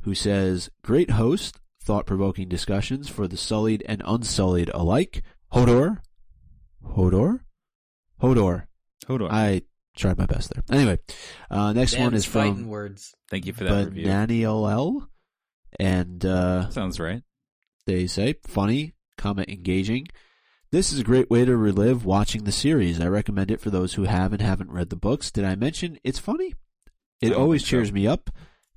who 0.00 0.14
says, 0.14 0.70
Great 0.82 1.10
host, 1.10 1.60
thought 1.86 2.04
provoking 2.04 2.48
discussions 2.48 3.08
for 3.08 3.28
the 3.28 3.36
sullied 3.36 3.84
and 3.88 4.02
unsullied 4.04 4.70
alike. 4.74 5.22
Hodor? 5.52 5.98
Hodor? 6.84 7.40
Hodor. 8.20 8.64
Hodor. 9.06 9.30
I 9.30 9.62
tried 9.96 10.18
my 10.18 10.26
best 10.26 10.52
there. 10.52 10.64
Anyway, 10.70 10.98
uh, 11.50 11.72
next 11.72 11.94
one 11.94 12.10
Dan's 12.10 12.26
is 12.26 12.26
fighting 12.26 12.56
from 12.56 12.68
words. 12.68 13.14
Thank 13.30 13.46
you 13.46 13.52
for 13.52 13.64
that 13.64 13.86
review. 13.86 14.06
Bananiol. 14.06 15.06
And 15.78 16.24
uh, 16.24 16.70
Sounds 16.70 16.98
right. 16.98 17.22
they 17.86 18.06
say, 18.06 18.34
funny, 18.46 18.94
comment 19.16 19.48
engaging. 19.48 20.08
This 20.72 20.92
is 20.92 20.98
a 20.98 21.04
great 21.04 21.30
way 21.30 21.44
to 21.44 21.56
relive 21.56 22.04
watching 22.04 22.44
the 22.44 22.52
series. 22.52 23.00
I 23.00 23.06
recommend 23.06 23.50
it 23.50 23.60
for 23.60 23.70
those 23.70 23.94
who 23.94 24.04
have 24.04 24.32
and 24.32 24.42
haven't 24.42 24.72
read 24.72 24.90
the 24.90 24.96
books. 24.96 25.30
Did 25.30 25.44
I 25.44 25.54
mention 25.54 25.98
it's 26.02 26.18
funny? 26.18 26.54
It 27.20 27.32
always 27.32 27.62
think 27.62 27.68
so. 27.68 27.70
cheers 27.76 27.92
me 27.92 28.06
up, 28.06 28.30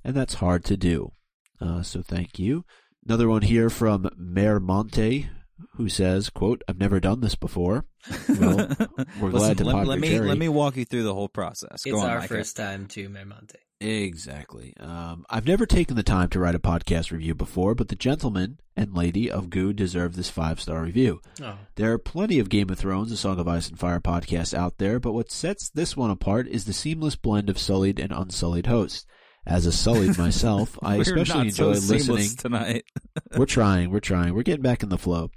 and 0.04 0.14
that's 0.14 0.34
hard 0.34 0.64
to 0.66 0.76
do. 0.76 1.12
Uh, 1.60 1.82
so 1.82 2.02
thank 2.02 2.38
you. 2.38 2.64
Another 3.06 3.28
one 3.28 3.42
here 3.42 3.70
from 3.70 4.08
Mayor 4.16 4.60
Monte, 4.60 5.28
who 5.76 5.88
says, 5.88 6.30
"quote 6.30 6.62
I've 6.68 6.78
never 6.78 7.00
done 7.00 7.20
this 7.20 7.34
before. 7.34 7.84
Well, 8.28 8.68
we're 9.20 9.30
glad 9.30 9.58
to 9.58 9.64
let, 9.64 9.72
pop 9.74 9.86
let 9.86 9.94
your 9.94 10.00
me 10.00 10.08
cherry. 10.08 10.28
let 10.28 10.38
me 10.38 10.48
walk 10.48 10.76
you 10.76 10.84
through 10.84 11.02
the 11.04 11.14
whole 11.14 11.28
process. 11.28 11.82
It's 11.84 11.84
Go 11.84 12.00
on, 12.00 12.10
our 12.10 12.18
Micah. 12.20 12.28
first 12.28 12.56
time 12.56 12.86
to 12.88 13.08
Monte. 13.08 13.58
Exactly. 13.82 14.74
Um, 14.78 15.24
I've 15.30 15.46
never 15.46 15.64
taken 15.64 15.96
the 15.96 16.02
time 16.02 16.28
to 16.30 16.38
write 16.38 16.54
a 16.54 16.58
podcast 16.58 17.10
review 17.10 17.34
before, 17.34 17.74
but 17.74 17.88
the 17.88 17.96
gentleman 17.96 18.58
and 18.76 18.94
lady 18.94 19.30
of 19.30 19.48
Goo 19.48 19.72
deserve 19.72 20.16
this 20.16 20.28
five 20.28 20.60
star 20.60 20.82
review. 20.82 21.20
Oh, 21.42 21.56
There 21.76 21.90
are 21.92 21.98
plenty 21.98 22.38
of 22.38 22.50
Game 22.50 22.68
of 22.68 22.78
Thrones, 22.78 23.10
A 23.10 23.16
Song 23.16 23.38
of 23.38 23.48
Ice 23.48 23.68
and 23.68 23.78
Fire 23.78 24.00
podcasts 24.00 24.52
out 24.52 24.76
there, 24.78 25.00
but 25.00 25.12
what 25.12 25.30
sets 25.30 25.70
this 25.70 25.96
one 25.96 26.10
apart 26.10 26.46
is 26.48 26.66
the 26.66 26.74
seamless 26.74 27.16
blend 27.16 27.48
of 27.48 27.58
sullied 27.58 27.98
and 27.98 28.12
unsullied 28.12 28.66
hosts. 28.66 29.06
As 29.46 29.66
a 29.66 29.72
sullied 29.72 30.18
myself, 30.18 30.78
I 30.82 30.96
especially 30.98 31.50
so 31.50 31.70
enjoy 31.70 31.78
seamless 31.78 32.08
listening. 32.08 32.36
tonight. 32.36 32.84
we're 33.36 33.46
trying, 33.46 33.90
we're 33.90 34.00
trying, 34.00 34.34
we're 34.34 34.42
getting 34.42 34.62
back 34.62 34.82
in 34.82 34.90
the 34.90 34.98
flow. 34.98 35.30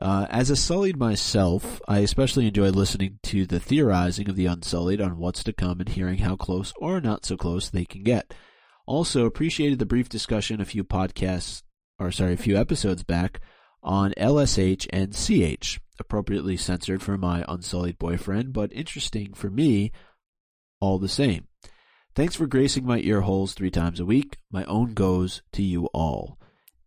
Uh, 0.00 0.26
as 0.30 0.50
a 0.50 0.56
sullied 0.56 0.96
myself, 0.96 1.80
I 1.86 1.98
especially 1.98 2.46
enjoy 2.46 2.70
listening 2.70 3.18
to 3.24 3.46
the 3.46 3.60
theorizing 3.60 4.28
of 4.28 4.36
the 4.36 4.46
unsullied 4.46 5.00
on 5.00 5.18
what's 5.18 5.44
to 5.44 5.52
come 5.52 5.80
and 5.80 5.88
hearing 5.88 6.18
how 6.18 6.34
close 6.34 6.72
or 6.76 7.00
not 7.00 7.26
so 7.26 7.36
close 7.36 7.68
they 7.68 7.84
can 7.84 8.02
get. 8.02 8.34
Also, 8.86 9.26
appreciated 9.26 9.78
the 9.78 9.86
brief 9.86 10.08
discussion 10.08 10.60
a 10.60 10.64
few 10.64 10.82
podcasts, 10.82 11.62
or 11.98 12.10
sorry, 12.10 12.32
a 12.32 12.38
few 12.38 12.56
episodes 12.56 13.04
back 13.04 13.40
on 13.82 14.12
LSH 14.16 14.86
and 14.92 15.14
CH, 15.14 15.78
appropriately 16.00 16.56
censored 16.56 17.02
for 17.02 17.18
my 17.18 17.44
unsullied 17.48 17.98
boyfriend, 17.98 18.52
but 18.52 18.72
interesting 18.72 19.34
for 19.34 19.50
me 19.50 19.92
all 20.80 20.98
the 20.98 21.08
same. 21.08 21.46
Thanks 22.14 22.36
for 22.36 22.46
gracing 22.46 22.84
my 22.84 22.98
ear 22.98 23.22
holes 23.22 23.54
three 23.54 23.70
times 23.70 24.00
a 24.00 24.04
week. 24.04 24.38
My 24.50 24.64
own 24.64 24.94
goes 24.94 25.42
to 25.52 25.62
you 25.62 25.86
all. 25.86 26.38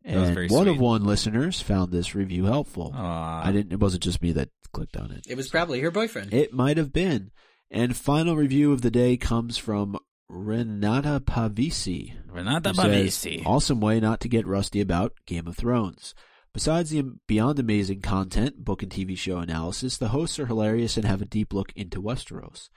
And 0.04 0.36
very 0.36 0.48
one 0.48 0.68
of 0.68 0.80
one 0.80 1.04
listeners 1.04 1.62
found 1.62 1.92
this 1.92 2.14
review 2.14 2.46
helpful. 2.46 2.92
Aw. 2.96 3.48
I 3.48 3.52
didn't. 3.52 3.74
It 3.74 3.80
wasn't 3.80 4.04
just 4.04 4.22
me 4.22 4.32
that 4.34 4.50
clicked 4.72 4.98
on 4.98 5.10
it. 5.12 5.26
it 5.28 5.36
was 5.38 5.50
probably 5.50 5.80
her 5.80 5.90
boyfriend. 5.90 6.34
It 6.34 6.54
might 6.54 6.78
have 6.78 6.94
been. 6.94 7.32
And 7.72 7.96
final 7.98 8.36
review 8.36 8.72
of 8.72 8.82
the 8.82 8.92
day 8.92 9.18
comes 9.18 9.58
from 9.58 9.98
Renata 10.30 11.22
Pavisi. 11.26 12.14
Renata 12.30 12.70
who 12.70 13.10
says, 13.10 13.42
Awesome 13.46 13.80
way 13.80 14.00
not 14.00 14.20
to 14.22 14.30
get 14.30 14.46
rusty 14.46 14.80
about 14.82 15.14
Game 15.26 15.48
of 15.48 15.58
Thrones. 15.58 16.14
Besides 16.54 16.92
the 16.92 17.18
beyond 17.28 17.60
amazing 17.60 18.02
content, 18.02 18.64
book 18.64 18.84
and 18.84 18.92
TV 18.92 19.18
show 19.18 19.40
analysis, 19.40 19.98
the 19.98 20.10
hosts 20.10 20.40
are 20.40 20.46
hilarious 20.46 20.96
and 20.98 21.06
have 21.06 21.22
a 21.22 21.26
deep 21.26 21.52
look 21.52 21.74
into 21.76 22.02
Westeros. 22.02 22.70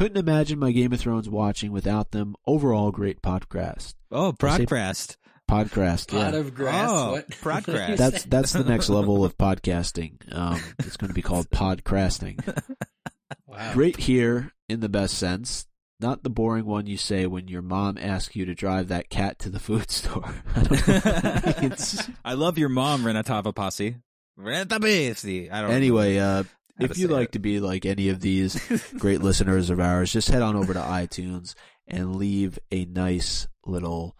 Couldn't 0.00 0.16
imagine 0.16 0.58
my 0.58 0.72
Game 0.72 0.94
of 0.94 1.00
Thrones 1.00 1.28
watching 1.28 1.72
without 1.72 2.12
them. 2.12 2.34
Overall, 2.46 2.90
great 2.90 3.20
podcast. 3.20 3.92
Oh, 4.10 4.28
I 4.28 4.32
podcast. 4.32 5.18
Podcast, 5.46 6.08
Pot 6.08 6.32
yeah. 6.32 6.40
of 6.40 6.54
grass. 6.54 6.88
Oh, 6.90 7.10
what? 7.10 7.28
podcast. 7.28 7.52
what 7.52 7.66
did 7.66 7.88
you 7.90 7.96
That's 7.98 8.24
that's 8.24 8.52
the 8.54 8.64
next 8.64 8.88
level 8.88 9.26
of 9.26 9.36
podcasting. 9.36 10.14
Um, 10.34 10.58
it's 10.78 10.96
going 10.96 11.08
to 11.08 11.14
be 11.14 11.20
called 11.20 11.50
podcasting. 11.50 12.40
wow. 13.46 13.74
Great 13.74 13.98
here 13.98 14.54
in 14.70 14.80
the 14.80 14.88
best 14.88 15.18
sense. 15.18 15.66
Not 16.00 16.22
the 16.22 16.30
boring 16.30 16.64
one 16.64 16.86
you 16.86 16.96
say 16.96 17.26
when 17.26 17.48
your 17.48 17.60
mom 17.60 17.98
asks 17.98 18.34
you 18.34 18.46
to 18.46 18.54
drive 18.54 18.88
that 18.88 19.10
cat 19.10 19.38
to 19.40 19.50
the 19.50 19.60
food 19.60 19.90
store. 19.90 20.34
I 20.56 20.62
don't 20.62 20.88
know. 21.78 22.14
I 22.24 22.32
love 22.32 22.56
your 22.56 22.70
mom, 22.70 23.04
Renata 23.04 23.42
Pavesi. 23.42 24.00
Renata 24.38 24.80
Pavesi. 24.80 25.52
I 25.52 25.60
don't 25.60 25.72
anyway, 25.72 26.16
uh, 26.16 26.44
how 26.44 26.48
if 26.82 26.98
you'd 26.98 27.10
like 27.10 27.28
it. 27.28 27.32
to 27.32 27.38
be 27.38 27.60
like 27.60 27.84
any 27.84 28.08
of 28.08 28.20
these 28.20 28.60
great 28.98 29.22
listeners 29.22 29.70
of 29.70 29.80
ours, 29.80 30.12
just 30.12 30.28
head 30.28 30.42
on 30.42 30.56
over 30.56 30.72
to 30.72 30.80
iTunes 30.80 31.54
and 31.86 32.16
leave 32.16 32.58
a 32.70 32.84
nice 32.84 33.48
little 33.66 34.16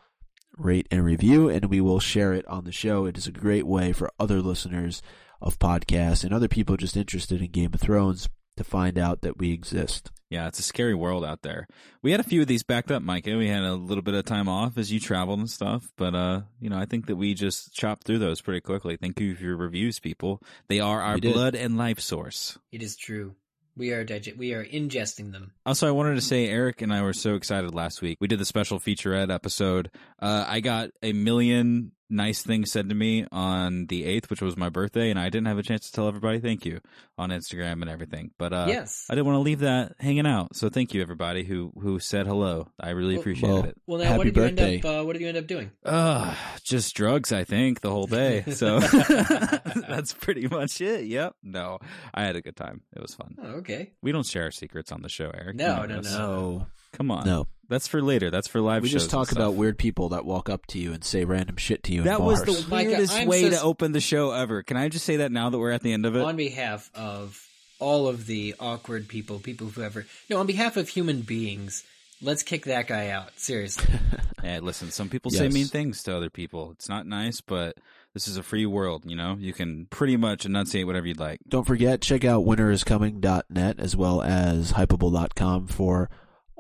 rate 0.56 0.86
and 0.90 1.04
review, 1.04 1.48
and 1.48 1.66
we 1.66 1.80
will 1.80 2.00
share 2.00 2.32
it 2.32 2.46
on 2.46 2.64
the 2.64 2.72
show. 2.72 3.06
It 3.06 3.16
is 3.16 3.26
a 3.26 3.32
great 3.32 3.66
way 3.66 3.92
for 3.92 4.10
other 4.18 4.40
listeners 4.40 5.02
of 5.40 5.58
podcasts 5.58 6.22
and 6.22 6.34
other 6.34 6.48
people 6.48 6.76
just 6.76 6.96
interested 6.96 7.40
in 7.40 7.50
Game 7.50 7.72
of 7.72 7.80
Thrones 7.80 8.28
to 8.60 8.64
find 8.64 8.98
out 8.98 9.22
that 9.22 9.38
we 9.38 9.52
exist. 9.52 10.10
Yeah, 10.28 10.46
it's 10.46 10.58
a 10.58 10.62
scary 10.62 10.94
world 10.94 11.24
out 11.24 11.42
there. 11.42 11.66
We 12.02 12.12
had 12.12 12.20
a 12.20 12.24
few 12.24 12.42
of 12.42 12.46
these 12.46 12.62
backed 12.62 12.90
up, 12.90 13.02
Micah. 13.02 13.36
We 13.36 13.48
had 13.48 13.62
a 13.62 13.74
little 13.74 14.02
bit 14.02 14.14
of 14.14 14.24
time 14.26 14.48
off 14.48 14.76
as 14.76 14.92
you 14.92 15.00
traveled 15.00 15.38
and 15.40 15.50
stuff, 15.50 15.90
but 15.96 16.14
uh, 16.14 16.42
you 16.60 16.68
know, 16.68 16.78
I 16.78 16.84
think 16.84 17.06
that 17.06 17.16
we 17.16 17.34
just 17.34 17.72
chopped 17.72 18.04
through 18.04 18.18
those 18.18 18.40
pretty 18.40 18.60
quickly. 18.60 18.96
Thank 18.96 19.18
you 19.18 19.34
for 19.34 19.42
your 19.42 19.56
reviews, 19.56 19.98
people. 19.98 20.42
They 20.68 20.78
are 20.78 21.00
our 21.00 21.18
blood 21.18 21.54
and 21.54 21.76
life 21.78 22.00
source. 22.00 22.58
It 22.70 22.82
is 22.82 22.96
true. 22.96 23.34
We 23.76 23.92
are 23.92 24.04
dig- 24.04 24.36
we 24.36 24.52
are 24.52 24.64
ingesting 24.64 25.32
them. 25.32 25.52
Also, 25.64 25.88
I 25.88 25.92
wanted 25.92 26.16
to 26.16 26.20
say 26.20 26.48
Eric 26.48 26.82
and 26.82 26.92
I 26.92 27.02
were 27.02 27.14
so 27.14 27.34
excited 27.34 27.74
last 27.74 28.02
week. 28.02 28.18
We 28.20 28.28
did 28.28 28.38
the 28.38 28.44
special 28.44 28.78
featurette 28.78 29.32
episode. 29.32 29.90
Uh, 30.20 30.44
I 30.46 30.60
got 30.60 30.90
a 31.02 31.12
million 31.14 31.92
nice 32.10 32.42
things 32.42 32.70
said 32.72 32.88
to 32.88 32.94
me 32.94 33.26
on 33.32 33.86
the 33.86 34.04
8th, 34.04 34.28
which 34.28 34.42
was 34.42 34.56
my 34.56 34.68
birthday, 34.68 35.10
and 35.10 35.18
I 35.18 35.30
didn't 35.30 35.46
have 35.46 35.58
a 35.58 35.62
chance 35.62 35.86
to 35.86 35.92
tell 35.92 36.08
everybody 36.08 36.40
thank 36.40 36.66
you 36.66 36.80
on 37.16 37.30
Instagram 37.30 37.80
and 37.80 37.88
everything. 37.88 38.32
But 38.38 38.52
uh, 38.52 38.66
yes. 38.68 39.06
I 39.08 39.14
didn't 39.14 39.26
want 39.26 39.36
to 39.36 39.40
leave 39.40 39.60
that 39.60 39.94
hanging 39.98 40.26
out. 40.26 40.56
So 40.56 40.68
thank 40.68 40.92
you, 40.92 41.00
everybody 41.02 41.44
who, 41.44 41.72
who 41.80 41.98
said 42.00 42.26
hello. 42.26 42.68
I 42.78 42.90
really 42.90 43.14
Well- 43.14 43.20
appreciated 43.20 43.54
well, 43.54 43.64
it. 43.64 43.76
Well, 43.86 43.98
now 43.98 44.04
Happy 44.04 44.18
what 44.18 44.24
did 44.24 44.36
you 44.36 44.42
end 44.42 44.84
up? 44.84 44.90
Uh, 44.90 45.04
what 45.04 45.12
did 45.14 45.22
you 45.22 45.28
end 45.28 45.38
up 45.38 45.46
doing? 45.46 45.70
Uh, 45.84 46.34
just 46.64 46.94
drugs, 46.94 47.32
I 47.32 47.44
think, 47.44 47.80
the 47.80 47.90
whole 47.90 48.06
day. 48.06 48.44
So 48.60 48.80
that's 49.88 50.12
pretty 50.12 50.46
much 50.48 50.80
it. 50.80 51.04
Yep. 51.04 51.34
No, 51.42 51.78
I 52.12 52.24
had 52.24 52.36
a 52.36 52.42
good 52.42 52.56
time. 52.56 52.82
It 52.94 53.00
was 53.00 53.14
fun. 53.14 53.36
Oh, 53.40 53.46
okay. 53.58 53.92
We 54.02 54.12
don't 54.12 54.26
share 54.26 54.44
our 54.44 54.50
secrets 54.50 54.92
on 54.92 55.02
the 55.02 55.08
show, 55.08 55.30
Eric. 55.32 55.56
No, 55.56 55.86
no, 55.86 56.00
no. 56.00 56.10
No, 56.10 56.66
Come 56.92 57.10
on. 57.10 57.26
no. 57.26 57.46
That's 57.68 57.86
for 57.86 58.02
later. 58.02 58.32
That's 58.32 58.48
for 58.48 58.60
live 58.60 58.82
We 58.82 58.88
shows 58.88 58.94
just 58.94 59.04
and 59.04 59.10
talk 59.12 59.26
stuff. 59.28 59.36
about 59.38 59.54
weird 59.54 59.78
people 59.78 60.08
that 60.08 60.24
walk 60.24 60.48
up 60.48 60.66
to 60.66 60.78
you 60.80 60.92
and 60.92 61.04
say 61.04 61.24
random 61.24 61.56
shit 61.56 61.84
to 61.84 61.92
you. 61.94 62.02
That 62.02 62.18
in 62.18 62.24
was 62.24 62.42
bars. 62.44 62.64
the 62.64 62.68
Micah, 62.68 62.88
weirdest 62.88 63.14
I'm 63.14 63.28
way 63.28 63.42
so 63.44 63.50
to 63.50 63.62
open 63.62 63.92
the 63.92 64.00
show 64.00 64.32
ever. 64.32 64.64
Can 64.64 64.76
I 64.76 64.88
just 64.88 65.04
say 65.04 65.18
that 65.18 65.30
now 65.30 65.50
that 65.50 65.58
we're 65.58 65.70
at 65.70 65.80
the 65.82 65.92
end 65.92 66.04
of 66.04 66.16
it? 66.16 66.22
On 66.22 66.34
behalf 66.34 66.90
of 66.96 67.40
all 67.78 68.08
of 68.08 68.26
the 68.26 68.56
awkward 68.58 69.06
people, 69.06 69.38
people 69.38 69.68
who 69.68 69.82
ever 69.84 70.04
no, 70.28 70.38
on 70.38 70.46
behalf 70.48 70.76
of 70.76 70.88
human 70.88 71.20
beings, 71.20 71.84
let's 72.20 72.42
kick 72.42 72.64
that 72.64 72.88
guy 72.88 73.10
out. 73.10 73.30
Seriously. 73.38 73.86
Hey, 74.42 74.58
listen, 74.58 74.90
some 74.90 75.10
people 75.10 75.30
say 75.30 75.44
Yes. 75.44 75.52
mean 75.52 75.66
things 75.66 76.02
to 76.04 76.16
other 76.16 76.30
people. 76.30 76.70
It's 76.72 76.88
not 76.88 77.06
nice, 77.06 77.42
but 77.42 77.76
this 78.14 78.26
is 78.26 78.38
a 78.38 78.42
free 78.42 78.64
world, 78.64 79.04
you 79.06 79.14
know? 79.14 79.36
You 79.38 79.52
can 79.52 79.84
pretty 79.90 80.16
much 80.16 80.46
enunciate 80.46 80.86
whatever 80.86 81.06
you'd 81.06 81.20
like. 81.20 81.40
Don't 81.46 81.66
forget, 81.66 82.00
check 82.00 82.24
out 82.24 82.46
winteriscoming.net 82.46 83.78
as 83.78 83.96
well 83.96 84.22
as 84.22 84.72
hypable.com 84.72 85.66
for 85.66 86.08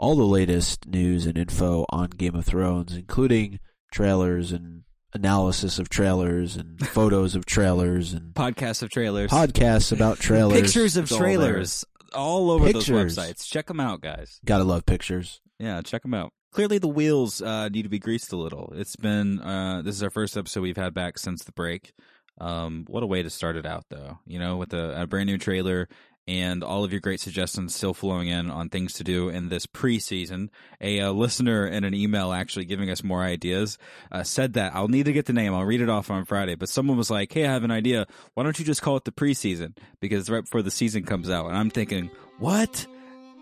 all 0.00 0.16
the 0.16 0.24
latest 0.24 0.86
news 0.88 1.26
and 1.26 1.36
info 1.38 1.84
on 1.90 2.08
Game 2.08 2.34
of 2.34 2.46
Thrones, 2.46 2.94
including 2.96 3.60
trailers 3.92 4.50
and 4.50 4.82
analysis 5.12 5.78
of 5.78 5.88
trailers 5.90 6.56
and 6.56 6.80
photos 6.88 7.34
of 7.34 7.44
trailers 7.44 8.12
and 8.14 8.32
Podcasts 8.34 8.82
of 8.82 8.88
trailers. 8.90 9.30
podcasts 9.30 9.92
about 9.92 10.18
trailers. 10.20 10.60
Pictures 10.62 10.96
of 10.96 11.04
It's 11.04 11.12
all 11.12 11.18
trailers 11.18 11.84
all 12.14 12.50
over 12.50 12.66
Pictures. 12.66 12.86
those 13.14 13.16
websites. 13.16 13.46
Check 13.46 13.66
them 13.66 13.78
out, 13.78 14.00
guys. 14.00 14.40
Gotta 14.44 14.64
love 14.64 14.86
pictures. 14.86 15.40
Yeah, 15.58 15.82
check 15.82 16.02
them 16.02 16.14
out. 16.14 16.32
Clearly, 16.52 16.78
the 16.78 16.88
wheels 16.88 17.42
uh, 17.42 17.68
need 17.68 17.82
to 17.82 17.88
be 17.90 17.98
greased 17.98 18.32
a 18.32 18.36
little. 18.36 18.72
It's 18.74 18.96
been 18.96 19.38
uh, 19.40 19.82
this 19.84 19.94
is 19.94 20.02
our 20.02 20.10
first 20.10 20.36
episode 20.36 20.62
we've 20.62 20.76
had 20.76 20.94
back 20.94 21.18
since 21.18 21.44
the 21.44 21.52
break. 21.52 21.92
Um, 22.40 22.86
what 22.88 23.02
a 23.02 23.06
way 23.06 23.22
to 23.22 23.28
start 23.30 23.56
it 23.56 23.66
out, 23.66 23.84
though. 23.90 24.18
You 24.26 24.38
know, 24.38 24.56
with 24.56 24.72
a, 24.72 25.02
a 25.02 25.06
brand 25.06 25.26
new 25.26 25.36
trailer 25.38 25.88
and 26.30 26.62
all 26.62 26.84
of 26.84 26.92
your 26.92 27.00
great 27.00 27.18
suggestions 27.18 27.74
still 27.74 27.92
flowing 27.92 28.28
in 28.28 28.52
on 28.52 28.68
things 28.68 28.92
to 28.94 29.04
do 29.04 29.28
in 29.28 29.48
this 29.48 29.66
preseason. 29.66 30.48
A 30.80 31.00
uh, 31.00 31.10
listener 31.10 31.66
in 31.66 31.82
an 31.82 31.92
email 31.92 32.32
actually 32.32 32.66
giving 32.66 32.88
us 32.88 33.02
more 33.02 33.22
ideas 33.24 33.78
uh, 34.12 34.22
said 34.22 34.52
that 34.52 34.72
I'll 34.72 34.86
need 34.86 35.06
to 35.06 35.12
get 35.12 35.26
the 35.26 35.32
name. 35.32 35.52
I'll 35.52 35.64
read 35.64 35.80
it 35.80 35.88
off 35.88 36.08
on 36.08 36.24
Friday. 36.24 36.54
But 36.54 36.68
someone 36.68 36.96
was 36.96 37.10
like, 37.10 37.32
"Hey, 37.32 37.46
I 37.46 37.52
have 37.52 37.64
an 37.64 37.72
idea. 37.72 38.06
Why 38.34 38.44
don't 38.44 38.56
you 38.60 38.64
just 38.64 38.80
call 38.80 38.96
it 38.96 39.04
the 39.04 39.10
preseason? 39.10 39.76
Because 39.98 40.20
it's 40.20 40.30
right 40.30 40.44
before 40.44 40.62
the 40.62 40.70
season 40.70 41.02
comes 41.02 41.28
out." 41.28 41.46
And 41.46 41.56
I'm 41.56 41.70
thinking, 41.70 42.10
what? 42.38 42.86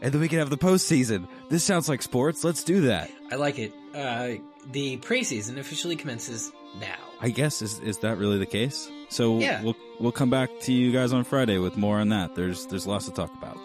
And 0.01 0.12
then 0.12 0.20
we 0.22 0.28
can 0.28 0.39
have 0.39 0.49
the 0.49 0.57
postseason. 0.57 1.28
This 1.51 1.64
sounds 1.64 1.91
like 1.91 2.01
sports. 2.01 2.43
Let's 2.43 2.64
do 2.64 2.82
that. 2.82 3.11
I 3.30 3.34
like 3.34 3.59
it. 3.59 3.72
Uh, 3.95 4.43
the 4.72 4.97
preseason 4.99 5.59
officially 5.59 5.97
commences 5.97 6.53
now. 6.80 7.08
I 7.21 7.31
guess 7.31 7.62
is 7.62 7.79
is 7.81 7.99
that 7.99 8.19
really 8.19 8.39
the 8.39 8.47
case? 8.47 8.89
So 9.09 9.39
Yeah. 9.39 9.62
we'll 9.62 9.77
we'll 10.01 10.12
come 10.12 10.31
back 10.31 10.51
to 10.62 10.73
you 10.73 10.93
guys 10.93 11.12
on 11.12 11.25
Friday 11.25 11.59
with 11.59 11.77
more 11.77 11.99
on 11.99 12.09
that. 12.11 12.35
There's 12.35 12.66
there's 12.66 12.87
lots 12.87 13.07
to 13.07 13.12
talk 13.12 13.33
about. 13.35 13.59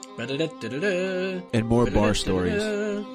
And 1.53 1.67
more 1.67 1.89
bar 1.91 2.13
stories. 2.13 2.63
Or 2.63 3.05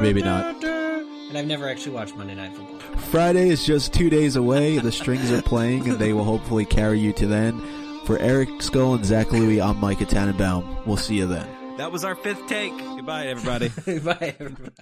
maybe 0.00 0.22
not. 0.22 0.62
And 0.64 1.36
I've 1.36 1.46
never 1.46 1.68
actually 1.68 1.92
watched 1.92 2.14
Monday 2.16 2.34
Night 2.34 2.54
Football. 2.56 2.78
Friday 3.10 3.48
is 3.48 3.64
just 3.64 3.92
two 3.92 4.08
days 4.10 4.36
away. 4.36 4.78
The 4.78 4.92
strings 4.92 5.32
are 5.32 5.42
playing, 5.42 5.88
and 5.88 5.98
they 5.98 6.12
will 6.12 6.24
hopefully 6.24 6.64
carry 6.64 7.00
you 7.00 7.12
to 7.14 7.26
then. 7.26 7.60
For 8.04 8.18
Eric 8.20 8.62
Skull 8.62 8.94
and 8.94 9.04
Zach 9.04 9.32
Louie, 9.32 9.60
I'm 9.60 9.78
Micah 9.80 10.06
Tannenbaum. 10.06 10.84
We'll 10.86 10.96
see 10.96 11.16
you 11.16 11.26
then. 11.26 11.48
That 11.78 11.90
was 11.90 12.04
our 12.04 12.14
fifth 12.14 12.46
take. 12.46 12.76
Goodbye, 12.78 13.26
everybody. 13.26 13.68
Bye, 14.00 14.36
everybody. 14.38 14.72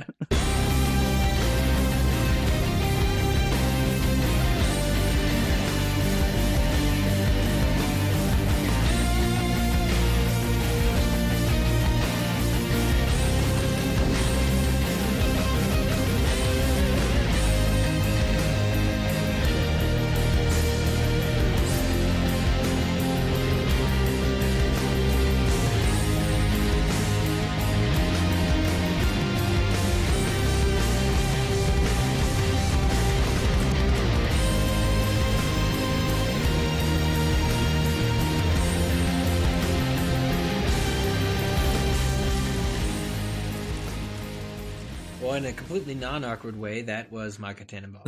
Well, 45.75 45.83
in 45.83 45.89
a 45.89 45.93
completely 45.93 46.09
non-awkward 46.09 46.57
way, 46.57 46.83
that 46.83 47.11
was 47.11 47.41
Micah 47.41 47.65
Tannenbaum. 47.65 48.05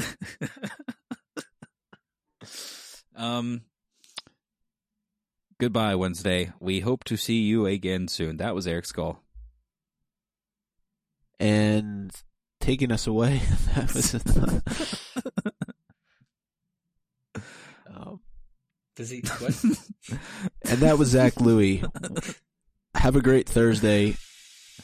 um. 3.17 3.63
Goodbye, 5.59 5.97
Wednesday. 5.97 6.53
We 6.61 6.79
hope 6.81 7.03
to 7.05 7.17
see 7.17 7.41
you 7.41 7.65
again 7.67 8.07
soon. 8.07 8.37
That 8.37 8.55
was 8.55 8.69
Eric 8.69 8.85
Skull. 8.85 9.21
And 11.41 12.13
taking 12.61 12.93
us 12.93 13.09
away, 13.09 13.43
that 13.75 13.93
was. 13.93 14.15
um, 17.93 18.21
Does 18.95 19.11
he? 19.11 19.23
What? 19.39 19.65
and 20.71 20.79
that 20.83 20.99
was 20.99 21.09
Zach 21.09 21.41
Louie. 21.41 21.83
Have 22.95 23.17
a 23.17 23.21
great 23.21 23.49
Thursday 23.49 24.15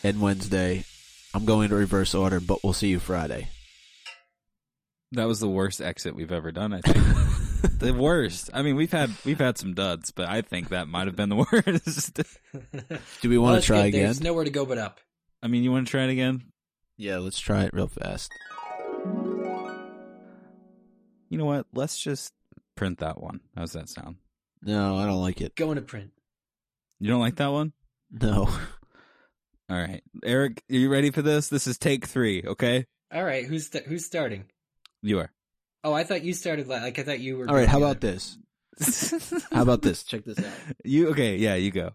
and 0.02 0.20
Wednesday. 0.20 0.84
I'm 1.34 1.44
going 1.44 1.68
to 1.70 1.74
reverse 1.74 2.14
order, 2.14 2.40
but 2.40 2.62
we'll 2.62 2.72
see 2.72 2.88
you 2.88 2.98
Friday. 2.98 3.48
That 5.12 5.26
was 5.26 5.40
the 5.40 5.48
worst 5.48 5.80
exit 5.80 6.14
we've 6.14 6.32
ever 6.32 6.52
done. 6.52 6.72
I 6.72 6.80
think 6.80 6.98
the 7.78 7.92
worst. 7.94 8.50
I 8.54 8.62
mean, 8.62 8.76
we've 8.76 8.92
had 8.92 9.10
we've 9.24 9.38
had 9.38 9.58
some 9.58 9.74
duds, 9.74 10.10
but 10.10 10.28
I 10.28 10.42
think 10.42 10.70
that 10.70 10.88
might 10.88 11.06
have 11.06 11.16
been 11.16 11.28
the 11.28 11.36
worst. 11.52 12.20
Do 13.20 13.28
we 13.28 13.38
want 13.38 13.56
that's 13.56 13.66
to 13.66 13.72
try 13.72 13.82
good. 13.82 13.88
again? 13.88 14.02
There's 14.04 14.22
nowhere 14.22 14.44
to 14.44 14.50
go 14.50 14.64
but 14.64 14.78
up. 14.78 15.00
I 15.42 15.48
mean, 15.48 15.62
you 15.64 15.72
want 15.72 15.86
to 15.86 15.90
try 15.90 16.04
it 16.04 16.10
again? 16.10 16.44
Yeah, 16.96 17.18
let's 17.18 17.40
try 17.40 17.64
it 17.64 17.72
real 17.74 17.88
fast. 17.88 18.30
You 21.28 21.38
know 21.38 21.46
what? 21.46 21.66
Let's 21.72 21.98
just 21.98 22.32
print 22.76 22.98
that 22.98 23.20
one. 23.20 23.40
How's 23.56 23.72
that 23.72 23.88
sound? 23.88 24.16
No, 24.62 24.96
I 24.96 25.06
don't 25.06 25.20
like 25.20 25.40
it. 25.40 25.56
Going 25.56 25.76
to 25.76 25.82
print. 25.82 26.10
You 27.00 27.08
don't 27.08 27.20
like 27.20 27.36
that 27.36 27.48
one? 27.48 27.72
No. 28.10 28.48
All 29.72 29.78
right, 29.78 30.02
Eric, 30.22 30.62
are 30.70 30.74
you 30.74 30.90
ready 30.90 31.10
for 31.10 31.22
this? 31.22 31.48
This 31.48 31.66
is 31.66 31.78
take 31.78 32.04
three. 32.06 32.42
Okay, 32.46 32.84
All 33.10 33.24
right, 33.24 33.46
who's 33.46 33.68
st- 33.70 33.86
who's 33.86 34.04
starting? 34.04 34.44
you 35.00 35.18
are. 35.20 35.32
Oh, 35.82 35.94
I 35.94 36.04
thought 36.04 36.22
you 36.22 36.34
started. 36.34 36.68
la- 36.68 36.76
Like 36.82 36.98
I 36.98 37.04
thought 37.04 37.20
you 37.20 37.38
were. 37.38 37.48
All 37.48 37.54
right, 37.54 37.66
how 37.68 37.78
about 37.78 38.02
the 38.02 38.08
this? 38.08 38.36
How 39.50 39.62
about 39.62 39.80
this? 39.80 40.02
Check 40.04 40.24
this 40.26 40.38
out. 40.38 40.52
you 40.84 41.08
okay? 41.12 41.36
Yeah, 41.36 41.54
you 41.54 41.70
go. 41.70 41.92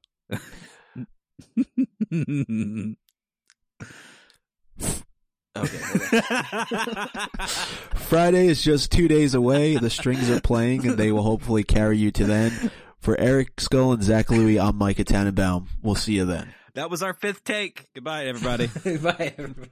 Okay. 5.56 5.78
Friday 7.96 8.48
is 8.48 8.62
just 8.64 8.92
two 8.92 9.08
days 9.08 9.34
away. 9.34 9.76
The 9.78 9.90
strings 9.90 10.30
are 10.30 10.40
playing, 10.42 10.88
and 10.88 10.98
they 10.98 11.12
will 11.12 11.24
hopefully 11.24 11.64
carry 11.64 11.98
you 11.98 12.12
to 12.12 12.26
then. 12.26 12.72
For 13.00 13.20
Eric 13.20 13.60
Skull 13.60 13.92
and 13.94 14.04
Zach 14.04 14.30
Louie, 14.30 14.60
I'm 14.60 14.78
Micah 14.78 15.04
Tannenbaum. 15.04 15.68
We'll 15.82 15.96
see 15.96 16.14
you 16.14 16.26
then. 16.26 16.54
That 16.78 16.92
was 16.92 17.02
our 17.02 17.14
fifth 17.14 17.44
take. 17.44 17.88
Goodbye, 17.96 18.26
everybody. 18.26 18.68
Bye, 19.02 19.34
everybody. 19.38 19.70